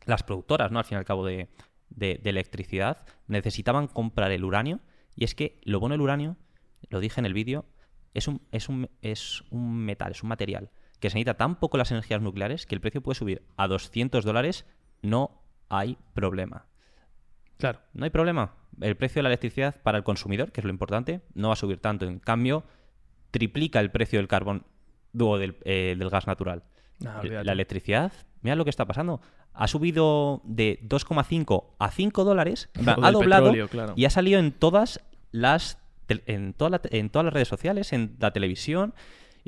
las, 0.07 0.23
productoras, 0.23 0.73
¿no? 0.73 0.79
Al 0.79 0.85
fin 0.85 0.97
y 0.97 0.99
al 0.99 1.05
cabo 1.05 1.25
de, 1.27 1.49
electricidad, 1.99 3.07
necesitaban 3.29 3.87
comprar 3.87 4.33
el 4.33 4.45
uranio. 4.45 4.81
Y 5.15 5.25
es 5.25 5.35
que 5.35 5.61
lo 5.63 5.79
bueno 5.79 5.93
del 5.95 6.01
uranio, 6.01 6.37
lo 6.89 7.01
dije 7.01 7.21
en 7.21 7.27
el 7.27 7.35
vídeo, 7.35 7.67
es 8.15 8.27
un, 8.27 8.43
es, 8.51 8.69
un, 8.69 8.89
es 9.03 9.45
un 9.51 9.77
metal, 9.77 10.13
es 10.13 10.23
un 10.23 10.31
material 10.31 10.71
que 11.01 11.09
se 11.09 11.15
necesita 11.15 11.35
tan 11.35 11.57
poco 11.57 11.79
las 11.79 11.91
energías 11.91 12.21
nucleares 12.21 12.67
que 12.67 12.75
el 12.75 12.81
precio 12.81 13.03
puede 13.03 13.19
subir 13.19 13.43
a 13.57 13.67
200 13.67 14.25
dólares, 14.25 14.67
no 15.03 15.43
hay 15.71 15.97
problema. 16.15 16.67
Claro. 17.57 17.81
No 17.95 18.05
hay 18.05 18.11
problema. 18.11 18.55
El 18.81 18.97
precio 18.97 19.21
de 19.21 19.25
la 19.25 19.29
electricidad 19.29 19.77
para 19.83 19.99
el 19.99 20.05
consumidor, 20.05 20.53
que 20.53 20.61
es 20.61 20.65
lo 20.65 20.71
importante, 20.71 21.21
no 21.35 21.49
va 21.49 21.55
a 21.55 21.57
subir 21.57 21.79
tanto. 21.79 22.07
En 22.07 22.19
cambio, 22.19 22.65
triplica 23.31 23.81
el 23.81 23.91
precio 23.91 24.19
del 24.19 24.29
carbón, 24.29 24.65
o 25.19 25.39
del, 25.39 25.57
eh, 25.65 25.97
gas 26.11 26.27
natural. 26.27 26.63
la 26.99 27.53
electricidad, 27.53 28.13
mira 28.43 28.57
lo 28.57 28.65
que 28.65 28.71
está 28.71 28.87
pasando. 28.87 29.21
Ha 29.53 29.67
subido 29.67 30.43
de 30.45 30.79
2,5 30.83 31.65
a 31.79 31.91
5 31.91 32.25
dólares, 32.25 32.69
ha 32.87 33.11
doblado 33.11 33.53
y 33.97 34.05
ha 34.05 34.11
salido 34.11 34.39
en 34.39 34.53
todas 34.53 35.01
las 35.33 35.79
en, 36.09 36.55
en 36.91 37.11
todas 37.11 37.25
las 37.25 37.33
redes 37.33 37.49
sociales, 37.49 37.93
en 37.93 38.17
la 38.19 38.33
televisión, 38.33 38.95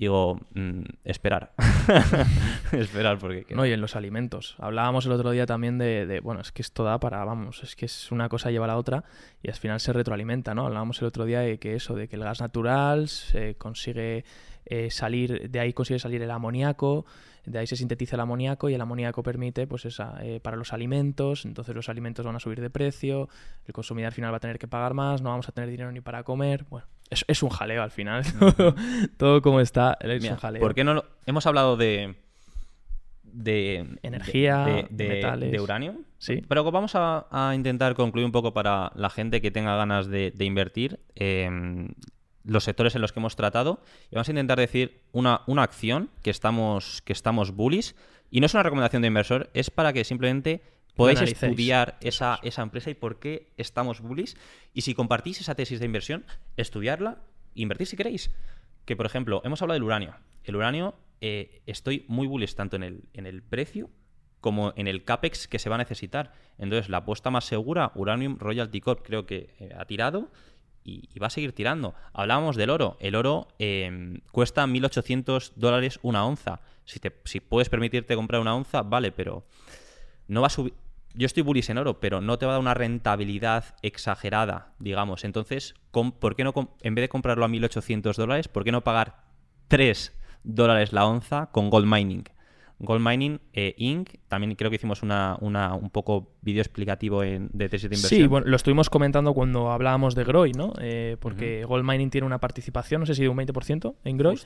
digo, 0.03 0.40
mm, 0.55 0.82
esperar. 1.05 1.53
esperar 2.72 3.18
porque... 3.18 3.46
No, 3.55 3.64
y 3.64 3.72
en 3.72 3.80
los 3.80 3.94
alimentos. 3.94 4.57
Hablábamos 4.59 5.07
el 5.07 5.12
otro 5.12 5.30
día 5.30 5.46
también 5.46 5.78
de, 5.78 6.20
bueno, 6.22 6.40
es 6.40 6.50
que 6.50 6.62
esto 6.62 6.82
da 6.82 6.98
para, 6.98 7.24
vamos, 7.24 7.62
es 7.62 7.76
que 7.76 7.86
es 7.86 8.11
una 8.11 8.28
cosa 8.28 8.50
lleva 8.50 8.64
a 8.64 8.68
la 8.68 8.78
otra 8.78 9.05
y 9.42 9.48
al 9.48 9.55
final 9.55 9.78
se 9.78 9.92
retroalimenta, 9.92 10.55
¿no? 10.55 10.66
Hablábamos 10.66 11.00
el 11.00 11.07
otro 11.07 11.24
día 11.24 11.40
de 11.40 11.59
que 11.59 11.76
eso, 11.76 11.94
de 11.94 12.09
que 12.09 12.16
el 12.16 12.24
gas 12.24 12.40
natural 12.40 13.09
se 13.09 13.55
consigue 13.55 14.24
eh, 14.64 14.90
salir, 14.90 15.48
de 15.48 15.61
ahí 15.61 15.72
consigue 15.72 16.00
salir 16.00 16.20
el 16.20 16.30
amoníaco, 16.32 17.07
de 17.46 17.61
ahí 17.61 17.68
se 17.68 17.76
sintetiza 17.76 18.16
el 18.16 18.20
amoníaco 18.22 18.68
y 18.70 18.74
el 18.74 18.80
amoníaco 18.80 19.22
permite, 19.22 19.68
pues, 19.68 19.86
eh, 20.20 20.40
para 20.40 20.57
los 20.57 20.72
alimentos, 20.72 21.44
entonces 21.44 21.76
los 21.76 21.88
alimentos 21.88 22.26
van 22.26 22.34
a 22.34 22.40
subir 22.40 22.61
de 22.61 22.70
precio, 22.70 23.28
el 23.66 23.72
consumidor 23.72 24.09
al 24.09 24.14
final 24.14 24.32
va 24.32 24.38
a 24.38 24.40
tener 24.40 24.59
que 24.59 24.66
pagar 24.66 24.94
más, 24.94 25.22
no 25.22 25.30
vamos 25.30 25.48
a 25.48 25.53
tener 25.53 25.70
dinero 25.70 25.92
ni 25.92 26.00
para 26.00 26.24
comer, 26.24 26.64
bueno, 26.68 26.88
es, 27.13 27.25
es 27.29 27.43
un 27.43 27.51
jaleo 27.51 27.83
al 27.83 27.91
final, 27.91 28.25
todo 29.17 29.43
como 29.43 29.61
está, 29.61 29.97
es 30.01 30.25
un 30.25 30.37
jaleo. 30.37 30.61
¿Por 30.61 30.75
qué 30.75 30.85
no 30.85 31.05
hemos 31.27 31.47
hablado 31.47 31.77
de 31.77 32.17
de 33.23 33.99
energía, 34.03 34.87
de, 34.91 35.09
metales. 35.09 35.51
de, 35.51 35.59
uranio. 35.59 35.95
Sí. 36.19 36.43
Pero 36.47 36.71
vamos 36.71 36.93
a, 36.95 37.53
intentar 37.55 37.95
concluir 37.95 38.27
un 38.27 38.33
poco 38.33 38.53
para 38.53 38.93
la 38.95 39.09
gente 39.09 39.41
que 39.41 39.51
tenga 39.51 39.75
ganas 39.75 40.07
de, 40.07 40.35
invertir. 40.39 41.01
Eh, 41.17 41.49
los 42.45 42.65
sectores 42.65 42.95
en 42.95 43.03
los 43.03 43.13
que 43.13 43.21
hemos 43.21 43.37
tratado 43.37 43.81
y 44.11 44.17
vamos 44.17 44.29
a 44.29 44.33
intentar 44.33 44.59
decir 44.59 45.03
una, 45.13 45.43
una 45.47 45.63
acción 45.63 46.11
que 46.23 46.31
estamos, 46.31 47.03
que 47.03 47.13
estamos 47.13 47.53
bullish 47.53 47.95
y 48.31 48.41
no 48.41 48.47
es 48.47 48.55
una 48.55 48.63
recomendación 48.63 49.03
de 49.03 49.09
inversor, 49.09 49.51
es 49.55 49.71
para 49.71 49.93
que 49.93 50.05
simplemente 50.05 50.63
podáis 50.97 51.20
estudiar 51.20 51.97
esa, 52.01 52.38
esa, 52.43 52.62
empresa 52.62 52.90
y 52.90 52.95
por 52.95 53.18
qué 53.18 53.53
estamos 53.57 54.01
bullish 54.01 54.34
y 54.74 54.82
si 54.82 54.95
compartís 54.95 55.40
esa 55.40 55.55
tesis 55.55 55.80
de 55.80 55.86
inversión, 55.86 56.24
estudiarla, 56.57 57.22
invertir 57.55 57.86
si 57.86 57.97
queréis. 57.97 58.30
Que 58.84 58.97
por 58.97 59.07
ejemplo, 59.07 59.40
hemos 59.45 59.62
hablado 59.62 59.76
del 59.76 59.84
uranio. 59.84 60.16
El 60.45 60.57
uranio 60.57 60.95
eh, 61.20 61.62
estoy 61.66 62.05
muy 62.09 62.26
bullish 62.26 62.55
tanto 62.55 62.76
en 62.76 62.82
el, 62.82 63.05
en 63.14 63.26
el 63.26 63.43
precio 63.43 63.90
como 64.43 64.74
en 64.76 64.88
el 64.88 65.05
CAPEX 65.05 65.47
que 65.47 65.59
se 65.59 65.70
va 65.70 65.76
a 65.76 65.78
necesitar. 65.78 66.32
Entonces, 66.59 66.90
la 66.90 66.99
apuesta 66.99 67.30
más 67.30 67.45
segura, 67.45 67.93
Uranium 67.95 68.38
Royalty 68.38 68.80
Corp, 68.80 69.07
creo 69.07 69.24
que 69.24 69.55
eh, 69.61 69.70
ha 69.78 69.84
tirado 69.86 70.30
y, 70.84 71.18
va 71.18 71.28
a 71.28 71.30
seguir 71.30 71.53
tirando. 71.53 71.95
Hablábamos 72.12 72.57
del 72.57 72.70
oro. 72.70 72.97
El 73.01 73.14
oro 73.14 73.49
em, 73.59 74.20
cuesta 74.32 74.66
1.800 74.66 75.53
dólares 75.55 76.01
una 76.03 76.26
onza. 76.26 76.61
Si, 76.84 76.99
te, 76.99 77.16
si 77.24 77.38
puedes 77.38 77.68
permitirte 77.68 78.16
comprar 78.16 78.40
una 78.40 78.55
onza, 78.55 78.82
vale, 78.82 79.12
pero 79.12 79.47
no 80.26 80.40
va 80.40 80.49
a 80.49 80.51
subir. 80.51 80.74
Yo 81.15 81.27
estoy 81.27 81.43
bullish 81.43 81.71
en 81.71 81.79
oro, 81.79 82.01
pero 82.01 82.21
no 82.21 82.39
te 82.39 82.47
va 82.47 82.53
a 82.53 82.55
dar 82.55 82.61
una 82.61 82.75
rentabilidad 82.75 83.77
exagerada, 83.83 84.73
digamos. 84.79 85.25
Entonces, 85.25 85.75
¿por 85.91 86.37
qué 86.37 86.45
no, 86.45 86.55
en 86.81 86.95
vez 86.95 87.03
de 87.03 87.09
comprarlo 87.09 87.45
a 87.45 87.49
1.800 87.49 88.17
dólares, 88.17 88.49
¿por 88.49 88.65
qué 88.65 88.73
no 88.73 88.83
pagar 88.83 89.25
3 89.69 90.17
dólares 90.43 90.93
la 90.93 91.07
onza 91.07 91.51
con 91.53 91.69
gold 91.69 91.87
mining? 91.87 92.25
Gold 92.83 93.01
Mining 93.07 93.41
eh, 93.53 93.74
Inc. 93.78 94.11
También 94.26 94.55
creo 94.57 94.68
que 94.68 94.74
hicimos 94.74 95.03
una, 95.03 95.39
un 95.41 95.91
poco 95.91 96.33
vídeo 96.43 96.61
explicativo 96.61 97.22
en, 97.22 97.49
de 97.53 97.68
tesis 97.68 97.89
de 97.89 97.97
inversión. 97.97 98.20
Sí, 98.20 98.26
bueno, 98.26 98.47
lo 98.49 98.57
estuvimos 98.57 98.91
comentando 98.91 99.33
cuando 99.35 99.70
hablábamos 99.70 100.16
de 100.16 100.24
Groy, 100.24 100.53
¿no? 100.53 100.72
Eh, 100.80 101.16
porque 101.20 101.64
Gold 101.64 101.85
Mining 101.89 102.11
tiene 102.11 102.26
una 102.26 102.39
participación, 102.39 103.01
no 103.01 103.07
sé 103.07 103.14
si 103.14 103.22
de 103.22 103.28
un 103.28 103.37
20% 103.37 103.95
en 104.05 104.16
Groy. 104.16 104.39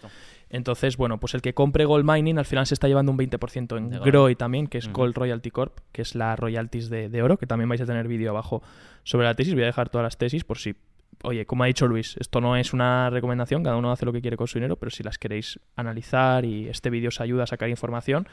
Entonces, 0.51 0.99
bueno, 0.99 1.19
pues 1.19 1.35
el 1.35 1.41
que 1.41 1.55
compre 1.55 1.87
Gold 1.87 2.05
Mining 2.05 2.39
al 2.39 2.45
final 2.45 2.67
se 2.67 2.75
está 2.75 2.89
llevando 2.89 3.11
un 3.11 3.19
20% 3.19 3.79
en 3.79 3.91
Groy 4.03 4.37
también, 4.37 4.67
que 4.67 4.79
es 4.79 4.93
Gold 4.93 5.17
Royalty 5.17 5.51
Corp, 5.51 5.79
que 5.93 6.03
es 6.03 6.15
la 6.15 6.37
royalties 6.37 6.91
de, 6.91 7.09
de 7.09 7.23
oro, 7.23 7.39
que 7.39 7.47
también 7.47 7.71
vais 7.71 7.81
a 7.81 7.87
tener 7.87 8.07
vídeo 8.07 8.31
abajo 8.31 8.63
sobre 9.03 9.27
la 9.27 9.35
tesis. 9.35 9.55
Voy 9.55 9.63
a 9.63 9.67
dejar 9.67 9.89
todas 9.89 10.05
las 10.05 10.19
tesis 10.19 10.45
por 10.45 10.59
si 10.59 10.77
oye, 11.23 11.47
como 11.47 11.65
ha 11.65 11.67
dicho 11.67 11.87
Luis, 11.87 12.17
esto 12.19 12.41
no 12.41 12.57
es 12.57 12.73
una 12.73 13.11
recomendación, 13.11 13.63
cada 13.63 13.77
uno 13.77 13.91
hace 13.91 14.07
lo 14.07 14.13
que 14.13 14.21
quiere 14.21 14.37
con 14.37 14.47
su 14.47 14.59
dinero, 14.59 14.77
pero 14.77 14.91
si 14.91 15.03
las 15.03 15.19
queréis 15.19 15.59
analizar 15.75 16.45
y 16.45 16.69
este 16.69 16.91
vídeo 16.91 17.09
os 17.09 17.21
ayuda 17.21 17.45
a 17.45 17.47
sacar 17.47 17.69
información, 17.69 18.29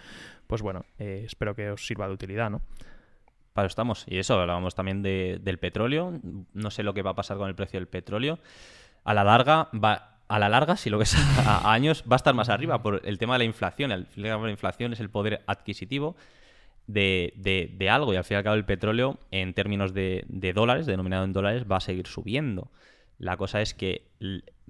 pues 0.48 0.62
bueno, 0.62 0.86
eh, 1.00 1.24
espero 1.26 1.56
que 1.56 1.72
os 1.72 1.86
sirva 1.86 2.08
de 2.08 2.14
utilidad, 2.14 2.50
¿no? 2.50 2.62
Para 3.54 3.68
estamos. 3.68 4.06
Y 4.08 4.18
eso, 4.18 4.40
hablábamos 4.40 4.74
también 4.74 5.04
del 5.04 5.60
petróleo. 5.60 6.20
No 6.54 6.72
sé 6.72 6.82
lo 6.82 6.96
que 6.96 7.04
va 7.04 7.12
a 7.12 7.16
pasar 7.16 7.38
con 7.38 7.48
el 7.48 7.56
precio 7.56 7.80
del 7.80 7.88
petróleo. 7.88 8.40
A 9.04 9.14
la 9.14 9.24
larga, 9.24 9.70
va, 9.74 10.18
a 10.28 10.40
la 10.40 10.50
larga, 10.50 10.76
si 10.76 10.90
lo 10.90 10.98
que 10.98 11.04
es 11.04 11.16
a, 11.48 11.72
años, 11.72 12.04
va 12.12 12.16
a 12.16 12.18
estar 12.18 12.34
más 12.34 12.50
arriba 12.50 12.82
por 12.82 13.02
el 13.06 13.20
tema 13.20 13.36
de 13.36 13.40
la 13.40 13.44
inflación. 13.46 13.92
El, 13.92 14.08
la 14.16 14.50
inflación 14.50 14.94
es 14.94 15.00
el 15.00 15.12
poder 15.12 15.44
adquisitivo 15.46 16.16
de, 16.88 17.88
algo 17.90 18.14
y 18.14 18.18
al 18.18 18.24
fin 18.24 18.36
y 18.36 18.38
al 18.38 18.44
cabo 18.44 18.56
el 18.56 18.66
petróleo 18.66 19.20
en 19.32 19.54
términos 19.54 19.94
de, 19.94 20.26
dólares, 20.54 20.86
denominado 20.86 21.26
en 21.26 21.34
dólares, 21.34 21.66
va 21.70 21.78
a 21.78 21.82
seguir 21.82 22.08
subiendo. 22.08 22.72
La 23.18 23.38
cosa 23.38 23.62
es 23.62 23.74
que 23.74 24.08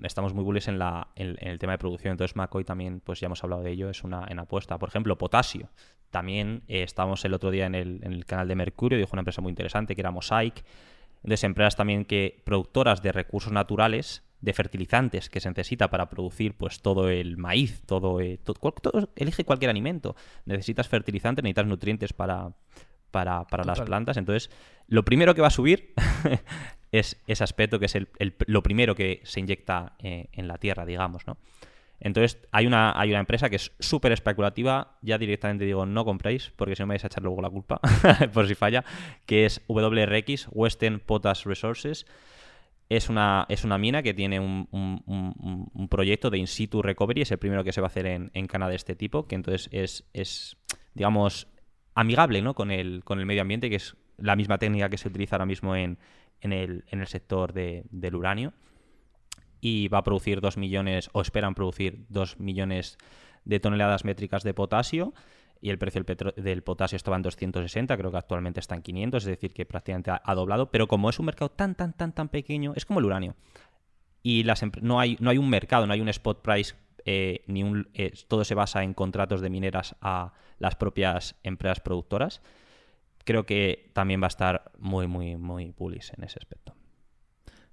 estamos 0.03 0.34
muy 0.34 0.43
bullies 0.43 0.68
en, 0.68 0.78
la, 0.78 1.07
en, 1.16 1.38
el 1.39 1.59
tema 1.59 1.74
de 1.74 1.78
producción, 1.80 2.11
entonces 2.11 2.36
McCoy 2.36 2.64
también, 2.64 2.99
pues 2.99 3.20
ya 3.20 3.28
hemos 3.28 3.43
hablado 3.43 3.64
de 3.64 3.72
ello, 3.72 3.89
es 3.89 4.03
una 4.03 4.26
en 4.30 4.39
apuesta. 4.39 4.78
Por 4.78 4.89
ejemplo, 4.89 5.18
potasio. 5.18 5.70
También 6.11 6.64
eh, 6.68 6.84
estábamos 6.84 7.26
el 7.26 7.34
otro 7.34 7.49
día 7.49 7.66
en 7.66 7.74
el, 7.74 7.99
en 8.03 8.14
el 8.14 8.26
canal 8.26 8.47
de 8.47 8.55
Mercurio, 8.55 8.99
dijo 8.99 9.11
una 9.14 9.22
empresa 9.22 9.41
muy 9.41 9.49
interesante 9.49 9.95
que 9.95 10.01
era 10.01 10.11
Mosaic. 10.11 10.64
Entonces, 11.18 11.43
empresas 11.45 11.76
también 11.76 12.05
que 12.05 12.41
productoras 12.43 13.01
de 13.01 13.11
recursos 13.11 13.51
naturales 13.51 14.24
de 14.43 14.51
fertilizantes 14.51 15.29
que 15.29 15.39
se 15.39 15.47
necesita 15.47 15.89
para 15.89 16.09
producir 16.09 16.53
pues 16.57 16.81
todo 16.81 17.07
el 17.09 17.37
maíz, 17.37 17.81
todo, 17.85 18.19
eh, 18.19 18.37
elige 19.15 19.45
cualquier 19.45 19.69
alimento. 19.69 20.17
Necesitas 20.45 20.89
fertilizantes, 20.89 21.41
necesitas 21.43 21.65
nutrientes 21.65 22.11
para, 22.11 22.51
para, 23.09 23.45
las 23.65 23.81
plantas. 23.81 24.17
Entonces, 24.17 24.51
lo 24.87 25.05
primero 25.05 25.33
que 25.33 25.39
va 25.39 25.47
a 25.47 25.51
subir 25.51 25.93
es 26.91 27.21
ese 27.25 27.43
aspecto 27.43 27.79
que 27.79 27.85
es 27.85 27.95
el, 27.95 28.09
lo 28.45 28.61
primero 28.63 28.95
que 28.95 29.21
se 29.23 29.39
inyecta 29.39 29.93
eh, 29.99 30.27
en 30.33 30.49
la 30.49 30.57
tierra, 30.57 30.85
digamos, 30.85 31.25
¿no? 31.25 31.37
Entonces, 32.01 32.37
hay 32.51 32.67
una, 32.67 32.99
hay 32.99 33.11
una 33.11 33.21
empresa 33.21 33.49
que 33.49 33.55
es 33.55 33.71
súper 33.79 34.11
especulativa, 34.11 34.97
ya 35.01 35.17
directamente 35.17 35.63
digo, 35.63 35.85
no 35.85 36.03
compréis, 36.03 36.51
porque 36.57 36.75
si 36.75 36.83
no 36.83 36.87
me 36.87 36.95
vais 36.95 37.03
a 37.05 37.07
echar 37.07 37.23
luego 37.23 37.41
la 37.41 37.49
culpa, 37.49 37.79
por 38.33 38.45
si 38.45 38.55
falla, 38.55 38.83
que 39.25 39.45
es 39.45 39.61
WRX, 39.69 40.49
Western 40.51 40.99
Potash 40.99 41.45
Resources 41.45 42.05
es 42.95 43.09
una, 43.09 43.45
es 43.49 43.63
una 43.63 43.77
mina 43.77 44.03
que 44.03 44.13
tiene 44.13 44.39
un, 44.39 45.87
proyecto 45.89 46.29
de 46.29 46.37
in 46.37 46.47
situ 46.47 46.81
recovery, 46.81 47.21
es 47.21 47.31
el 47.31 47.37
primero 47.37 47.63
que 47.63 47.71
se 47.71 47.81
va 47.81 47.87
a 47.87 47.89
hacer 47.89 48.05
en, 48.05 48.31
en 48.33 48.47
Canadá 48.47 48.71
de 48.71 48.75
este 48.75 48.95
tipo, 48.95 49.27
que 49.27 49.35
entonces 49.35 49.69
es, 49.71 50.05
es 50.13 50.57
digamos, 50.93 51.47
amigable 51.95 52.41
¿no? 52.41 52.53
con, 52.53 52.71
el, 52.71 53.03
con 53.03 53.19
el 53.19 53.25
medio 53.25 53.41
ambiente, 53.41 53.69
que 53.69 53.77
es 53.77 53.95
la 54.17 54.35
misma 54.35 54.57
técnica 54.57 54.89
que 54.89 54.97
se 54.97 55.07
utiliza 55.07 55.35
ahora 55.35 55.45
mismo 55.45 55.75
en, 55.75 55.97
en, 56.41 56.53
el, 56.53 56.85
en 56.87 57.01
el 57.01 57.07
sector 57.07 57.53
del 57.53 58.15
uranio. 58.15 58.53
Y 59.59 59.87
va 59.87 59.99
a 59.99 60.03
producir 60.03 60.41
2 60.41 60.57
millones, 60.57 61.09
o 61.13 61.21
esperan 61.21 61.55
producir 61.55 62.05
2 62.09 62.39
millones 62.39 62.97
de 63.45 63.59
toneladas 63.59 64.03
métricas 64.03 64.43
de 64.43 64.53
potasio 64.53 65.13
y 65.64 65.70
el 65.70 65.78
precio 65.78 66.03
del, 66.36 66.61
potasio 66.61 66.97
estaba 66.97 67.16
en 67.16 67.22
260, 67.22 67.95
creo 67.95 68.11
que 68.11 68.18
actualmente 68.18 68.59
está 68.59 68.76
en 68.76 68.82
500, 68.82 69.24
es 69.24 69.28
decir, 69.30 69.53
que 69.53 69.66
prácticamente 69.66 70.11
ha, 70.11 70.36
doblado, 70.36 70.70
pero 70.70 70.89
como 70.89 71.09
es 71.09 71.20
un 71.20 71.26
mercado 71.26 71.51
tan, 71.51 71.74
tan, 71.74 71.93
tan, 71.93 72.11
tan 72.11 72.28
pequeño, 72.28 72.74
es 72.76 72.86
como 72.86 72.99
el 72.99 73.05
uranio. 73.05 73.38
Y 74.22 74.43
las 74.43 74.61
no, 74.82 74.99
hay, 74.99 75.16
no 75.22 75.30
hay 75.30 75.38
un 75.38 75.49
mercado, 75.49 75.88
no 75.88 75.93
hay 75.93 76.01
un 76.01 76.09
spot 76.09 76.41
price, 76.41 76.76
eh, 77.05 77.45
ni 77.47 77.64
un, 77.64 77.88
eh, 77.93 78.11
todo 78.28 78.43
se 78.43 78.55
basa 78.55 78.84
en 78.84 78.93
contratos 78.93 79.39
de 79.39 79.49
mineras 79.49 79.95
a 80.01 80.34
las 80.59 80.76
propias 80.76 81.38
empresas 81.43 81.80
productoras. 81.80 82.41
Creo 83.24 83.45
que 83.45 83.89
también 83.93 84.22
va 84.22 84.26
a 84.26 84.36
estar 84.36 84.74
muy, 84.78 85.07
muy, 85.07 85.38
muy 85.38 85.72
bullish 85.72 86.11
en 86.18 86.26
ese 86.26 86.39
aspecto. 86.39 86.76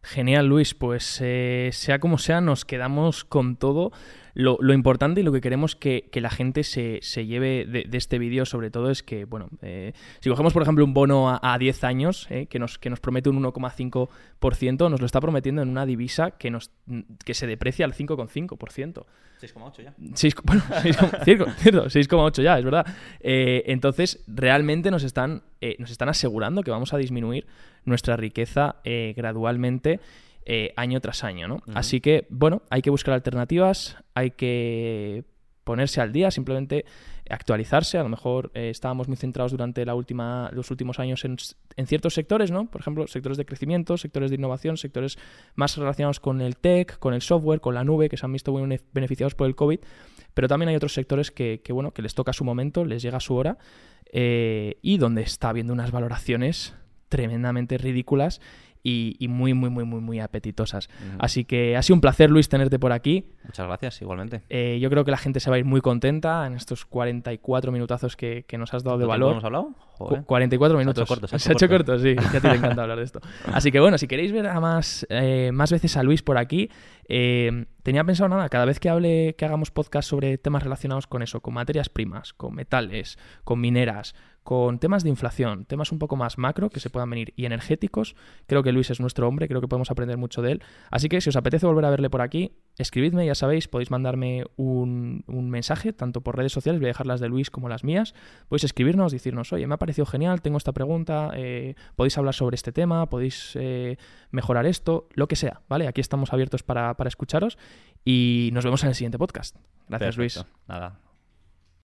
Genial, 0.02 0.46
Luis. 0.46 0.74
Pues 0.74 1.18
eh, 1.22 1.70
sea 1.72 1.98
como 1.98 2.18
sea, 2.18 2.40
nos 2.40 2.64
quedamos 2.64 3.24
con 3.24 3.56
todo. 3.56 3.92
Lo, 4.34 4.72
importante 4.72 5.20
y 5.20 5.24
lo 5.24 5.32
que 5.32 5.40
queremos 5.40 5.76
que, 5.76 6.08
la 6.14 6.30
gente 6.30 6.64
se, 6.64 7.00
lleve 7.26 7.66
de, 7.66 7.88
este 7.92 8.18
vídeo, 8.18 8.46
sobre 8.46 8.70
todo, 8.70 8.90
es 8.90 9.02
que, 9.02 9.24
bueno, 9.24 9.48
eh, 9.62 9.92
si 10.20 10.30
cogemos, 10.30 10.52
por 10.52 10.62
ejemplo, 10.62 10.84
un 10.84 10.94
bono 10.94 11.38
a, 11.42 11.58
10 11.58 11.84
años 11.84 12.26
eh, 12.30 12.46
que, 12.46 12.58
nos, 12.58 12.78
que 12.78 12.90
nos 12.90 13.00
promete 13.00 13.28
un 13.28 13.42
1,5%, 13.42 14.90
nos 14.90 15.00
lo 15.00 15.06
está 15.06 15.20
prometiendo 15.20 15.62
en 15.62 15.68
una 15.68 15.86
divisa 15.86 16.32
que, 16.32 16.50
nos, 16.50 16.70
que 17.24 17.34
se 17.34 17.46
deprecia 17.46 17.84
al 17.84 17.94
5,5%. 17.94 19.04
6,8 19.40 19.82
ya. 19.82 19.94
6,8 19.98 22.42
ya, 22.42 22.58
es 22.58 22.64
verdad. 22.64 22.86
entonces, 23.20 24.22
realmente 24.26 24.90
nos 24.90 25.02
están, 25.02 25.42
nos 25.78 25.90
están 25.90 26.10
asegurando 26.10 26.62
que 26.62 26.70
vamos 26.70 26.92
a 26.92 26.98
disminuir 26.98 27.46
nuestra 27.84 28.16
riqueza 28.16 28.76
eh, 28.84 29.14
gradualmente 29.16 30.00
eh, 30.46 30.72
año 30.76 31.00
tras 31.00 31.24
año. 31.24 31.48
¿no? 31.48 31.62
Así 31.74 32.00
que, 32.00 32.26
bueno, 32.30 32.62
hay 32.70 32.82
que 32.82 32.90
buscar 32.90 33.14
alternativas, 33.14 33.96
hay 34.14 34.30
que 34.32 35.24
ponerse 35.64 36.00
al 36.00 36.12
día, 36.12 36.30
simplemente 36.30 36.84
actualizarse. 37.28 37.98
A 37.98 38.02
lo 38.02 38.08
mejor 38.08 38.50
eh, 38.54 38.70
estábamos 38.70 39.06
muy 39.06 39.16
centrados 39.16 39.52
durante 39.52 39.84
la 39.84 39.94
última, 39.94 40.50
los 40.52 40.70
últimos 40.70 40.98
años 40.98 41.24
en, 41.24 41.36
ciertos 41.86 42.14
sectores, 42.14 42.50
¿no? 42.50 42.70
Por 42.70 42.80
ejemplo, 42.80 43.06
sectores 43.06 43.38
de 43.38 43.44
crecimiento, 43.44 43.96
sectores 43.96 44.30
de 44.30 44.36
innovación, 44.36 44.76
sectores 44.76 45.18
más 45.54 45.76
relacionados 45.76 46.20
con 46.20 46.40
el 46.40 46.56
tech, 46.56 46.98
con 46.98 47.14
el 47.14 47.22
software, 47.22 47.60
con 47.60 47.74
la 47.74 47.84
nube, 47.84 48.08
que 48.08 48.16
se 48.16 48.26
han 48.26 48.32
visto 48.32 48.52
muy 48.52 48.80
beneficiados 48.92 49.34
por 49.34 49.46
el 49.46 49.54
COVID. 49.54 49.78
Pero 50.34 50.48
también 50.48 50.70
hay 50.70 50.76
otros 50.76 50.94
sectores 50.94 51.30
que, 51.30 51.62
bueno, 51.70 51.92
que 51.92 52.02
les 52.02 52.14
toca 52.14 52.32
su 52.32 52.44
momento, 52.44 52.84
les 52.84 53.02
llega 53.02 53.20
su 53.20 53.34
hora 53.34 53.58
y 54.12 54.98
donde 54.98 55.22
está 55.22 55.50
habiendo 55.50 55.72
unas 55.72 55.90
valoraciones 55.90 56.74
tremendamente 57.08 57.76
ridículas 57.76 58.40
y, 58.82 59.26
muy, 59.28 59.54
muy, 59.54 59.70
muy, 59.70 59.84
muy, 59.84 60.00
muy 60.00 60.20
apetitosas. 60.20 60.88
Así 61.18 61.44
que 61.44 61.76
ha 61.76 61.82
sido 61.82 61.94
un 61.96 62.00
placer, 62.00 62.30
Luis, 62.30 62.48
tenerte 62.48 62.78
por 62.78 62.92
aquí. 62.92 63.26
Muchas 63.44 63.66
gracias, 63.66 64.02
igualmente. 64.02 64.42
Eh, 64.48 64.78
yo 64.80 64.90
creo 64.90 65.04
que 65.04 65.10
la 65.10 65.16
gente 65.18 65.40
se 65.40 65.50
va 65.50 65.56
a 65.56 65.58
ir 65.58 65.64
muy 65.64 65.80
contenta 65.80 66.46
en 66.46 66.54
estos 66.54 66.86
44 66.86 67.72
minutazos 67.72 68.16
que, 68.16 68.44
nos 68.58 68.74
has 68.74 68.82
dado 68.84 68.98
de 68.98 69.06
valor. 69.06 69.32
hemos 69.32 69.44
hablado? 69.44 69.74
44 70.26 70.78
minutos. 70.78 71.08
Se 71.36 71.50
ha 71.50 71.52
hecho 71.52 71.68
corto, 71.68 71.98
sí. 71.98 72.14
Ya 72.32 72.40
te 72.40 72.48
encanta 72.54 72.82
hablar 72.82 72.98
de 72.98 73.04
esto. 73.04 73.20
Así 73.52 73.70
que 73.70 73.80
bueno, 73.80 73.98
si 73.98 74.06
queréis 74.06 74.32
ver 74.32 74.46
a 74.46 74.60
más, 74.60 75.06
eh, 75.10 75.50
más 75.52 75.70
veces 75.70 75.96
a 75.96 76.02
Luis 76.02 76.22
por 76.22 76.38
aquí, 76.38 76.70
eh, 77.08 77.66
tenía 77.82 78.04
pensado 78.04 78.28
nada, 78.28 78.48
cada 78.48 78.64
vez 78.64 78.80
que 78.80 78.88
hable, 78.88 79.34
que 79.36 79.44
hagamos 79.44 79.70
podcast 79.70 80.08
sobre 80.08 80.38
temas 80.38 80.62
relacionados 80.62 81.06
con 81.06 81.22
eso, 81.22 81.40
con 81.40 81.54
materias 81.54 81.88
primas, 81.88 82.32
con 82.32 82.54
metales, 82.54 83.18
con 83.44 83.60
mineras, 83.60 84.14
con 84.42 84.78
temas 84.78 85.02
de 85.02 85.10
inflación, 85.10 85.64
temas 85.64 85.92
un 85.92 85.98
poco 85.98 86.16
más 86.16 86.38
macro 86.38 86.70
que 86.70 86.80
se 86.80 86.90
puedan 86.90 87.10
venir 87.10 87.32
y 87.36 87.44
energéticos. 87.44 88.16
Creo 88.46 88.62
que 88.62 88.72
Luis 88.72 88.90
es 88.90 89.00
nuestro 89.00 89.28
hombre, 89.28 89.48
creo 89.48 89.60
que 89.60 89.68
podemos 89.68 89.90
aprender 89.90 90.16
mucho 90.16 90.42
de 90.42 90.52
él. 90.52 90.62
Así 90.90 91.08
que 91.08 91.20
si 91.20 91.28
os 91.28 91.36
apetece 91.36 91.66
volver 91.66 91.84
a 91.84 91.90
verle 91.90 92.10
por 92.10 92.22
aquí, 92.22 92.56
escribidme, 92.78 93.26
ya 93.26 93.34
sabéis, 93.34 93.68
podéis 93.68 93.90
mandarme 93.90 94.44
un, 94.56 95.24
mensaje, 95.26 95.92
tanto 95.92 96.22
por 96.22 96.36
redes 96.36 96.52
sociales, 96.52 96.80
voy 96.80 96.86
a 96.86 96.92
dejar 96.92 97.06
las 97.06 97.20
de 97.20 97.28
Luis 97.28 97.50
como 97.50 97.68
las 97.68 97.84
mías. 97.84 98.14
Podéis 98.48 98.64
escribirnos, 98.64 99.12
decirnos, 99.12 99.52
oye, 99.52 99.66
me 99.66 99.74
ha 99.74 99.78
parecido 99.78 100.06
genial, 100.06 100.40
tengo 100.40 100.58
esta 100.58 100.72
pregunta, 100.72 101.30
eh, 101.34 101.74
podéis 101.96 102.16
hablar 102.18 102.34
sobre 102.34 102.54
este 102.54 102.72
tema, 102.72 103.06
podéis 103.06 103.52
eh, 103.54 103.98
mejorar 104.30 104.66
esto, 104.66 105.08
lo 105.14 105.28
que 105.28 105.36
sea, 105.36 105.60
¿vale? 105.68 105.86
Aquí 105.86 106.00
estamos 106.00 106.32
abiertos 106.32 106.62
para, 106.62 106.96
escucharos 107.06 107.58
y 108.04 108.50
nos 108.52 108.64
vemos 108.64 108.82
en 108.84 108.88
el 108.90 108.94
siguiente 108.94 109.18
podcast. 109.18 109.56
Gracias, 109.88 110.16
Luis. 110.16 110.44
Nada, 110.68 111.00